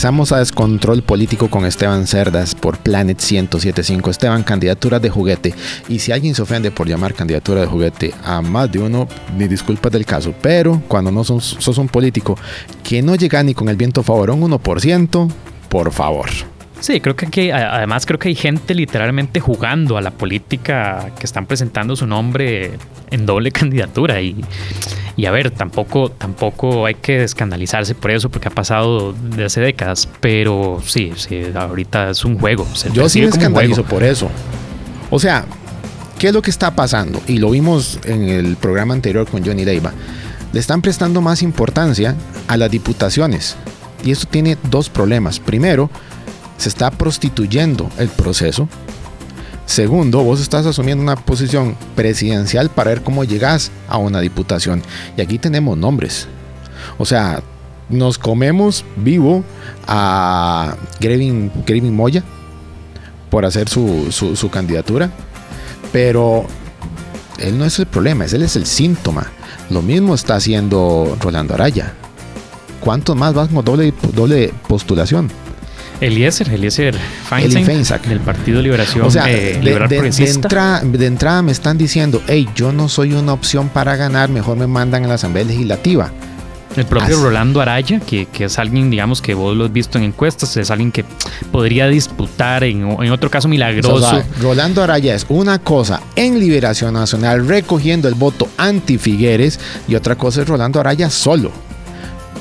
Regresamos 0.04 0.32
a 0.32 0.38
Descontrol 0.40 1.02
Político 1.02 1.48
con 1.48 1.64
Esteban 1.64 2.06
Cerdas 2.06 2.54
por 2.54 2.76
Planet 2.76 3.18
1075. 3.18 4.10
Esteban, 4.10 4.42
candidatura 4.42 5.00
de 5.00 5.08
juguete. 5.08 5.54
Y 5.88 6.00
si 6.00 6.12
alguien 6.12 6.34
se 6.34 6.42
ofende 6.42 6.70
por 6.70 6.86
llamar 6.86 7.14
candidatura 7.14 7.62
de 7.62 7.66
juguete 7.66 8.12
a 8.22 8.42
más 8.42 8.70
de 8.70 8.80
uno, 8.80 9.08
ni 9.38 9.48
disculpas 9.48 9.90
del 9.90 10.04
caso. 10.04 10.34
Pero 10.42 10.82
cuando 10.88 11.10
no 11.10 11.24
sos, 11.24 11.56
sos 11.58 11.78
un 11.78 11.88
político 11.88 12.36
que 12.82 13.00
no 13.00 13.14
llega 13.14 13.42
ni 13.42 13.54
con 13.54 13.70
el 13.70 13.76
viento 13.76 14.02
favor 14.02 14.28
a 14.28 14.34
un 14.34 14.42
1%, 14.42 15.32
por 15.70 15.90
favor. 15.90 16.28
Sí, 16.80 17.00
creo 17.00 17.16
que 17.16 17.26
aquí, 17.26 17.50
además 17.50 18.04
creo 18.04 18.18
que 18.18 18.28
hay 18.28 18.34
gente 18.34 18.74
literalmente 18.74 19.40
jugando 19.40 19.96
a 19.96 20.02
la 20.02 20.10
política 20.10 21.12
que 21.18 21.24
están 21.24 21.46
presentando 21.46 21.96
su 21.96 22.06
nombre 22.06 22.72
en 23.10 23.26
doble 23.26 23.50
candidatura 23.52 24.20
y, 24.20 24.44
y 25.16 25.26
a 25.26 25.30
ver, 25.30 25.50
tampoco, 25.50 26.10
tampoco 26.10 26.86
hay 26.86 26.94
que 26.94 27.22
escandalizarse 27.22 27.94
por 27.94 28.10
eso 28.10 28.28
porque 28.28 28.48
ha 28.48 28.50
pasado 28.50 29.12
de 29.12 29.44
hace 29.44 29.60
décadas, 29.60 30.08
pero 30.20 30.82
sí, 30.84 31.12
sí, 31.16 31.42
ahorita 31.54 32.10
es 32.10 32.24
un 32.24 32.38
juego. 32.38 32.66
Yo 32.92 33.08
sí 33.08 33.20
me 33.20 33.28
escandalizo 33.28 33.84
por 33.84 34.02
eso. 34.02 34.28
O 35.10 35.18
sea, 35.18 35.44
¿qué 36.18 36.28
es 36.28 36.34
lo 36.34 36.42
que 36.42 36.50
está 36.50 36.74
pasando? 36.74 37.22
Y 37.28 37.38
lo 37.38 37.50
vimos 37.50 38.00
en 38.04 38.28
el 38.28 38.56
programa 38.56 38.94
anterior 38.94 39.26
con 39.28 39.44
Johnny 39.44 39.64
Deiva. 39.64 39.92
Le 40.52 40.60
están 40.60 40.82
prestando 40.82 41.20
más 41.20 41.42
importancia 41.42 42.14
a 42.48 42.56
las 42.56 42.70
diputaciones. 42.70 43.56
Y 44.04 44.10
esto 44.10 44.26
tiene 44.28 44.58
dos 44.70 44.90
problemas. 44.90 45.40
Primero, 45.40 45.90
se 46.56 46.68
está 46.68 46.90
prostituyendo 46.90 47.90
el 47.98 48.08
proceso. 48.08 48.68
Segundo, 49.66 50.22
vos 50.22 50.40
estás 50.40 50.66
asumiendo 50.66 51.02
una 51.02 51.16
posición 51.16 51.74
presidencial 51.96 52.68
para 52.68 52.90
ver 52.90 53.02
cómo 53.02 53.24
llegas 53.24 53.70
a 53.88 53.96
una 53.96 54.20
diputación. 54.20 54.82
Y 55.16 55.22
aquí 55.22 55.38
tenemos 55.38 55.78
nombres. 55.78 56.28
O 56.98 57.06
sea, 57.06 57.42
nos 57.88 58.18
comemos 58.18 58.84
vivo 58.96 59.42
a 59.86 60.76
Grevin, 61.00 61.50
Moya 61.94 62.22
por 63.30 63.44
hacer 63.44 63.68
su, 63.68 64.12
su, 64.12 64.50
candidatura. 64.50 65.10
Pero 65.92 66.46
él 67.38 67.58
no 67.58 67.64
es 67.64 67.78
el 67.78 67.86
problema, 67.86 68.26
él 68.26 68.42
es 68.42 68.56
el 68.56 68.66
síntoma. 68.66 69.30
Lo 69.70 69.80
mismo 69.80 70.14
está 70.14 70.36
haciendo 70.36 71.16
Rolando 71.20 71.54
Araya. 71.54 71.94
¿Cuántos 72.80 73.16
más 73.16 73.32
van 73.32 73.48
con 73.48 73.64
doble, 73.64 73.94
doble 74.12 74.52
postulación? 74.68 75.30
Eliezer, 76.00 76.48
Eliezer 76.52 76.94
Feinstein, 77.28 78.02
del 78.08 78.20
Partido 78.20 78.60
Liberación 78.60 79.06
o 79.06 79.10
sea, 79.10 79.30
eh, 79.30 79.60
de, 79.60 81.06
entrada 81.06 81.42
me 81.42 81.52
están 81.52 81.78
diciendo, 81.78 82.22
hey, 82.26 82.48
yo 82.54 82.72
no 82.72 82.88
soy 82.88 83.12
una 83.12 83.32
opción 83.32 83.68
para 83.68 83.96
ganar, 83.96 84.28
mejor 84.28 84.56
me 84.56 84.66
mandan 84.66 85.04
a 85.04 85.08
la 85.08 85.14
Asamblea 85.14 85.44
Legislativa. 85.44 86.10
El 86.76 86.86
propio 86.86 87.22
Rolando 87.22 87.60
Araya, 87.60 88.00
que, 88.00 88.26
es 88.36 88.58
alguien, 88.58 88.90
digamos, 88.90 89.22
que 89.22 89.34
vos 89.34 89.56
lo 89.56 89.64
has 89.64 89.72
visto 89.72 89.96
en 89.96 90.04
encuestas, 90.04 90.56
es 90.56 90.72
alguien 90.72 90.90
que 90.90 91.04
podría 91.52 91.86
disputar 91.86 92.64
en, 92.64 92.84
otro 92.84 93.30
caso 93.30 93.46
milagroso. 93.46 94.22
Rolando 94.40 94.82
Araya 94.82 95.14
es 95.14 95.24
una 95.28 95.60
cosa 95.60 96.00
en 96.16 96.40
Liberación 96.40 96.94
Nacional 96.94 97.46
recogiendo 97.46 98.08
el 98.08 98.14
voto 98.14 98.48
anti 98.56 98.98
Figueres 98.98 99.60
y 99.86 99.94
otra 99.94 100.16
cosa 100.16 100.42
es 100.42 100.48
Rolando 100.48 100.80
Araya 100.80 101.10
solo. 101.10 101.52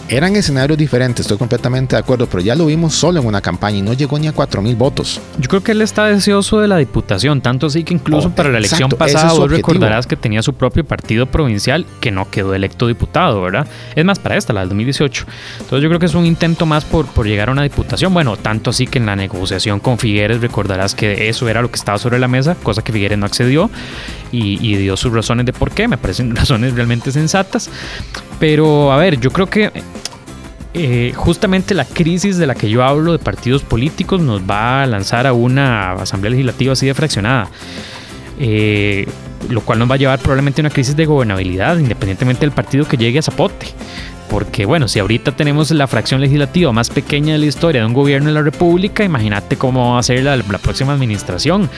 Eran 0.09 0.35
escenarios 0.35 0.77
diferentes, 0.77 1.21
estoy 1.21 1.37
completamente 1.37 1.95
de 1.95 2.01
acuerdo, 2.01 2.27
pero 2.27 2.43
ya 2.43 2.55
lo 2.55 2.65
vimos 2.65 2.93
solo 2.93 3.21
en 3.21 3.25
una 3.25 3.39
campaña 3.39 3.77
y 3.77 3.81
no 3.81 3.93
llegó 3.93 4.19
ni 4.19 4.27
a 4.27 4.33
4 4.33 4.61
mil 4.61 4.75
votos. 4.75 5.21
Yo 5.39 5.47
creo 5.47 5.63
que 5.63 5.71
él 5.71 5.81
está 5.81 6.07
deseoso 6.07 6.59
de 6.59 6.67
la 6.67 6.77
diputación, 6.77 7.39
tanto 7.39 7.67
así 7.67 7.85
que 7.85 7.93
incluso 7.93 8.27
oh, 8.27 8.31
para 8.31 8.49
la 8.49 8.57
elección 8.57 8.89
pasada 8.89 9.31
vos 9.31 9.49
recordarás 9.49 10.05
que 10.05 10.17
tenía 10.17 10.43
su 10.43 10.53
propio 10.53 10.83
partido 10.83 11.25
provincial 11.25 11.85
que 12.01 12.11
no 12.11 12.29
quedó 12.29 12.53
electo 12.53 12.87
diputado, 12.87 13.41
¿verdad? 13.41 13.65
Es 13.95 14.03
más, 14.03 14.19
para 14.19 14.35
esta, 14.35 14.51
la 14.51 14.59
del 14.59 14.69
2018. 14.69 15.25
Entonces 15.61 15.81
yo 15.81 15.87
creo 15.87 15.99
que 15.99 16.05
es 16.05 16.15
un 16.15 16.25
intento 16.25 16.65
más 16.65 16.83
por, 16.83 17.05
por 17.07 17.25
llegar 17.25 17.47
a 17.47 17.53
una 17.53 17.63
diputación. 17.63 18.13
Bueno, 18.13 18.35
tanto 18.35 18.71
así 18.71 18.87
que 18.87 18.99
en 18.99 19.05
la 19.05 19.15
negociación 19.15 19.79
con 19.79 19.97
Figueres 19.97 20.41
recordarás 20.41 20.95
que 20.95 21.29
eso 21.29 21.47
era 21.47 21.61
lo 21.61 21.71
que 21.71 21.77
estaba 21.77 21.97
sobre 21.97 22.19
la 22.19 22.27
mesa, 22.27 22.55
cosa 22.61 22.83
que 22.83 22.91
Figueres 22.91 23.17
no 23.17 23.25
accedió 23.25 23.69
y, 24.33 24.59
y 24.61 24.75
dio 24.75 24.97
sus 24.97 25.13
razones 25.13 25.45
de 25.45 25.53
por 25.53 25.71
qué, 25.71 25.87
me 25.87 25.97
parecen 25.97 26.35
razones 26.35 26.73
realmente 26.73 27.11
sensatas. 27.11 27.69
Pero 28.39 28.91
a 28.91 28.97
ver, 28.97 29.19
yo 29.19 29.31
creo 29.31 29.49
que 29.49 29.71
eh, 30.73 31.13
justamente 31.15 31.73
la 31.73 31.85
crisis 31.85 32.37
de 32.37 32.47
la 32.47 32.55
que 32.55 32.69
yo 32.69 32.83
hablo 32.83 33.11
de 33.11 33.19
partidos 33.19 33.61
políticos 33.63 34.21
nos 34.21 34.41
va 34.41 34.83
a 34.83 34.85
lanzar 34.87 35.27
a 35.27 35.33
una 35.33 35.91
asamblea 35.93 36.31
legislativa 36.31 36.73
así 36.73 36.87
de 36.87 36.93
fraccionada. 36.93 37.47
Eh, 38.39 39.07
lo 39.49 39.61
cual 39.61 39.79
nos 39.79 39.89
va 39.89 39.95
a 39.95 39.97
llevar 39.97 40.19
probablemente 40.19 40.61
a 40.61 40.63
una 40.63 40.69
crisis 40.69 40.95
de 40.95 41.05
gobernabilidad, 41.05 41.77
independientemente 41.77 42.41
del 42.41 42.51
partido 42.51 42.87
que 42.87 42.97
llegue 42.97 43.19
a 43.19 43.21
Zapote. 43.21 43.67
Porque 44.29 44.65
bueno, 44.65 44.87
si 44.87 44.99
ahorita 44.99 45.33
tenemos 45.33 45.69
la 45.71 45.85
fracción 45.85 46.21
legislativa 46.21 46.71
más 46.71 46.89
pequeña 46.89 47.33
de 47.33 47.39
la 47.39 47.45
historia 47.45 47.81
de 47.81 47.87
un 47.87 47.93
gobierno 47.93 48.29
de 48.29 48.33
la 48.33 48.41
República, 48.41 49.03
imagínate 49.03 49.57
cómo 49.57 49.93
va 49.93 49.99
a 49.99 50.03
ser 50.03 50.23
la 50.23 50.41
próxima 50.57 50.93
administración. 50.93 51.69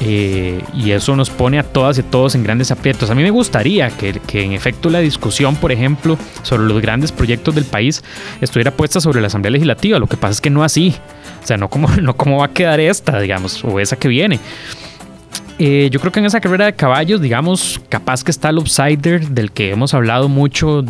Eh, 0.00 0.62
y 0.74 0.92
eso 0.92 1.16
nos 1.16 1.28
pone 1.28 1.58
a 1.58 1.64
todas 1.64 1.98
y 1.98 2.02
todos 2.02 2.34
en 2.34 2.44
grandes 2.44 2.70
aprietos. 2.70 3.10
A 3.10 3.14
mí 3.14 3.22
me 3.22 3.30
gustaría 3.30 3.90
que, 3.90 4.20
que, 4.20 4.42
en 4.42 4.52
efecto 4.52 4.90
la 4.90 5.00
discusión, 5.00 5.56
por 5.56 5.72
ejemplo, 5.72 6.16
sobre 6.42 6.64
los 6.64 6.80
grandes 6.80 7.10
proyectos 7.10 7.54
del 7.54 7.64
país 7.64 8.04
estuviera 8.40 8.70
puesta 8.70 9.00
sobre 9.00 9.20
la 9.20 9.26
Asamblea 9.26 9.50
Legislativa. 9.50 9.98
Lo 9.98 10.06
que 10.06 10.16
pasa 10.16 10.32
es 10.32 10.40
que 10.40 10.50
no 10.50 10.62
así. 10.62 10.94
O 11.42 11.46
sea, 11.46 11.56
no 11.56 11.68
como, 11.68 11.88
no 12.02 12.14
como 12.14 12.38
va 12.38 12.46
a 12.46 12.52
quedar 12.52 12.80
esta, 12.80 13.18
digamos, 13.20 13.64
o 13.64 13.80
esa 13.80 13.96
que 13.96 14.08
viene. 14.08 14.38
Eh, 15.58 15.88
yo 15.90 15.98
creo 15.98 16.12
que 16.12 16.20
en 16.20 16.26
esa 16.26 16.40
carrera 16.40 16.66
de 16.66 16.74
caballos, 16.74 17.20
digamos, 17.20 17.80
capaz 17.88 18.22
que 18.22 18.30
está 18.30 18.50
el 18.50 18.58
outsider 18.58 19.28
del 19.28 19.50
que 19.50 19.70
hemos 19.70 19.92
hablado 19.92 20.28
mucho, 20.28 20.84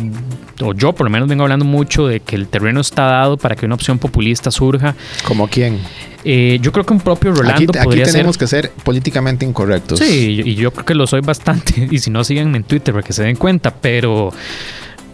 o 0.61 0.73
yo 0.73 0.93
por 0.93 1.05
lo 1.05 1.09
menos 1.09 1.27
vengo 1.27 1.43
hablando 1.43 1.65
mucho 1.65 2.07
de 2.07 2.19
que 2.19 2.35
el 2.35 2.47
terreno 2.47 2.79
está 2.81 3.05
dado 3.05 3.37
para 3.37 3.55
que 3.55 3.65
una 3.65 3.75
opción 3.75 3.97
populista 3.97 4.51
surja. 4.51 4.95
¿Como 5.23 5.47
quién? 5.47 5.79
Eh, 6.23 6.59
yo 6.61 6.71
creo 6.71 6.85
que 6.85 6.93
un 6.93 6.99
propio 6.99 7.33
Rolando 7.33 7.71
aquí, 7.71 7.99
aquí 7.99 8.11
tenemos 8.11 8.37
que 8.37 8.45
ser 8.45 8.71
políticamente 8.83 9.45
incorrectos. 9.45 9.99
Sí, 9.99 10.41
y 10.45 10.55
yo 10.55 10.71
creo 10.71 10.85
que 10.85 10.95
lo 10.95 11.07
soy 11.07 11.21
bastante. 11.21 11.87
Y 11.91 11.97
si 11.99 12.11
no, 12.11 12.23
síganme 12.23 12.57
en 12.57 12.63
Twitter 12.63 12.93
para 12.93 13.05
que 13.05 13.13
se 13.13 13.23
den 13.23 13.35
cuenta. 13.35 13.73
Pero 13.73 14.31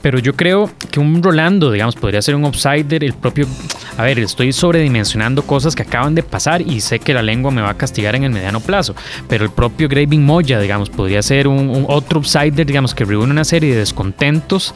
pero 0.06 0.20
yo 0.20 0.36
creo 0.36 0.70
que 0.91 0.99
un 0.99 1.24
Rolando, 1.24 1.72
digamos, 1.72 1.95
podría 1.95 2.22
ser 2.22 2.36
un 2.36 2.45
outsider, 2.45 3.03
el 3.03 3.14
propio... 3.14 3.47
A 3.97 4.03
ver, 4.03 4.20
estoy 4.20 4.53
sobredimensionando 4.53 5.41
cosas 5.41 5.76
que 5.76 5.82
acaban 5.82 6.14
de 6.14 6.22
pasar 6.22 6.62
y 6.62 6.80
sé 6.82 6.99
que 6.99 7.12
la 7.12 7.24
lengua 7.24 7.49
me 7.49 7.64
va 7.64 7.72
a 7.72 7.74
castigar 7.74 8.14
en 8.16 8.24
el 8.24 8.30
mediano 8.30 8.60
plazo, 8.60 8.93
pero 9.28 9.43
el 9.43 9.49
propio 9.49 9.89
Graving 9.89 10.24
Moya, 10.24 10.60
digamos, 10.60 10.91
podría 10.91 11.24
ser 11.24 11.47
un, 11.47 11.88
otro 11.89 12.20
outsider, 12.20 12.68
digamos, 12.68 12.93
que 12.93 13.03
reúne 13.03 13.32
una 13.32 13.45
serie 13.45 13.74
de 13.74 13.80
descontentos. 13.80 14.76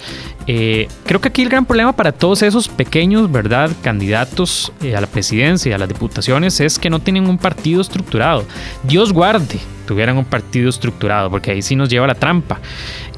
Eh, 0.52 0.88
creo 1.06 1.22
que 1.22 1.28
aquí 1.28 1.43
el 1.43 1.50
gran 1.50 1.64
problema 1.64 1.93
para 1.93 2.12
todos 2.12 2.41
esos 2.41 2.68
pequeños, 2.70 3.32
¿verdad?, 3.32 3.70
candidatos 3.84 4.72
eh, 4.82 4.95
a 4.95 5.02
la 5.02 5.06
presidencia 5.06 5.70
y 5.70 5.74
a 5.74 5.78
las 5.78 5.88
diputaciones 5.88 6.60
es 6.60 6.80
que 6.80 6.89
no 6.89 7.00
tienen 7.00 7.28
un 7.28 7.38
partido 7.38 7.82
estructurado. 7.82 8.43
Dios 8.82 9.14
guarde 9.14 9.60
tuvieran 9.86 10.18
un 10.18 10.26
partido 10.26 10.70
estructurado, 10.70 11.32
porque 11.32 11.50
ahí 11.50 11.62
sí 11.64 11.76
nos 11.76 11.89
lleva 11.89 12.08
la 12.08 12.16
trampa. 12.16 12.60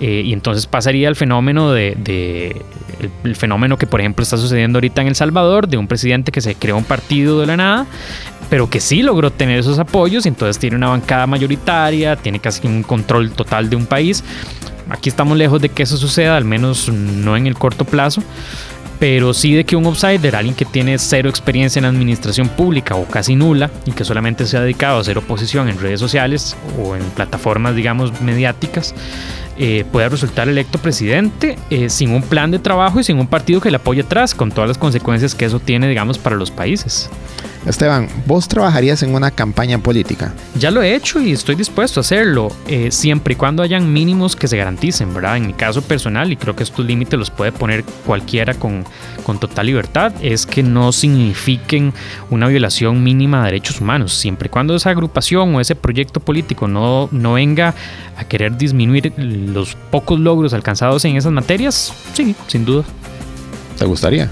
Eh, 0.02 0.24
y 0.26 0.34
entonces 0.34 0.68
pasaría 0.68 1.10
el 1.10 1.16
fenómeno 1.16 1.72
de, 1.72 2.64
el, 3.24 3.36
fenómeno 3.36 3.78
que 3.78 3.88
por 3.88 4.00
ejemplo 4.00 4.24
está 4.24 4.38
sucediendo 4.38 4.78
ahorita 4.78 5.02
en 5.02 5.08
El 5.08 5.16
Salvador, 5.16 5.68
de 5.68 5.78
un 5.78 5.88
presidente 5.88 6.32
que 6.32 6.42
se 6.42 6.56
creó 6.56 6.78
un 6.78 6.86
partido 6.86 7.40
de 7.40 7.48
la 7.48 7.58
nada, 7.58 7.88
pero 8.52 8.70
que 8.70 8.82
sí 8.82 9.02
logró 9.02 9.32
tener 9.32 9.60
esos 9.60 9.80
apoyos 9.80 10.26
y 10.26 10.28
entonces 10.28 10.60
tiene 10.60 10.76
una 10.76 10.90
bancada 10.90 11.26
mayoritaria, 11.26 12.18
tiene 12.18 12.42
casi 12.42 12.68
un 12.68 12.84
control 12.84 13.32
total 13.32 13.70
de 13.70 13.78
un 13.78 13.86
país. 13.86 14.26
Aquí 14.90 15.08
estamos 15.08 15.38
lejos 15.38 15.62
de 15.62 15.70
que 15.70 15.84
eso 15.84 15.96
suceda, 15.96 16.36
al 16.36 16.44
menos 16.44 16.90
no 16.90 17.38
en 17.38 17.48
el 17.48 17.56
corto 17.56 17.86
plazo 17.86 18.22
pero 19.02 19.34
sí 19.34 19.56
de 19.56 19.64
que 19.64 19.76
un 19.76 19.88
outsider, 19.88 20.36
alguien 20.36 20.54
que 20.54 20.64
tiene 20.64 20.96
cero 21.00 21.28
experiencia 21.28 21.80
en 21.80 21.86
administración 21.86 22.48
pública 22.50 22.94
o 22.94 23.06
casi 23.06 23.36
nula 23.36 23.72
y 23.88 23.94
que 23.94 24.06
solamente 24.06 24.46
se 24.46 24.58
ha 24.58 24.62
dedicado 24.62 25.00
a 25.00 25.02
hacer 25.02 25.18
oposición 25.18 25.70
en 25.70 25.80
redes 25.80 26.00
sociales 26.00 26.56
o 26.80 26.96
en 26.96 27.02
plataformas, 27.16 27.76
digamos, 27.76 28.22
mediáticas, 28.22 28.94
eh, 29.58 29.86
pueda 29.92 30.08
resultar 30.08 30.48
electo 30.48 30.78
presidente 30.78 31.58
eh, 31.72 31.90
sin 31.90 32.12
un 32.12 32.22
plan 32.22 32.52
de 32.52 32.60
trabajo 32.60 33.00
y 33.00 33.04
sin 33.04 33.18
un 33.18 33.26
partido 33.26 33.60
que 33.60 33.72
le 33.72 33.78
apoye 33.78 34.02
atrás, 34.02 34.36
con 34.36 34.52
todas 34.52 34.68
las 34.68 34.78
consecuencias 34.78 35.34
que 35.34 35.46
eso 35.46 35.60
tiene, 35.60 35.88
digamos, 35.88 36.20
para 36.20 36.36
los 36.36 36.52
países. 36.52 37.10
Esteban, 37.66 38.08
¿vos 38.26 38.48
trabajarías 38.48 39.04
en 39.04 39.14
una 39.14 39.30
campaña 39.30 39.78
política? 39.78 40.34
Ya 40.58 40.72
lo 40.72 40.82
he 40.82 40.96
hecho 40.96 41.22
y 41.22 41.32
estoy 41.32 41.54
dispuesto 41.54 42.00
a 42.00 42.02
hacerlo, 42.02 42.52
eh, 42.68 42.90
siempre 42.90 43.34
y 43.34 43.38
cuando 43.38 43.62
hayan 43.62 43.94
mínimos 43.94 44.36
que 44.36 44.48
se 44.48 44.58
garanticen, 44.58 45.14
¿verdad? 45.14 45.38
En 45.38 45.46
mi 45.46 45.54
caso 45.54 45.84
personal, 45.84 46.32
y 46.32 46.38
creo 46.38 46.56
que 46.56 46.64
estos 46.64 46.84
límites 46.84 47.20
los 47.20 47.30
puede 47.30 47.52
poner 47.52 47.84
cualquiera 48.06 48.56
con, 48.56 48.84
con 49.24 49.40
total 49.40 49.68
libertad, 49.68 50.12
es 50.22 50.48
que 50.48 50.64
no 50.64 50.92
signifiquen 50.92 51.94
una 52.32 52.48
violación 52.48 53.04
mínima 53.04 53.40
de 53.40 53.46
derechos 53.46 53.80
humanos, 53.80 54.14
siempre 54.14 54.48
y 54.48 54.50
cuando 54.50 54.76
esa 54.76 54.90
agrupación 54.90 55.54
o 55.54 55.62
ese 55.62 55.76
proyecto 55.76 56.20
político 56.20 56.68
no, 56.68 57.10
no 57.12 57.34
venga 57.34 57.76
a 58.18 58.24
querer 58.24 58.58
disminuir 58.58 59.14
los 59.18 59.76
pocos 59.92 60.20
logros 60.20 60.56
alcanzados 60.56 61.06
en 61.06 61.16
esas 61.16 61.32
materias, 61.32 61.94
sí, 62.14 62.36
sin 62.48 62.66
duda. 62.66 62.84
¿Te 63.78 63.86
gustaría? 63.86 64.30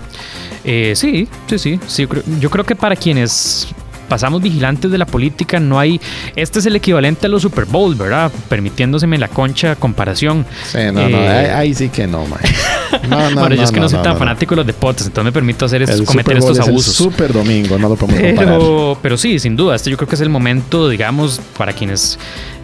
Eh, 0.71 0.95
sí, 0.95 1.27
sí, 1.47 1.57
sí, 1.57 1.79
sí. 1.87 2.07
Yo 2.39 2.51
creo 2.51 2.63
que 2.63 2.75
para 2.75 2.95
quienes 2.95 3.67
pasamos 4.07 4.39
vigilantes 4.39 4.91
de 4.91 4.99
la 4.99 5.07
política, 5.07 5.59
no 5.59 5.79
hay. 5.79 5.99
Este 6.35 6.59
es 6.59 6.65
el 6.67 6.75
equivalente 6.75 7.25
a 7.25 7.29
los 7.29 7.41
Super 7.41 7.65
Bowl, 7.65 7.95
¿verdad? 7.95 8.31
Permitiéndoseme 8.49 9.17
la 9.17 9.29
concha 9.29 9.75
comparación. 9.75 10.45
Sí, 10.65 10.77
no, 10.93 11.09
no, 11.09 11.17
eh, 11.17 11.51
ahí, 11.51 11.73
sí 11.73 11.89
que 11.89 12.05
no, 12.05 12.23
man. 12.27 12.39
No, 13.09 13.29
no, 13.29 13.39
bueno, 13.41 13.55
yo 13.55 13.63
es 13.63 13.71
que 13.71 13.79
no, 13.79 13.89
soy 13.89 13.99
tan 14.03 14.17
fanático 14.17 14.55
de 14.55 14.57
los 14.57 14.67
deportes, 14.67 15.05
entonces 15.07 15.25
me 15.25 15.31
permito 15.31 15.65
hacer 15.65 15.81
estos, 15.81 15.97
cometer 16.05 16.37
estos 16.37 16.57
es 16.57 16.67
abusos. 16.67 16.93
Super 16.95 17.33
domingo, 17.33 17.77
no 17.77 17.89
lo 17.89 17.95
podemos 17.95 18.21
comparar. 18.29 18.59
Pero, 18.59 18.97
pero 19.01 19.17
sí, 19.17 19.39
sin 19.39 19.55
duda, 19.55 19.75
este 19.75 19.89
yo 19.89 19.97
creo 19.97 20.07
que 20.07 20.15
es 20.15 20.21
el 20.21 20.29
momento, 20.29 20.89
digamos, 20.89 21.39
para 21.57 21.73
quienes 21.73 22.17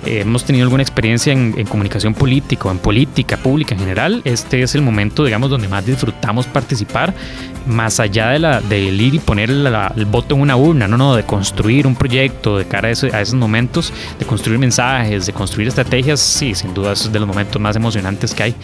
eh, 0.06 0.22
hemos 0.22 0.44
tenido 0.46 0.64
alguna 0.64 0.84
experiencia 0.84 1.34
en, 1.34 1.54
en 1.58 1.66
comunicación 1.66 2.14
política 2.14 2.68
o 2.68 2.72
en 2.72 2.78
política 2.80 3.38
pública 3.38 3.74
en 3.76 3.80
general, 3.80 4.22
este 4.24 4.62
es 4.62 4.76
el 4.76 4.82
momento, 4.82 5.24
digamos, 5.26 5.50
donde 5.50 5.68
más 5.68 5.86
disfrutamos 5.86 6.46
participar, 6.48 7.14
más 7.66 8.00
allá 8.00 8.30
de 8.30 8.40
la 8.40 8.62
del 8.62 9.00
ir 9.02 9.16
y 9.16 9.20
poner 9.20 9.50
la- 9.50 9.92
el 9.96 10.06
voto 10.06 10.36
en 10.36 10.42
una 10.42 10.56
urna, 10.56 10.88
no, 10.88 10.98
no, 10.98 11.16
de 11.16 11.24
construir 11.24 11.88
un 11.88 11.96
proyecto 11.96 12.58
de 12.58 12.66
cara 12.66 12.90
a, 12.90 12.92
ese- 12.92 13.16
a 13.16 13.22
esos 13.22 13.34
momentos, 13.36 13.92
de 14.20 14.26
construir 14.26 14.60
mensajes, 14.60 15.26
de 15.26 15.34
construir 15.34 15.68
estrategias, 15.68 16.20
sí, 16.20 16.54
sin 16.54 16.74
duda 16.74 16.94
es 16.94 17.12
de 17.12 17.20
los 17.20 17.28
momentos 17.28 17.60
más 17.62 17.76
emocionantes 17.76 18.34
que 18.36 18.44
hay 18.44 18.56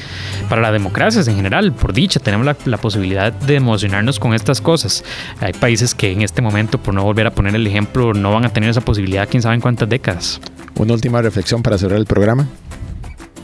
para 0.47 0.61
la 0.61 0.71
democracia 0.71 1.21
en 1.25 1.35
general. 1.35 1.50
Por 1.73 1.93
dicha, 1.93 2.19
tenemos 2.19 2.45
la, 2.45 2.55
la 2.65 2.77
posibilidad 2.77 3.31
de 3.33 3.55
emocionarnos 3.55 4.19
con 4.19 4.33
estas 4.33 4.61
cosas. 4.61 5.03
Hay 5.39 5.53
países 5.53 5.93
que 5.93 6.11
en 6.11 6.21
este 6.21 6.41
momento, 6.41 6.77
por 6.77 6.93
no 6.93 7.03
volver 7.03 7.27
a 7.27 7.31
poner 7.31 7.55
el 7.55 7.67
ejemplo, 7.67 8.13
no 8.13 8.31
van 8.31 8.45
a 8.45 8.49
tener 8.49 8.69
esa 8.69 8.81
posibilidad 8.81 9.27
quién 9.29 9.41
sabe 9.43 9.55
en 9.55 9.61
cuántas 9.61 9.89
décadas. 9.89 10.39
Una 10.75 10.93
última 10.93 11.21
reflexión 11.21 11.61
para 11.61 11.77
cerrar 11.77 11.99
el 11.99 12.05
programa. 12.05 12.47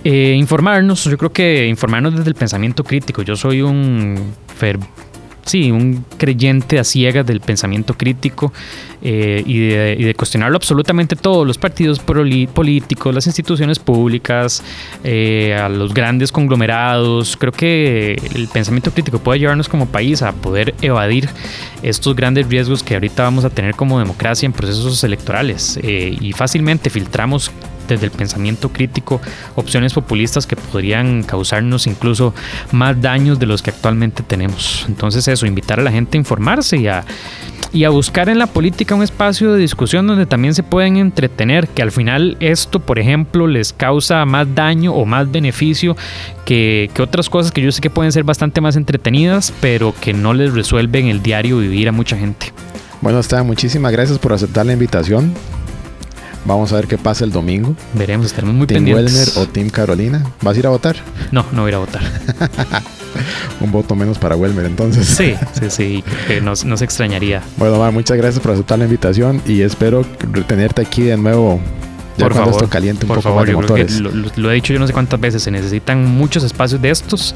Eh, 0.03 0.35
informarnos, 0.37 1.03
yo 1.03 1.17
creo 1.17 1.33
que 1.33 1.67
informarnos 1.67 2.15
desde 2.15 2.29
el 2.29 2.35
pensamiento 2.35 2.83
crítico. 2.83 3.23
Yo 3.23 3.35
soy 3.35 3.61
un 3.61 4.15
fer- 4.59 4.79
sí, 5.47 5.71
un 5.71 6.05
creyente 6.17 6.79
a 6.79 6.83
ciegas 6.83 7.25
del 7.25 7.39
pensamiento 7.39 7.95
crítico 7.95 8.53
eh, 9.01 9.43
y, 9.45 9.67
de, 9.67 9.95
y 9.97 10.03
de 10.03 10.15
cuestionarlo 10.15 10.57
absolutamente 10.57 11.15
todo, 11.15 11.45
los 11.45 11.57
partidos 11.57 11.99
políticos, 11.99 13.13
las 13.13 13.27
instituciones 13.27 13.79
públicas, 13.79 14.63
eh, 15.03 15.55
a 15.59 15.69
los 15.69 15.93
grandes 15.93 16.31
conglomerados. 16.31 17.37
Creo 17.37 17.51
que 17.51 18.19
el 18.35 18.47
pensamiento 18.47 18.91
crítico 18.91 19.19
puede 19.19 19.39
llevarnos 19.39 19.69
como 19.69 19.87
país 19.87 20.21
a 20.21 20.33
poder 20.33 20.75
evadir 20.81 21.29
estos 21.81 22.15
grandes 22.15 22.47
riesgos 22.47 22.83
que 22.83 22.95
ahorita 22.95 23.23
vamos 23.23 23.45
a 23.45 23.49
tener 23.49 23.75
como 23.75 23.99
democracia 23.99 24.45
en 24.45 24.53
procesos 24.53 25.03
electorales 25.03 25.79
eh, 25.81 26.15
y 26.19 26.33
fácilmente 26.33 26.89
filtramos 26.89 27.51
desde 27.95 28.05
el 28.05 28.11
pensamiento 28.11 28.69
crítico 28.69 29.21
opciones 29.55 29.93
populistas 29.93 30.47
que 30.47 30.55
podrían 30.55 31.23
causarnos 31.23 31.87
incluso 31.87 32.33
más 32.71 33.01
daños 33.01 33.39
de 33.39 33.45
los 33.45 33.61
que 33.61 33.71
actualmente 33.71 34.23
tenemos. 34.23 34.85
Entonces 34.87 35.27
eso, 35.27 35.45
invitar 35.45 35.79
a 35.79 35.83
la 35.83 35.91
gente 35.91 36.17
a 36.17 36.19
informarse 36.19 36.77
y 36.77 36.87
a, 36.87 37.05
y 37.73 37.83
a 37.83 37.89
buscar 37.89 38.29
en 38.29 38.39
la 38.39 38.47
política 38.47 38.95
un 38.95 39.03
espacio 39.03 39.53
de 39.53 39.59
discusión 39.59 40.07
donde 40.07 40.25
también 40.25 40.53
se 40.53 40.63
pueden 40.63 40.97
entretener, 40.97 41.67
que 41.67 41.81
al 41.81 41.91
final 41.91 42.37
esto, 42.39 42.79
por 42.79 42.99
ejemplo, 42.99 43.47
les 43.47 43.73
causa 43.73 44.25
más 44.25 44.53
daño 44.55 44.93
o 44.93 45.05
más 45.05 45.31
beneficio 45.31 45.95
que, 46.45 46.89
que 46.93 47.01
otras 47.01 47.29
cosas 47.29 47.51
que 47.51 47.61
yo 47.61 47.71
sé 47.71 47.81
que 47.81 47.89
pueden 47.89 48.11
ser 48.11 48.23
bastante 48.23 48.61
más 48.61 48.75
entretenidas, 48.75 49.53
pero 49.61 49.93
que 49.99 50.13
no 50.13 50.33
les 50.33 50.53
resuelven 50.53 51.07
el 51.07 51.21
diario 51.21 51.57
vivir 51.57 51.89
a 51.89 51.91
mucha 51.91 52.17
gente. 52.17 52.53
Bueno, 53.01 53.19
Esteban, 53.19 53.45
muchísimas 53.45 53.91
gracias 53.91 54.17
por 54.17 54.33
aceptar 54.33 54.65
la 54.65 54.73
invitación. 54.73 55.33
Vamos 56.47 56.71
a 56.71 56.77
ver 56.77 56.87
qué 56.87 56.97
pasa 56.97 57.25
el 57.25 57.31
domingo. 57.31 57.75
Veremos, 57.93 58.27
estaremos 58.27 58.55
muy 58.55 58.67
Team 58.67 58.85
pendientes. 58.85 59.13
Welmer 59.13 59.37
o 59.37 59.51
Team 59.51 59.69
Carolina. 59.69 60.23
¿Vas 60.41 60.55
a 60.55 60.59
ir 60.59 60.65
a 60.65 60.69
votar? 60.69 60.95
No, 61.29 61.45
no 61.51 61.63
voy 61.63 61.67
a 61.67 61.71
ir 61.71 61.75
a 61.75 61.79
votar. 61.79 62.01
Un 63.59 63.69
voto 63.69 63.95
menos 63.95 64.17
para 64.17 64.37
Welmer, 64.37 64.65
entonces. 64.65 65.05
Sí, 65.07 65.35
sí, 65.59 65.69
sí, 65.69 66.03
que 66.25 66.39
nos, 66.39 66.63
nos 66.63 66.81
extrañaría. 66.81 67.41
Bueno, 67.57 67.77
Mar, 67.77 67.91
muchas 67.91 68.15
gracias 68.15 68.41
por 68.41 68.53
aceptar 68.53 68.79
la 68.79 68.85
invitación 68.85 69.41
y 69.45 69.61
espero 69.61 70.05
tenerte 70.47 70.81
aquí 70.81 71.01
de 71.01 71.17
nuevo 71.17 71.59
ya 72.17 72.25
por 72.25 72.33
favor, 72.33 72.53
esto 72.53 72.69
caliente 72.69 73.05
un 73.05 73.09
por 73.09 73.17
poco 73.17 73.29
favor, 73.29 73.47
yo 73.47 73.59
creo 73.59 73.75
que 73.75 73.87
lo 74.35 74.51
he 74.51 74.55
dicho 74.55 74.73
yo 74.73 74.79
no 74.79 74.87
sé 74.87 74.93
cuántas 74.93 75.19
veces, 75.19 75.43
se 75.43 75.51
necesitan 75.51 76.05
muchos 76.05 76.43
espacios 76.43 76.81
de 76.81 76.89
estos 76.89 77.35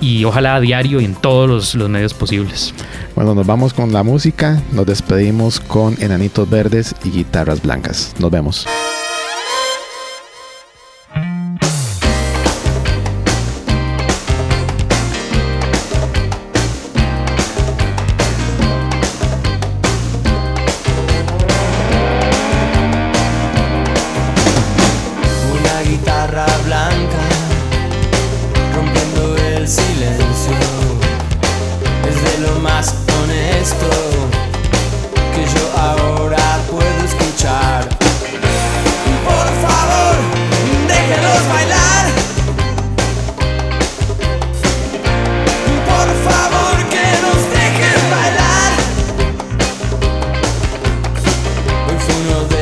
y 0.00 0.24
ojalá 0.24 0.56
a 0.56 0.60
diario 0.60 1.00
y 1.00 1.04
en 1.04 1.14
todos 1.14 1.48
los, 1.48 1.74
los 1.74 1.88
medios 1.88 2.14
posibles. 2.14 2.74
Bueno, 3.14 3.34
nos 3.34 3.46
vamos 3.46 3.74
con 3.74 3.92
la 3.92 4.02
música. 4.02 4.60
Nos 4.72 4.86
despedimos 4.86 5.60
con 5.60 5.96
Enanitos 6.00 6.48
Verdes 6.48 6.94
y 7.04 7.10
Guitarras 7.10 7.62
Blancas. 7.62 8.14
Nos 8.18 8.30
vemos. 8.30 8.66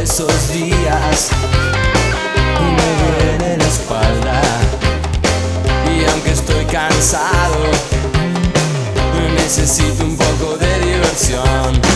Esos 0.03 0.53
días 0.53 1.31
me 2.77 3.37
duele 3.37 3.57
la 3.59 3.65
espalda. 3.65 4.41
Y 5.95 6.05
aunque 6.11 6.31
estoy 6.31 6.65
cansado, 6.65 7.65
necesito 9.37 10.05
un 10.05 10.17
poco 10.17 10.57
de 10.57 10.79
diversión. 10.81 11.90